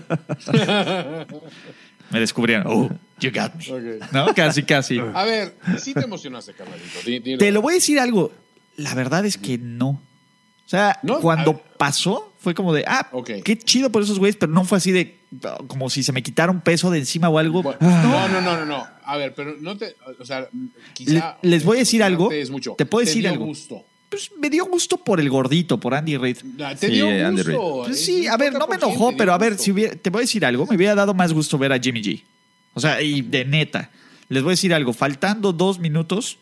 [2.10, 2.68] Me descubrieron.
[2.68, 3.98] Oh, you got me.
[4.12, 4.32] ¿No?
[4.32, 5.00] Casi, casi.
[5.00, 6.54] A ver, sí te emocionaste,
[7.04, 7.38] dilo.
[7.38, 8.30] Te lo voy a decir algo.
[8.76, 9.88] La verdad es que no.
[9.88, 11.18] O sea, ¿No?
[11.18, 13.30] cuando pasó, fue como de, ah, Ok.
[13.44, 15.18] qué chido por esos güeyes, pero no fue así de,
[15.68, 17.62] como si se me quitara un peso de encima o algo.
[17.62, 18.28] Bueno, Ah.
[18.30, 18.86] no, no, no, no, no.
[19.04, 19.94] A ver, pero no te.
[20.20, 20.48] O sea,
[20.94, 21.38] quizá.
[21.42, 22.30] Le- les voy a decir algo.
[22.30, 22.74] Es mucho.
[22.76, 23.46] Te puedo decir dio algo.
[23.46, 23.84] gusto.
[24.08, 26.36] Pues me dio gusto por el gordito, por Andy Reid.
[26.62, 27.82] Ah, Te Sí, dio Andy gusto.
[27.86, 30.10] Pues Es sí, a ver, no me 50% enojó, pero a ver, si hubiera- te
[30.10, 32.22] voy a decir algo, me hubiera dado más gusto ver a Jimmy G.
[32.74, 33.90] O sea, y de neta,
[34.28, 36.38] les voy a decir algo, faltando dos minutos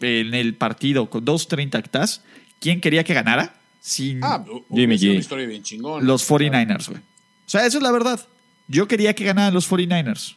[0.00, 2.22] en el partido con 2.30 actas,
[2.58, 3.59] ¿quién quería que ganara?
[3.80, 5.10] Sin Ah, Jimmy Jimmy G.
[5.10, 6.04] Una historia bien chingona.
[6.06, 7.00] los 49ers, güey.
[7.00, 8.20] O sea, eso es la verdad.
[8.68, 10.36] Yo quería que ganaran los 49ers.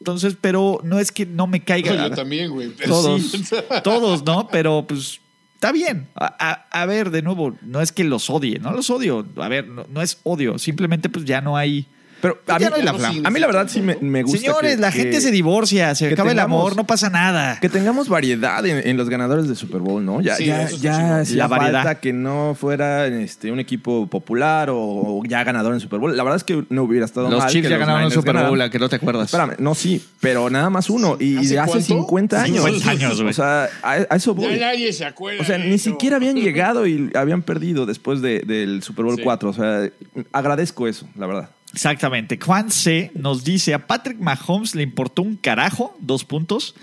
[0.00, 2.08] Entonces, pero no es que no me caiga.
[2.08, 2.70] Yo también, güey.
[2.70, 3.44] Todos, sí.
[3.84, 4.48] todos, ¿no?
[4.48, 5.20] Pero pues
[5.54, 6.08] está bien.
[6.14, 6.34] A,
[6.70, 9.26] a- a ver, de nuevo, no es que los odie, no los odio.
[9.36, 11.86] A ver, no, no es odio, simplemente pues ya no hay,
[12.20, 14.38] Pero a mí, no la significa- a mí la verdad sí me, me gusta.
[14.38, 17.58] Señores, que- la que- gente se divorcia, se acaba el amor, no pasa nada.
[17.60, 20.20] Que tengamos variedad en, en los ganadores de Super Bowl, ¿no?
[20.20, 21.82] Ya, Sí, ya, ya hacía La variedad.
[21.84, 26.16] falta que no fuera este, un equipo popular o, o ya ganador en Super Bowl.
[26.16, 28.14] La verdad es que no hubiera estado Los mal Chiefs que ya los ganaron Niners
[28.14, 28.68] Super Bowl, ganaran.
[28.68, 29.24] ¿a que no te acuerdas?
[29.26, 31.16] Espérame, no, sí, pero nada más uno.
[31.18, 31.86] Y ¿Hace de hace cuánto?
[31.86, 32.64] 50 años.
[32.64, 33.30] 50 años, güey.
[33.30, 34.58] O sea, a, a eso Ya voy.
[34.58, 35.40] nadie se acuerda.
[35.42, 35.90] O sea, de ni eso.
[35.90, 39.22] siquiera habían llegado y habían perdido después de- del Super Bowl Sí.
[39.22, 39.50] 4.
[39.50, 39.88] O sea,
[40.32, 41.50] agradezco eso, la verdad.
[41.72, 42.38] Exactamente.
[42.42, 43.10] Juan C.
[43.14, 46.74] nos dice, a Patrick Mahomes le importó un carajo, dos puntos,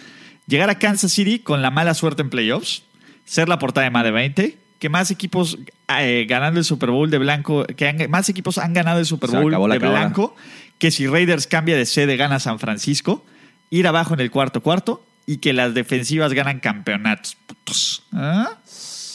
[0.47, 2.83] llegar a Kansas City con la mala suerte en playoffs,
[3.25, 5.57] ser la portada de más de 20, que más equipos
[5.99, 9.29] eh, ganando el Super Bowl de blanco, que han- más equipos han ganado el Super
[9.31, 9.99] Bowl de cabana.
[10.05, 10.35] blanco,
[10.77, 13.25] que si Raiders cambia de sede gana San Francisco,
[13.69, 17.35] ir abajo en el cuarto cuarto y que las defensivas ganan campeonatos.
[17.47, 18.03] Putos.
[18.13, 18.51] ¿Ah?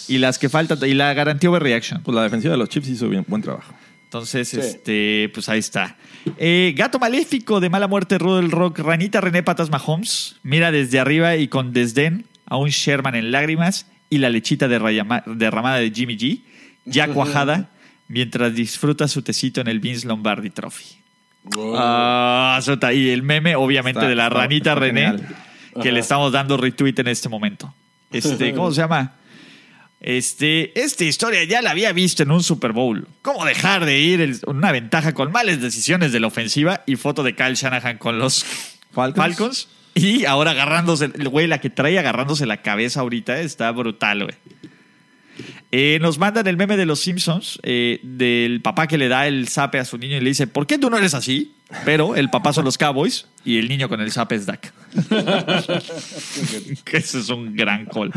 [0.09, 2.03] Y las que faltan, y la garantía overreaction.
[2.03, 3.73] Pues la defensiva de los Chiefs hizo bien, buen trabajo.
[4.13, 5.97] Entonces, este, pues ahí está.
[6.37, 11.37] Eh, Gato Maléfico de Mala Muerte, Rudel Rock, Ranita René Patas Mahomes, mira desde arriba
[11.37, 16.19] y con desdén a un Sherman en lágrimas y la lechita derrama- derramada de Jimmy
[16.19, 16.41] G,
[16.85, 17.71] ya cuajada,
[18.09, 20.97] mientras disfruta su tecito en el Vince Lombardi Trophy.
[21.45, 21.75] Wow.
[21.79, 22.61] Ah,
[22.93, 25.37] y el meme, obviamente, Está- de la ranita René, genial.
[25.83, 27.73] que le estamos dando retweet en este momento.
[28.11, 29.15] Este, ¿cómo se llama?
[30.05, 33.07] Este, esta historia ya la había visto en un Super Bowl.
[33.23, 36.83] ¿Cómo dejar de ir el- una ventaja con malas decisiones de la ofensiva?
[36.87, 38.45] Y foto de Kyle Shanahan con los
[38.93, 39.17] Falcons.
[39.37, 39.69] Falcons.
[39.95, 44.35] Y ahora agarrándose, el güey, la que trae agarrándose la cabeza ahorita está brutal, güey.
[45.71, 49.49] Eh, nos mandan el meme de los Simpsons, eh, del papá que le da el
[49.49, 51.55] zape a su niño y le dice, ¿por qué tú no eres así?
[51.85, 54.73] Pero el papá son los Cowboys y el niño con el zape es Dak.
[56.85, 58.13] que eso es un gran call.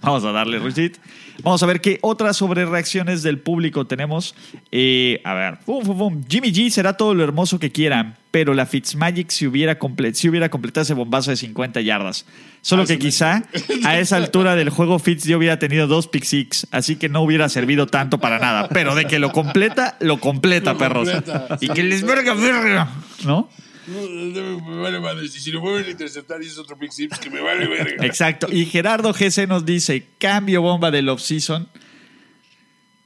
[0.00, 0.98] Vamos a darle receipt.
[1.42, 4.34] Vamos a ver qué otras sobre reacciones del público tenemos.
[4.72, 6.24] Eh, a ver, Fum, fum, fum.
[6.28, 10.28] Jimmy G será todo lo hermoso que quieran, pero la Fitzmagic si hubiera, comple- si
[10.28, 12.26] hubiera completado ese bombazo de 50 yardas.
[12.62, 13.44] Solo que quizá
[13.84, 17.20] a esa altura del juego Fitz ya hubiera tenido dos pick six, así que no
[17.22, 18.68] hubiera servido tanto para nada.
[18.70, 21.08] Pero de que lo completa, lo completa, Lo perros.
[21.08, 21.58] completa.
[21.60, 22.88] Y que les verga, verga,
[23.24, 23.48] ¿no?
[23.86, 25.28] Me vale madre.
[25.28, 28.04] Si lo vuelven a interceptar y es otro pick six, que me vale verga.
[28.04, 28.48] Exacto.
[28.50, 31.68] Y Gerardo GC nos dice: cambio bomba del off-season.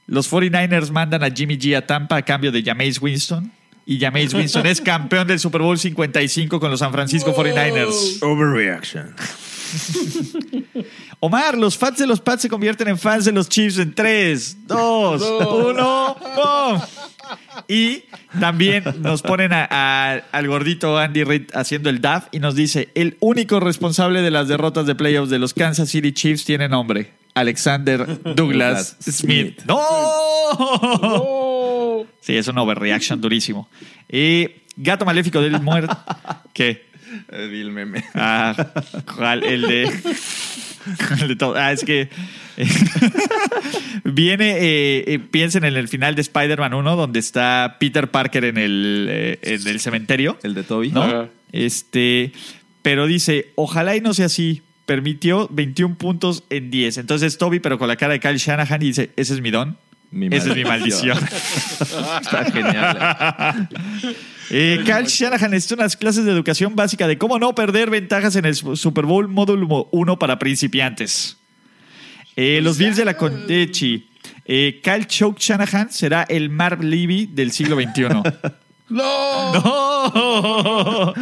[0.07, 3.51] Los 49ers mandan a Jimmy G a Tampa a cambio de Jameis Winston.
[3.89, 8.21] Y Jameis Winston es campeón del Super Bowl 55 con los San Francisco 49ers.
[8.21, 9.15] Overreaction.
[11.19, 14.67] Omar, los fans de los Pats se convierten en fans de los Chiefs en 3,
[14.67, 16.81] 2, 1, ¡pum!
[17.67, 18.03] Y
[18.39, 22.89] también nos ponen a- a- al gordito Andy Reid haciendo el DAF y nos dice,
[22.93, 27.11] el único responsable de las derrotas de playoffs de los Kansas City Chiefs tiene nombre,
[27.33, 29.59] Alexander Douglas Douglas Smith.
[29.59, 29.61] Smith.
[29.65, 31.58] ¡No!
[32.21, 33.69] Sí, es un overreaction durísimo.
[34.11, 35.97] Y Gato Maléfico del Muerto.
[36.53, 36.87] ¿Qué?
[37.31, 38.03] Vi el meme.
[38.13, 38.55] Ah,
[39.15, 39.43] ¿cuál?
[39.43, 39.83] El de.
[41.21, 41.55] el de todo.
[41.55, 42.09] Ah, es que.
[44.03, 44.57] viene.
[44.59, 49.07] eh, eh, piensen en el final de Spider-Man 1, donde está Peter Parker en el,
[49.09, 50.37] eh, en el cementerio.
[50.43, 50.91] El de Toby.
[50.91, 51.29] ¿No?
[51.51, 52.31] Este.
[52.81, 54.61] Pero dice: Ojalá y no sea así.
[54.85, 56.97] Permitió 21 puntos en 10.
[56.97, 59.77] Entonces Toby, pero con la cara de Kyle Shanahan, y dice: Ese es mi don.
[60.11, 61.17] Mi Esa es mi maldición.
[62.21, 63.69] Está genial.
[64.49, 68.45] Eh, Kyle Shanahan necesita unas clases de educación básica de cómo no perder ventajas en
[68.45, 71.37] el Super Bowl módulo 1 para principiantes.
[72.35, 74.09] Eh, los Bills de la Condechi.
[74.45, 78.07] Eh, Kyle Choke Shanahan será el Marv Levy del siglo XXI.
[78.89, 79.53] ¡No!
[79.53, 81.13] ¡No!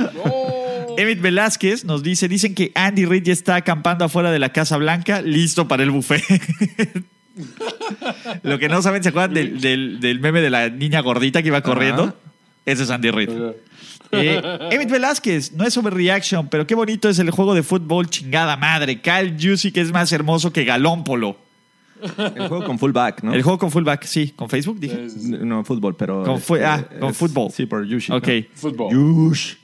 [0.98, 4.78] Emmett Velázquez nos dice, dicen que Andy Reid ya está acampando afuera de la Casa
[4.78, 6.24] Blanca, listo para el buffet.
[8.44, 11.48] Lo que no saben, ¿se acuerdan del, del- del meme de la niña gordita que
[11.50, 12.16] iba corriendo?
[12.66, 13.30] Ese es Andy Reid.
[14.12, 18.56] Eh, Emmett Velázquez, no es overreaction, pero qué bonito es el juego de fútbol, chingada
[18.58, 19.02] madre.
[19.02, 21.38] Kyle Juicy, que es más hermoso que Galómpolo.
[22.18, 23.34] El juego con fullback, ¿no?
[23.34, 25.08] El juego con fullback, sí, con Facebook dije.
[25.24, 26.24] No, fútbol, pero.
[26.24, 27.52] Con fu- ah, con es- fútbol.
[27.52, 28.12] Sí, por Yushi.
[28.14, 28.28] Ok.
[28.54, 28.94] Fútbol.
[28.94, 29.56] Yush.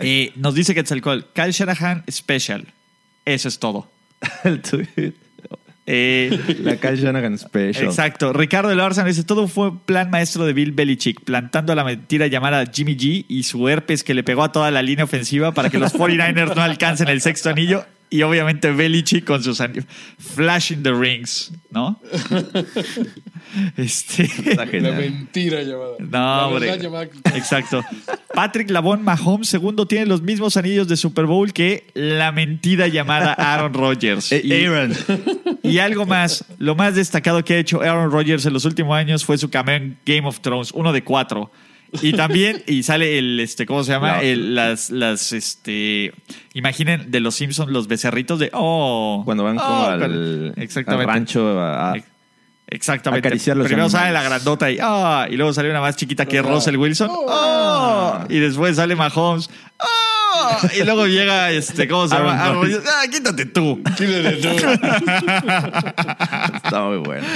[0.00, 2.66] Eh, nos dice Quetzalcoatl, Kyle Shanahan Special.
[3.24, 3.90] Eso es todo.
[4.44, 5.12] El tweet.
[5.86, 7.86] Eh, La Shanahan Special.
[7.86, 8.32] exacto.
[8.32, 12.96] Ricardo Larson dice: Todo fue plan maestro de Bill Belichick, plantando la mentira llamada Jimmy
[12.96, 15.92] G y su herpes que le pegó a toda la línea ofensiva para que los
[15.98, 17.84] 49ers no alcancen el sexto anillo.
[18.12, 19.86] Y obviamente Belichick con sus anillos.
[20.18, 21.98] Flashing the rings, ¿no?
[23.76, 24.28] este.
[24.56, 25.92] La mentira llamada.
[25.98, 26.66] No, la hombre.
[26.66, 27.04] verdad llamada.
[27.34, 27.82] Exacto.
[28.34, 33.32] Patrick Lavon Mahomes, segundo, tiene los mismos anillos de Super Bowl que la mentira llamada
[33.32, 34.32] Aaron Rodgers.
[34.32, 34.92] Eh, Y- Aaron.
[35.62, 39.24] Y algo más, lo más destacado que ha hecho Aaron Rodgers en los últimos años
[39.24, 41.50] fue su cameo en Game of Thrones, uno de cuatro.
[42.00, 44.12] Y también, y sale el, este, ¿cómo se llama?
[44.12, 46.12] La- El- las, las, este,
[46.54, 49.22] imaginen de los Simpsons los becerritos de, oh.
[49.24, 51.06] Cuando van como oh, al, cuando- al exactamente.
[51.12, 52.06] rancho a, a- Ex-
[52.68, 53.28] Exactamente.
[53.28, 54.22] Acariciar los Primero sale animales.
[54.24, 57.10] la grandota y, ah, y luego sale una más chiquita que es Russell Wilson.
[57.12, 59.50] Oh, y después sale Mahomes.
[59.78, 59.86] Oh,
[60.78, 62.38] y luego llega, este, ¿cómo se llama?
[62.38, 63.82] Ah, quítate tú.
[63.98, 64.48] De tú.
[66.64, 67.26] Está muy bueno.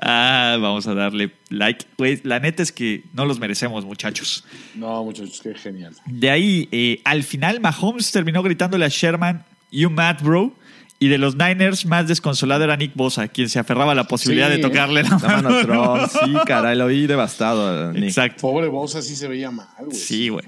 [0.00, 1.86] Ah, vamos a darle like.
[1.96, 4.44] Güey, la neta es que no los merecemos, muchachos.
[4.74, 5.94] No, muchachos, qué genial.
[6.06, 10.54] De ahí, eh, al final, Mahomes terminó gritándole a Sherman, You mad, bro.
[11.00, 14.48] Y de los Niners, más desconsolado era Nick Bosa, quien se aferraba a la posibilidad
[14.50, 15.60] Sí, de tocarle la La mano.
[15.62, 17.92] Trump, sí, caray, lo oí devastado.
[17.92, 18.02] Nick.
[18.04, 18.40] Exacto.
[18.40, 19.96] Pobre Bosa sí se veía mal, güey.
[19.96, 20.44] Sí, güey.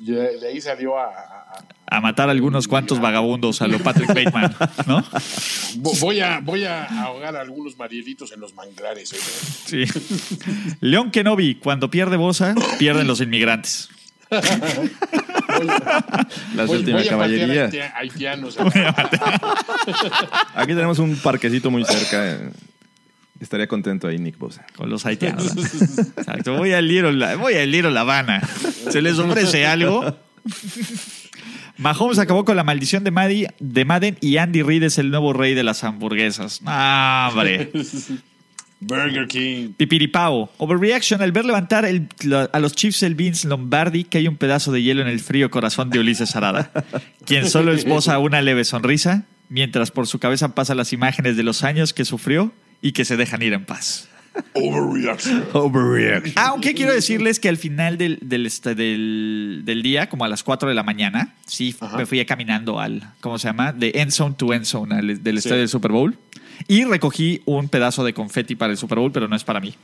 [0.00, 1.06] De, de ahí salió a.
[1.90, 4.54] a- matar a algunos cuantos vagabundos a lo Patrick Bateman,
[4.86, 5.02] ¿no?
[5.78, 9.12] Vo- Voy a, voy a ahogar a algunos marielitos en los manglares.
[9.14, 9.16] ¿eh?
[9.66, 9.84] Sí.
[10.80, 13.88] León Kenobi, cuando pierde Bosa, pierden los inmigrantes.
[16.54, 17.70] La última patear caballería.
[17.96, 18.56] haitianos.
[20.54, 22.38] Aquí tenemos un parquecito muy cerca.
[23.40, 24.66] Estaría contento ahí, Nick Bosa.
[24.76, 25.54] Con los haitianos.
[25.54, 25.62] ¿no?
[25.62, 26.56] Exacto.
[26.56, 28.42] Voy al Little, La- voy al Little La Habana.
[28.90, 30.16] ¿Se les ofrece algo?
[31.76, 35.32] Mahomes acabó con la maldición de, Maddy- de Madden y Andy Reid es el nuevo
[35.32, 36.60] rey de las hamburguesas.
[36.66, 37.70] ¡Ah, hombre!
[38.80, 39.72] Burger King.
[39.76, 40.50] Pipiripao.
[40.58, 44.36] Overreaction al ver levantar el- la- a los Chiefs el Vince Lombardi que hay un
[44.36, 46.70] pedazo de hielo en el frío corazón de Ulises Arada,
[47.26, 51.64] quien solo esboza una leve sonrisa, mientras por su cabeza pasan las imágenes de los
[51.64, 54.08] años que sufrió y que se dejan ir en paz.
[54.54, 55.44] Overreaction.
[55.52, 56.34] Overreaction.
[56.36, 60.44] Aunque quiero decirles que al final del, del, este, del, del día, como a las
[60.44, 63.72] 4 de la mañana, sí me fui caminando al, ¿cómo se llama?
[63.72, 66.16] De end zone to end zone, al- del estadio del Super Bowl.
[66.66, 69.74] Y recogí un pedazo de confeti para el Super Bowl, pero no es para mí.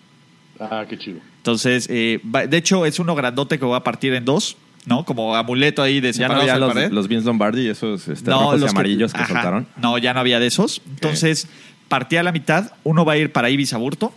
[0.60, 1.20] Ah, qué chido.
[1.38, 4.56] Entonces, eh, va- de hecho, es uno grandote que voy a partir en dos,
[4.86, 5.05] ¿no?
[5.05, 6.90] Como amuleto ahí de Ya no había los, pared.
[6.90, 9.66] los Vince Lombardi, esos este, rojos y los amarillos que, ajá, soltaron.
[9.76, 10.80] No, ya no había de esos.
[10.88, 11.48] Entonces,
[11.88, 12.72] partí a la mitad.
[12.84, 14.12] Uno va a ir para Ibis Aburto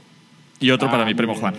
[0.59, 1.41] y otro Ah, para mi primo bien.
[1.41, 1.55] Juan.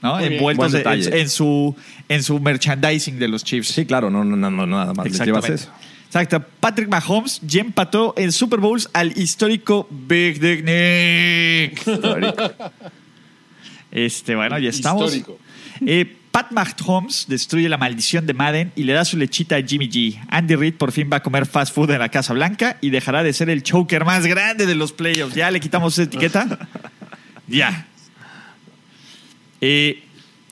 [0.00, 0.20] ¿no?
[0.20, 1.74] Envueltos en, en su,
[2.08, 3.68] en su merchandising de los Chiefs.
[3.68, 5.70] Sí, claro, no, no, no, no, nada más les llevas eso.
[6.08, 6.42] Exacto.
[6.60, 11.84] Patrick Mahomes ya empató en Super Bowls al histórico Big Dick Nick.
[13.90, 15.14] Este, bueno, ya estamos.
[15.14, 15.38] Histórico.
[15.86, 19.88] Eh, Pat Mahomes destruye la maldición de Madden y le da su lechita a Jimmy
[19.88, 20.20] G.
[20.28, 23.22] Andy Reid por fin va a comer fast food en la Casa Blanca y dejará
[23.22, 25.34] de ser el choker más grande de los playoffs.
[25.34, 26.68] ¿Ya le quitamos esa etiqueta?
[27.48, 27.86] ya.
[29.60, 30.04] Eh,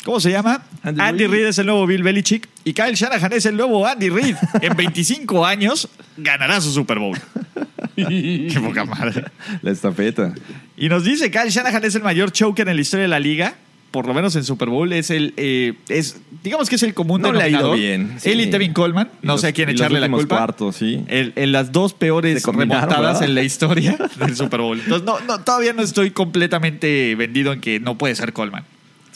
[0.07, 0.63] ¿Cómo se llama?
[0.85, 1.47] Andy Andy, Reid.
[1.47, 4.37] Es el nuevo Bill Belichick y Kyle Shanahan es el nuevo Andy Reid.
[4.63, 7.19] En 25 años ganará su Super Bowl.
[7.97, 9.25] Qué poca madre.
[9.63, 10.33] La estafeta.
[10.77, 13.55] Y nos dice Kyle Shanahan es el mayor choker en la historia de la liga.
[13.91, 17.23] Por lo menos en Super Bowl es el eh, es digamos que es el común
[17.23, 18.09] No le ha ido denominador.
[18.09, 18.31] bien, sí.
[18.31, 20.37] Él y Tevin Coleman, Y no los- sé a quién echarle la culpa.
[20.37, 21.03] cuartos, sí.
[21.09, 23.23] En, en las dos peores remontadas ¿verdad?
[23.25, 24.79] en la historia del Super Bowl.
[24.79, 28.65] Entonces, no, no, todavía no estoy completamente vendido en que no puede ser Coleman.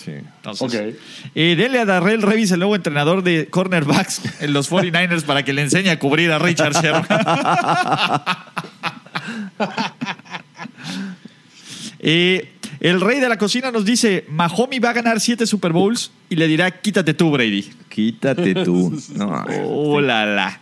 [0.02, 0.12] Sí.
[0.12, 0.98] Entonces, Ok.
[1.34, 5.52] eh, dele a Darrell Revis, el nuevo entrenador de cornerbacks en los 49ers para que
[5.52, 7.06] le enseñe a cubrir a Richard Sherman.
[12.02, 16.10] Eh, el rey de la cocina nos dice, Mahomi va a ganar siete Super Bowls
[16.30, 17.70] y le dirá, quítate tú, Brady.
[17.88, 18.98] Quítate tú.
[19.14, 20.60] No, Oh, la, la.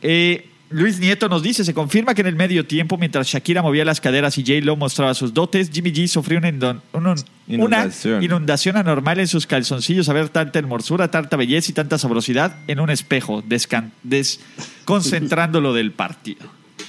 [0.00, 3.84] Eh, Luis Nieto nos dice, se confirma que en el medio tiempo, mientras Shakira movía
[3.84, 6.48] las caderas y J-Lo mostraba sus dotes, Jimmy G sufrió una,
[7.48, 8.14] Inundación.
[8.16, 12.56] una inundación anormal en sus calzoncillos a ver tanta hermosura, tanta belleza y tanta sabrosidad
[12.68, 16.46] en un espejo, descan- desconcentrándolo del partido.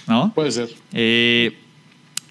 [0.07, 0.33] ¿No?
[0.33, 0.69] Puede ser.
[0.91, 1.57] Eh,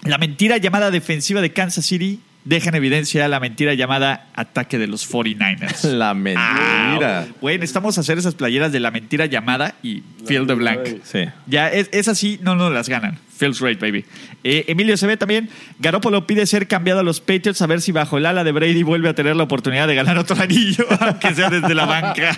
[0.05, 4.87] la mentira llamada defensiva de Kansas City deja en evidencia la mentira llamada ataque de
[4.87, 5.85] los 49ers.
[5.93, 7.21] La mentira.
[7.21, 10.89] Ah, Güey, necesitamos hacer esas playeras de la mentira llamada y Field de Blank.
[11.05, 11.25] Sí.
[11.47, 13.19] Ya, es, esas sí, no nos las ganan.
[13.37, 14.05] Feels right, baby.
[14.45, 15.49] Eh, Emilio se ve también.
[15.81, 18.83] Garoppolo pide ser cambiado a los Patriots a ver si bajo el ala de Brady
[18.83, 22.33] vuelve a tener la oportunidad de ganar otro anillo, aunque sea desde la banca.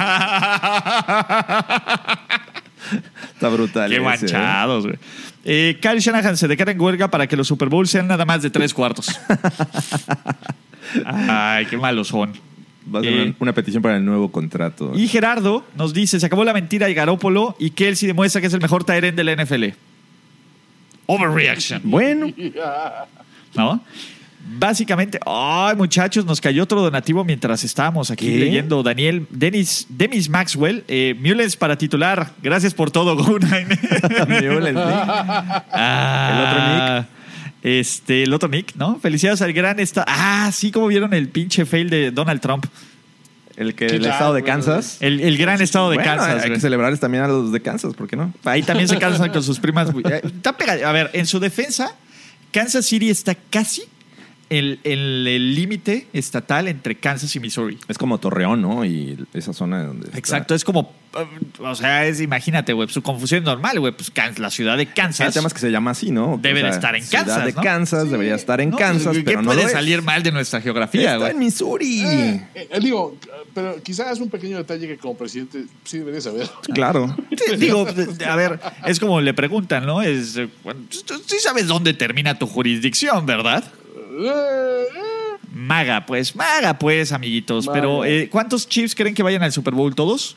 [3.35, 3.89] Está brutal.
[3.90, 4.05] Qué ese, ¿eh?
[4.05, 4.98] manchados, güey.
[5.44, 8.43] Eh, Kyle Shanahan se declara en huelga para que los Super Bowls sean nada más
[8.43, 9.20] de tres cuartos.
[11.05, 12.32] Ay, qué malos son.
[12.94, 14.93] Va a ser Eh, una, una petición para el nuevo contrato.
[14.94, 18.55] Y Gerardo nos dice, se acabó la mentira de Garópolo y Kelsey demuestra que es
[18.55, 19.65] el mejor Tyrant de la NFL.
[21.06, 21.82] Overreaction.
[21.85, 22.28] Bueno,
[23.55, 23.81] ¿No?
[24.47, 28.37] Básicamente, ay muchachos, nos cayó otro donativo mientras estábamos aquí ¿Qué?
[28.39, 28.83] leyendo.
[28.83, 32.31] Daniel, Dennis, Demis Maxwell, eh, Mullens para titular.
[32.43, 33.79] Gracias por todo, Go Nine.
[34.53, 34.85] Mullens, ¿sí?
[35.73, 37.05] Ah,
[37.62, 38.99] Este, el otro Nick, ¿no?
[39.01, 40.05] Felicidades al gran esta.
[40.07, 42.66] Ah, sí, como vieron el pinche fail de Donald Trump.
[43.57, 44.97] El que el claro, estado de Kansas.
[45.01, 46.29] El, el gran estado de Bueno, Kansas.
[46.35, 46.53] hay güey.
[46.55, 48.33] que celebrarles también a los de Kansas, ¿por qué no?
[48.45, 49.89] Ahí también se casan con sus primas.
[50.05, 50.87] Eh, Está pegado.
[50.87, 51.95] A ver, en su defensa,
[52.53, 53.85] Kansas City está casi
[54.51, 57.79] el el límite estatal entre Kansas y Missouri.
[57.89, 58.85] Es como Torreón, ¿no?
[58.85, 61.27] Y esa zona donde está- Exacto, es como, eh,
[61.61, 64.93] o sea, es, imagínate, güey, su confusión es normal, güey, pues la ciudad de El
[64.95, 66.39] Kansas tema es que se llama así, ¿no?
[66.41, 67.62] Debe de estar en Ciudad Kansas, de ¿no?
[67.62, 68.77] Kansas, debería estar en ¿no?
[68.77, 69.73] Kansas, ¿Qué pero no puede lo es.
[69.73, 71.31] salir mal de nuestra geografía, Está güey?
[71.33, 72.03] en Missouri.
[72.05, 73.16] Eh, eh, digo,
[73.55, 76.49] pero quizás un pequeño detalle que como presidente sí debería saber.
[76.75, 77.16] Claro.
[77.31, 77.87] Sí, Digo,
[78.27, 80.03] a ver, es como le preguntan, ¿no?
[80.03, 83.65] Es, eh, bueno, tú sí sabes dónde termina tu jurisdicción, ¿verdad?
[84.16, 87.66] Eh, eh, Maga, pues, maga, pues, amiguitos.
[87.66, 87.81] Maga.
[87.81, 90.36] Pero, eh, ¿cuántos Chiefs creen que vayan al Super Bowl todos?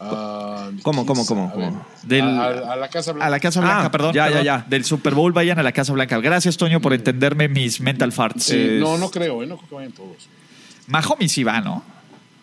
[0.00, 1.86] ah, ¿Cómo, cómo, cómo, cómo?
[2.02, 3.26] Del- a, a- a la Casa Blanca.
[3.26, 4.12] A la Casa Blanca, Ah, perdón.
[4.14, 4.44] ya, ya, perdón.
[4.44, 4.66] ya.
[4.68, 6.18] Del Super Bowl vayan a la Casa Blanca.
[6.20, 8.44] Gracias, Toño, por entenderme mis mental farts.
[8.44, 9.46] Sí, no, no creo, ¿eh?
[9.46, 10.28] No creo que vayan todos.
[10.88, 11.82] Mahomes sí va, ¿no?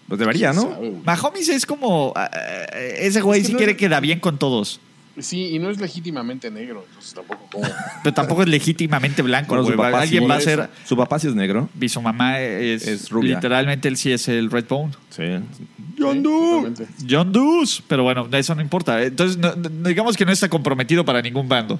[0.07, 0.61] Pues debería, ¿no?
[0.63, 0.93] Sabe.
[1.05, 2.13] Mahomes es como.
[2.15, 4.79] ah, ah, ese güey Es que sí no quiere es- que da bien con todos.
[5.21, 7.67] Sí, y no es legítimamente negro, entonces tampoco como...
[8.03, 9.91] Pero tampoco es legítimamente blanco, Bueno, su güey.
[9.91, 10.69] papá Alguien sí va a es- ser.
[10.85, 11.69] Su papá sí es negro.
[11.79, 12.87] Y su mamá es.
[12.87, 13.35] Es rubia.
[13.35, 14.93] Literalmente él sí es el Red Bone.
[15.09, 15.23] Sí.
[15.97, 16.71] John Doe.
[17.09, 17.83] John Doos.
[17.87, 19.01] Pero bueno, eso no importa.
[19.03, 21.79] Entonces, no- no- digamos que no está comprometido para ningún bando.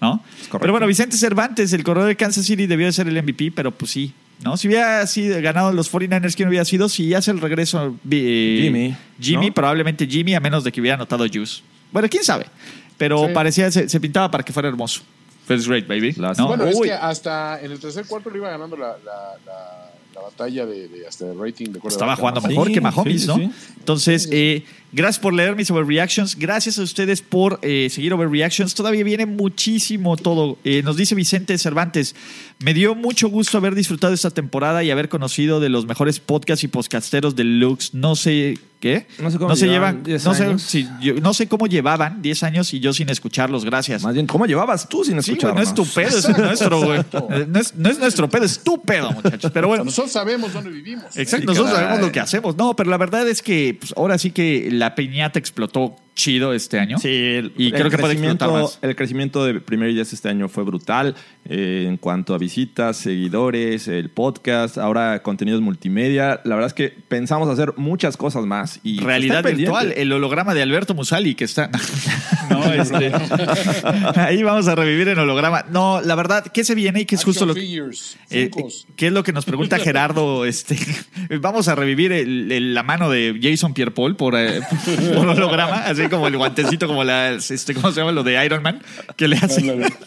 [0.00, 0.18] ¿No?
[0.42, 0.58] correcto.
[0.60, 3.72] Pero bueno, Vicente Cervantes, el corredor de Kansas City, debió de ser el MVP, pero
[3.72, 4.12] pues sí.
[4.44, 4.56] ¿No?
[4.56, 6.88] Si hubiera sido ganado los 49ers, ¿quién hubiera sido?
[6.88, 9.54] Si hace el regreso eh, Jimmy, Jimmy, ¿no?
[9.54, 11.62] probablemente Jimmy, a menos de que hubiera anotado Juice.
[11.92, 12.46] Bueno, quién sabe.
[12.96, 13.32] Pero Sí.
[13.32, 15.02] parecía, se, se pintaba para que fuera hermoso.
[15.46, 16.12] First great, baby.
[16.12, 16.48] Las- ¿no?
[16.48, 16.88] Bueno, es Uy.
[16.88, 20.88] que hasta en el tercer cuarto le iba ganando la, la, la, la batalla de,
[20.88, 21.66] de hasta el rating.
[21.72, 23.36] De Estaba jugando Sí, mejor que Mahomes, sí, ¿no?
[23.36, 23.50] sí.
[23.78, 26.36] Entonces, eh, gracias por leer mis overreactions.
[26.36, 28.74] Gracias a ustedes por eh, seguir overreactions.
[28.74, 30.58] Todavía viene muchísimo todo.
[30.64, 32.14] Eh, nos dice Vicente Cervantes.
[32.60, 36.64] Me dio mucho gusto haber disfrutado esta temporada y haber conocido de los mejores podcasts
[36.64, 37.94] y podcasteros de Lux.
[37.94, 39.06] No sé qué.
[39.20, 40.02] No sé cómo se llevaban llevan.
[40.04, 40.62] 10 No sé, años.
[40.62, 43.64] si- yo- no sé cómo llevaban 10 años y yo sin escucharlos.
[43.64, 44.02] Gracias.
[44.02, 45.56] Más bien, ¿cómo llevabas tú sin Sí, escucharnos?
[45.56, 47.00] no es tu pedo, es nuestro, güey.
[47.00, 49.50] Eh, No es, no es nuestro pedo, es tu pedo, muchachos.
[49.52, 51.04] Pero bueno, Nosotros sabemos dónde vivimos.
[51.16, 51.86] Exacto, Sí, nosotros caray.
[51.88, 52.56] sabemos lo que hacemos.
[52.56, 56.80] No, pero la verdad es que pues, ahora sí que la piñata explotó chido este
[56.80, 56.98] año.
[56.98, 58.78] Sí, el, y creo el que puede explotar crecimiento, más.
[58.82, 61.14] el crecimiento de Primer Días este año fue brutal
[61.48, 66.40] eh, en cuanto a visitas, seguidores, el podcast, ahora contenidos multimedia.
[66.44, 68.80] La verdad es que pensamos hacer muchas cosas más.
[68.82, 71.70] y Realidad virtual, el holograma de Alberto Musali que está.
[72.50, 73.12] no, este.
[74.16, 75.64] Ahí vamos a revivir en holograma.
[75.70, 77.60] No, la verdad, ¿qué se viene y qué es justo lo que.
[77.60, 78.86] figures, Eh, Funkos.
[78.96, 80.44] ¿Qué es lo que nos pregunta Gerardo?
[80.44, 80.76] Este,
[81.40, 84.60] vamos a revivir el- el- la mano de Jason Pierre Paul por, eh,
[85.14, 88.12] por holograma, así como el guantecito, como la, este, ¿cómo se llama?
[88.12, 88.82] Lo de Iron Man,
[89.16, 89.60] que le hace.
[89.60, 89.92] Ándale.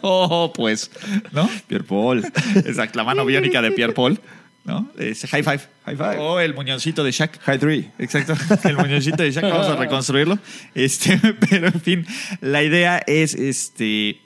[0.00, 0.90] Oh, pues,
[1.32, 1.48] ¿no?
[1.66, 2.24] Pierre Paul.
[2.54, 4.18] Exacto, la mano biónica de Pierre Paul,
[4.64, 4.90] ¿no?
[4.98, 5.60] Ese high five.
[5.84, 6.18] High five.
[6.18, 7.38] O el muñoncito de Shaq.
[7.42, 7.90] High Three.
[7.98, 8.34] Exacto,
[8.68, 10.38] el muñoncito de Shaq, vamos a reconstruirlo.
[10.74, 11.18] Este,
[11.50, 12.06] pero en fin,
[12.40, 14.23] la idea es este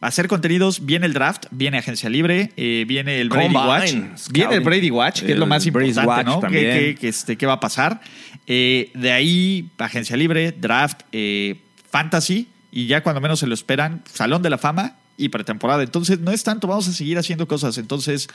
[0.00, 4.32] hacer contenidos, viene el draft, viene agencia libre, eh, viene el Brady Combine, Watch, scouting.
[4.32, 6.34] viene el Brady Watch, que es lo más importante, Watch ¿no?
[6.36, 6.78] ¿Qué, también.
[6.78, 8.00] qué- qué, este, qué va a pasar?
[8.46, 11.56] Eh, de ahí, agencia libre, draft, eh,
[11.90, 15.82] fantasy, y ya cuando menos se lo esperan, Salón de la Fama y pretemporada.
[15.82, 17.76] Entonces, no es tanto, vamos a seguir haciendo cosas.
[17.78, 18.28] Entonces,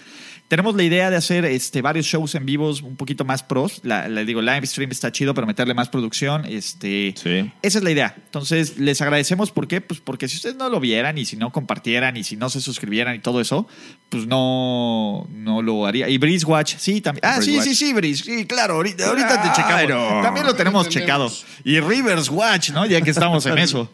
[0.47, 3.81] tenemos la idea de hacer este, varios shows en vivos un poquito más pros.
[3.83, 6.45] La, digo, live stream está chido, pero meterle más producción.
[6.45, 7.51] Este, Sí.
[7.61, 8.13] Esa es la idea.
[8.25, 9.51] Entonces, les agradecemos.
[9.51, 9.81] ¿Por qué?
[9.81, 12.61] Pues porque si ustedes no lo vieran y si no compartieran y si no se
[12.61, 13.67] suscribieran y todo eso,
[14.09, 16.07] pues no, no lo haría.
[16.09, 17.21] Y Breeze Watch, sí, también.
[17.25, 17.67] Ah, Breeze sí, Watch.
[17.67, 18.23] sí, sí, Breeze.
[18.23, 20.23] Sí, claro, ahorita, ahorita te checamos.
[20.23, 21.31] También lo tenemos checado.
[21.63, 22.85] Y Rivers Watch, ¿no?
[22.85, 23.91] Ya que estamos en eso.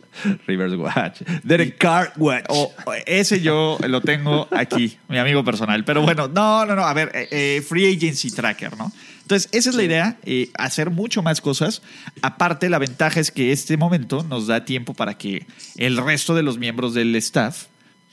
[0.47, 1.21] Rivers Watch.
[1.43, 2.45] Derek Carr Watch.
[2.49, 2.73] O
[3.05, 5.83] ese yo lo tengo aquí, mi amigo personal.
[5.83, 6.83] Pero bueno, no, no, no.
[6.83, 8.91] A ver, eh, eh, Free Agency Tracker, ¿no?
[9.21, 11.81] Entonces, esa es la idea, eh, hacer mucho más cosas.
[12.21, 15.45] Aparte, la ventaja es que este momento nos da tiempo para que
[15.77, 17.67] el resto de los miembros del staff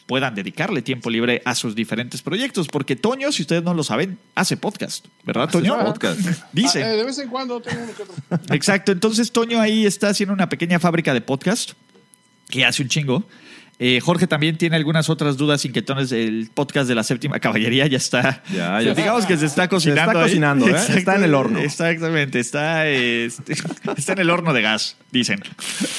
[0.09, 2.69] puedan dedicarle tiempo libre a sus diferentes proyectos.
[2.69, 5.79] Porque Toño, si ustedes no lo saben, hace podcast, ¿verdad, Toño?
[5.85, 6.21] podcast.
[6.53, 6.83] Dice.
[6.83, 8.55] Ah, eh, de vez en cuando tengo uno que otro.
[8.55, 11.73] Exacto, entonces Toño ahí está haciendo una pequeña fábrica de podcast
[12.49, 13.25] que hace un chingo.
[13.81, 17.87] Eh, Jorge también tiene algunas otras dudas inquietones del podcast de la séptima caballería.
[17.87, 18.43] Ya está.
[18.53, 18.93] Ya, ya.
[18.93, 20.11] Digamos que se está cocinando.
[20.11, 20.25] está ahí.
[20.25, 20.71] cocinando, ¿eh?
[20.71, 21.59] Exacto, Está en el horno.
[21.61, 22.41] Exactamente.
[22.41, 23.53] Está, este,
[23.97, 25.41] está en el horno de gas, dicen.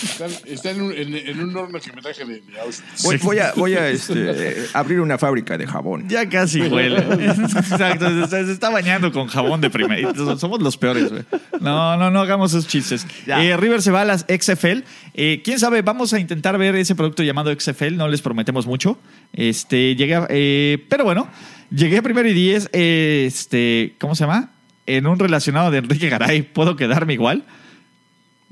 [0.04, 3.04] Están, están en, un, en, en un horno que me traje de, de Auschwitz.
[3.04, 6.10] Voy, voy a, voy a este, eh, abrir una fábrica de jabón.
[6.10, 6.98] Ya casi huele.
[6.98, 8.10] Exacto.
[8.10, 10.14] Se está, se está bañando con jabón de primera.
[10.38, 11.24] Somos los peores, güey.
[11.62, 13.08] No, no, no hagamos esos chistes.
[13.26, 14.84] Eh, River se va a las XFL.
[15.14, 18.66] Eh, Quién sabe, vamos a intentar ver ese producto llamado XFL XFL, no les prometemos
[18.68, 18.98] mucho.
[19.34, 21.28] Este, llegué a- eh, pero bueno,
[21.72, 24.52] llegué a primero y diez, eh, este, ¿cómo se llama?
[24.86, 27.46] En un relacionado de Enrique Garay, ¿puedo quedarme igual?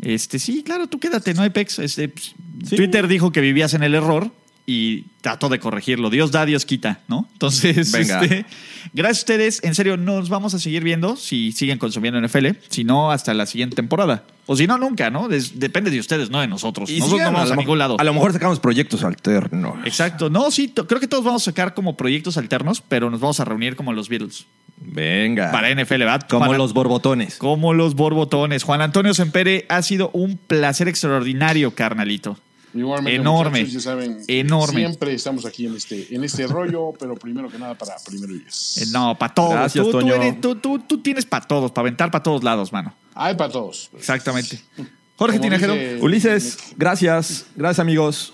[0.02, 1.80] Este, sí, claro, tú quédate, no hay pex.
[1.80, 2.36] Este, pues,
[2.76, 4.32] Twitter dijo que vivías en el error
[4.70, 6.10] y trató de corregirlo.
[6.10, 7.26] Dios da, Dios quita, ¿no?
[7.32, 8.22] Entonces, Venga.
[8.22, 8.46] este,
[8.94, 9.64] gracias a ustedes.
[9.64, 12.48] En serio, nos vamos a seguir viendo si siguen consumiendo NFL.
[12.68, 14.26] Si no, hasta la siguiente temporada.
[14.46, 15.30] O si no, nunca, ¿no?
[15.30, 16.90] Des- depende de ustedes, no de nosotros.
[16.90, 17.96] Y nosotros no vamos a, ningún lado.
[17.98, 19.76] A lo mejor sacamos proyectos alternos.
[19.86, 20.30] Exacto.
[20.30, 23.46] No, sí, creo que todos vamos a sacar como proyectos alternos, pero nos vamos a
[23.46, 24.48] reunir como los Beatles.
[24.80, 25.50] Venga.
[25.52, 26.28] Para NFL, ¿verdad?
[26.30, 27.38] Como Juan- los borbotones.
[27.38, 28.64] Como los borbotones.
[28.64, 32.38] Juan Antonio Sempere, ha sido un placer extraordinario, carnalito.
[32.78, 33.60] Igualmente, Enorme.
[33.62, 34.80] muchachos, ya saben, Enorme.
[34.80, 38.40] Siempre estamos aquí en este, en este rollo, pero primero que nada para primero y
[38.40, 38.78] diez.
[38.78, 39.52] Eh, No, para todos.
[39.54, 42.72] Gracias, tú, tú eres- tú- tú- tú tienes para todos, para aventar para todos lados,
[42.72, 42.94] mano.
[43.16, 43.90] Hay para todos.
[43.96, 44.60] Exactamente.
[45.18, 47.48] Jorge Como Tinajero, dice- Ulises, gracias.
[47.56, 48.34] Gracias, amigos.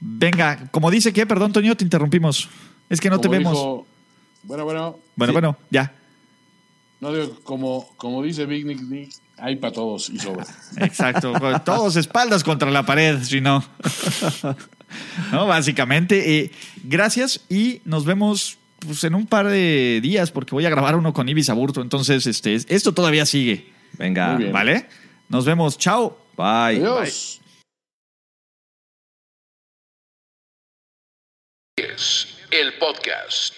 [0.00, 2.48] venga, como dice que, perdón, Toño, te interrumpimos.
[2.90, 3.52] Es que no te vemos.
[3.54, 3.86] dijo-
[4.44, 4.98] bueno, bueno.
[5.16, 5.32] bueno, sí.
[5.32, 5.92] bueno, ya.
[7.00, 9.10] No digo, como, como dice Big Nick Nick,
[9.40, 10.46] hay para todos y sobra.
[10.78, 11.32] Exacto.
[11.64, 13.64] Todos espaldas contra la pared, si no.
[15.32, 16.38] no, básicamente.
[16.38, 16.50] eh,
[16.84, 21.12] gracias y nos vemos pues, en un par de días porque voy a grabar uno
[21.12, 21.80] con Ibis Aburto.
[21.82, 23.72] Entonces, este, esto todavía sigue.
[23.98, 24.38] Venga.
[24.52, 24.86] ¿Vale?
[25.28, 25.78] Nos vemos.
[25.78, 26.18] Chao.
[26.36, 26.78] Bye.
[26.78, 27.40] Adiós.
[32.50, 33.57] El podcast.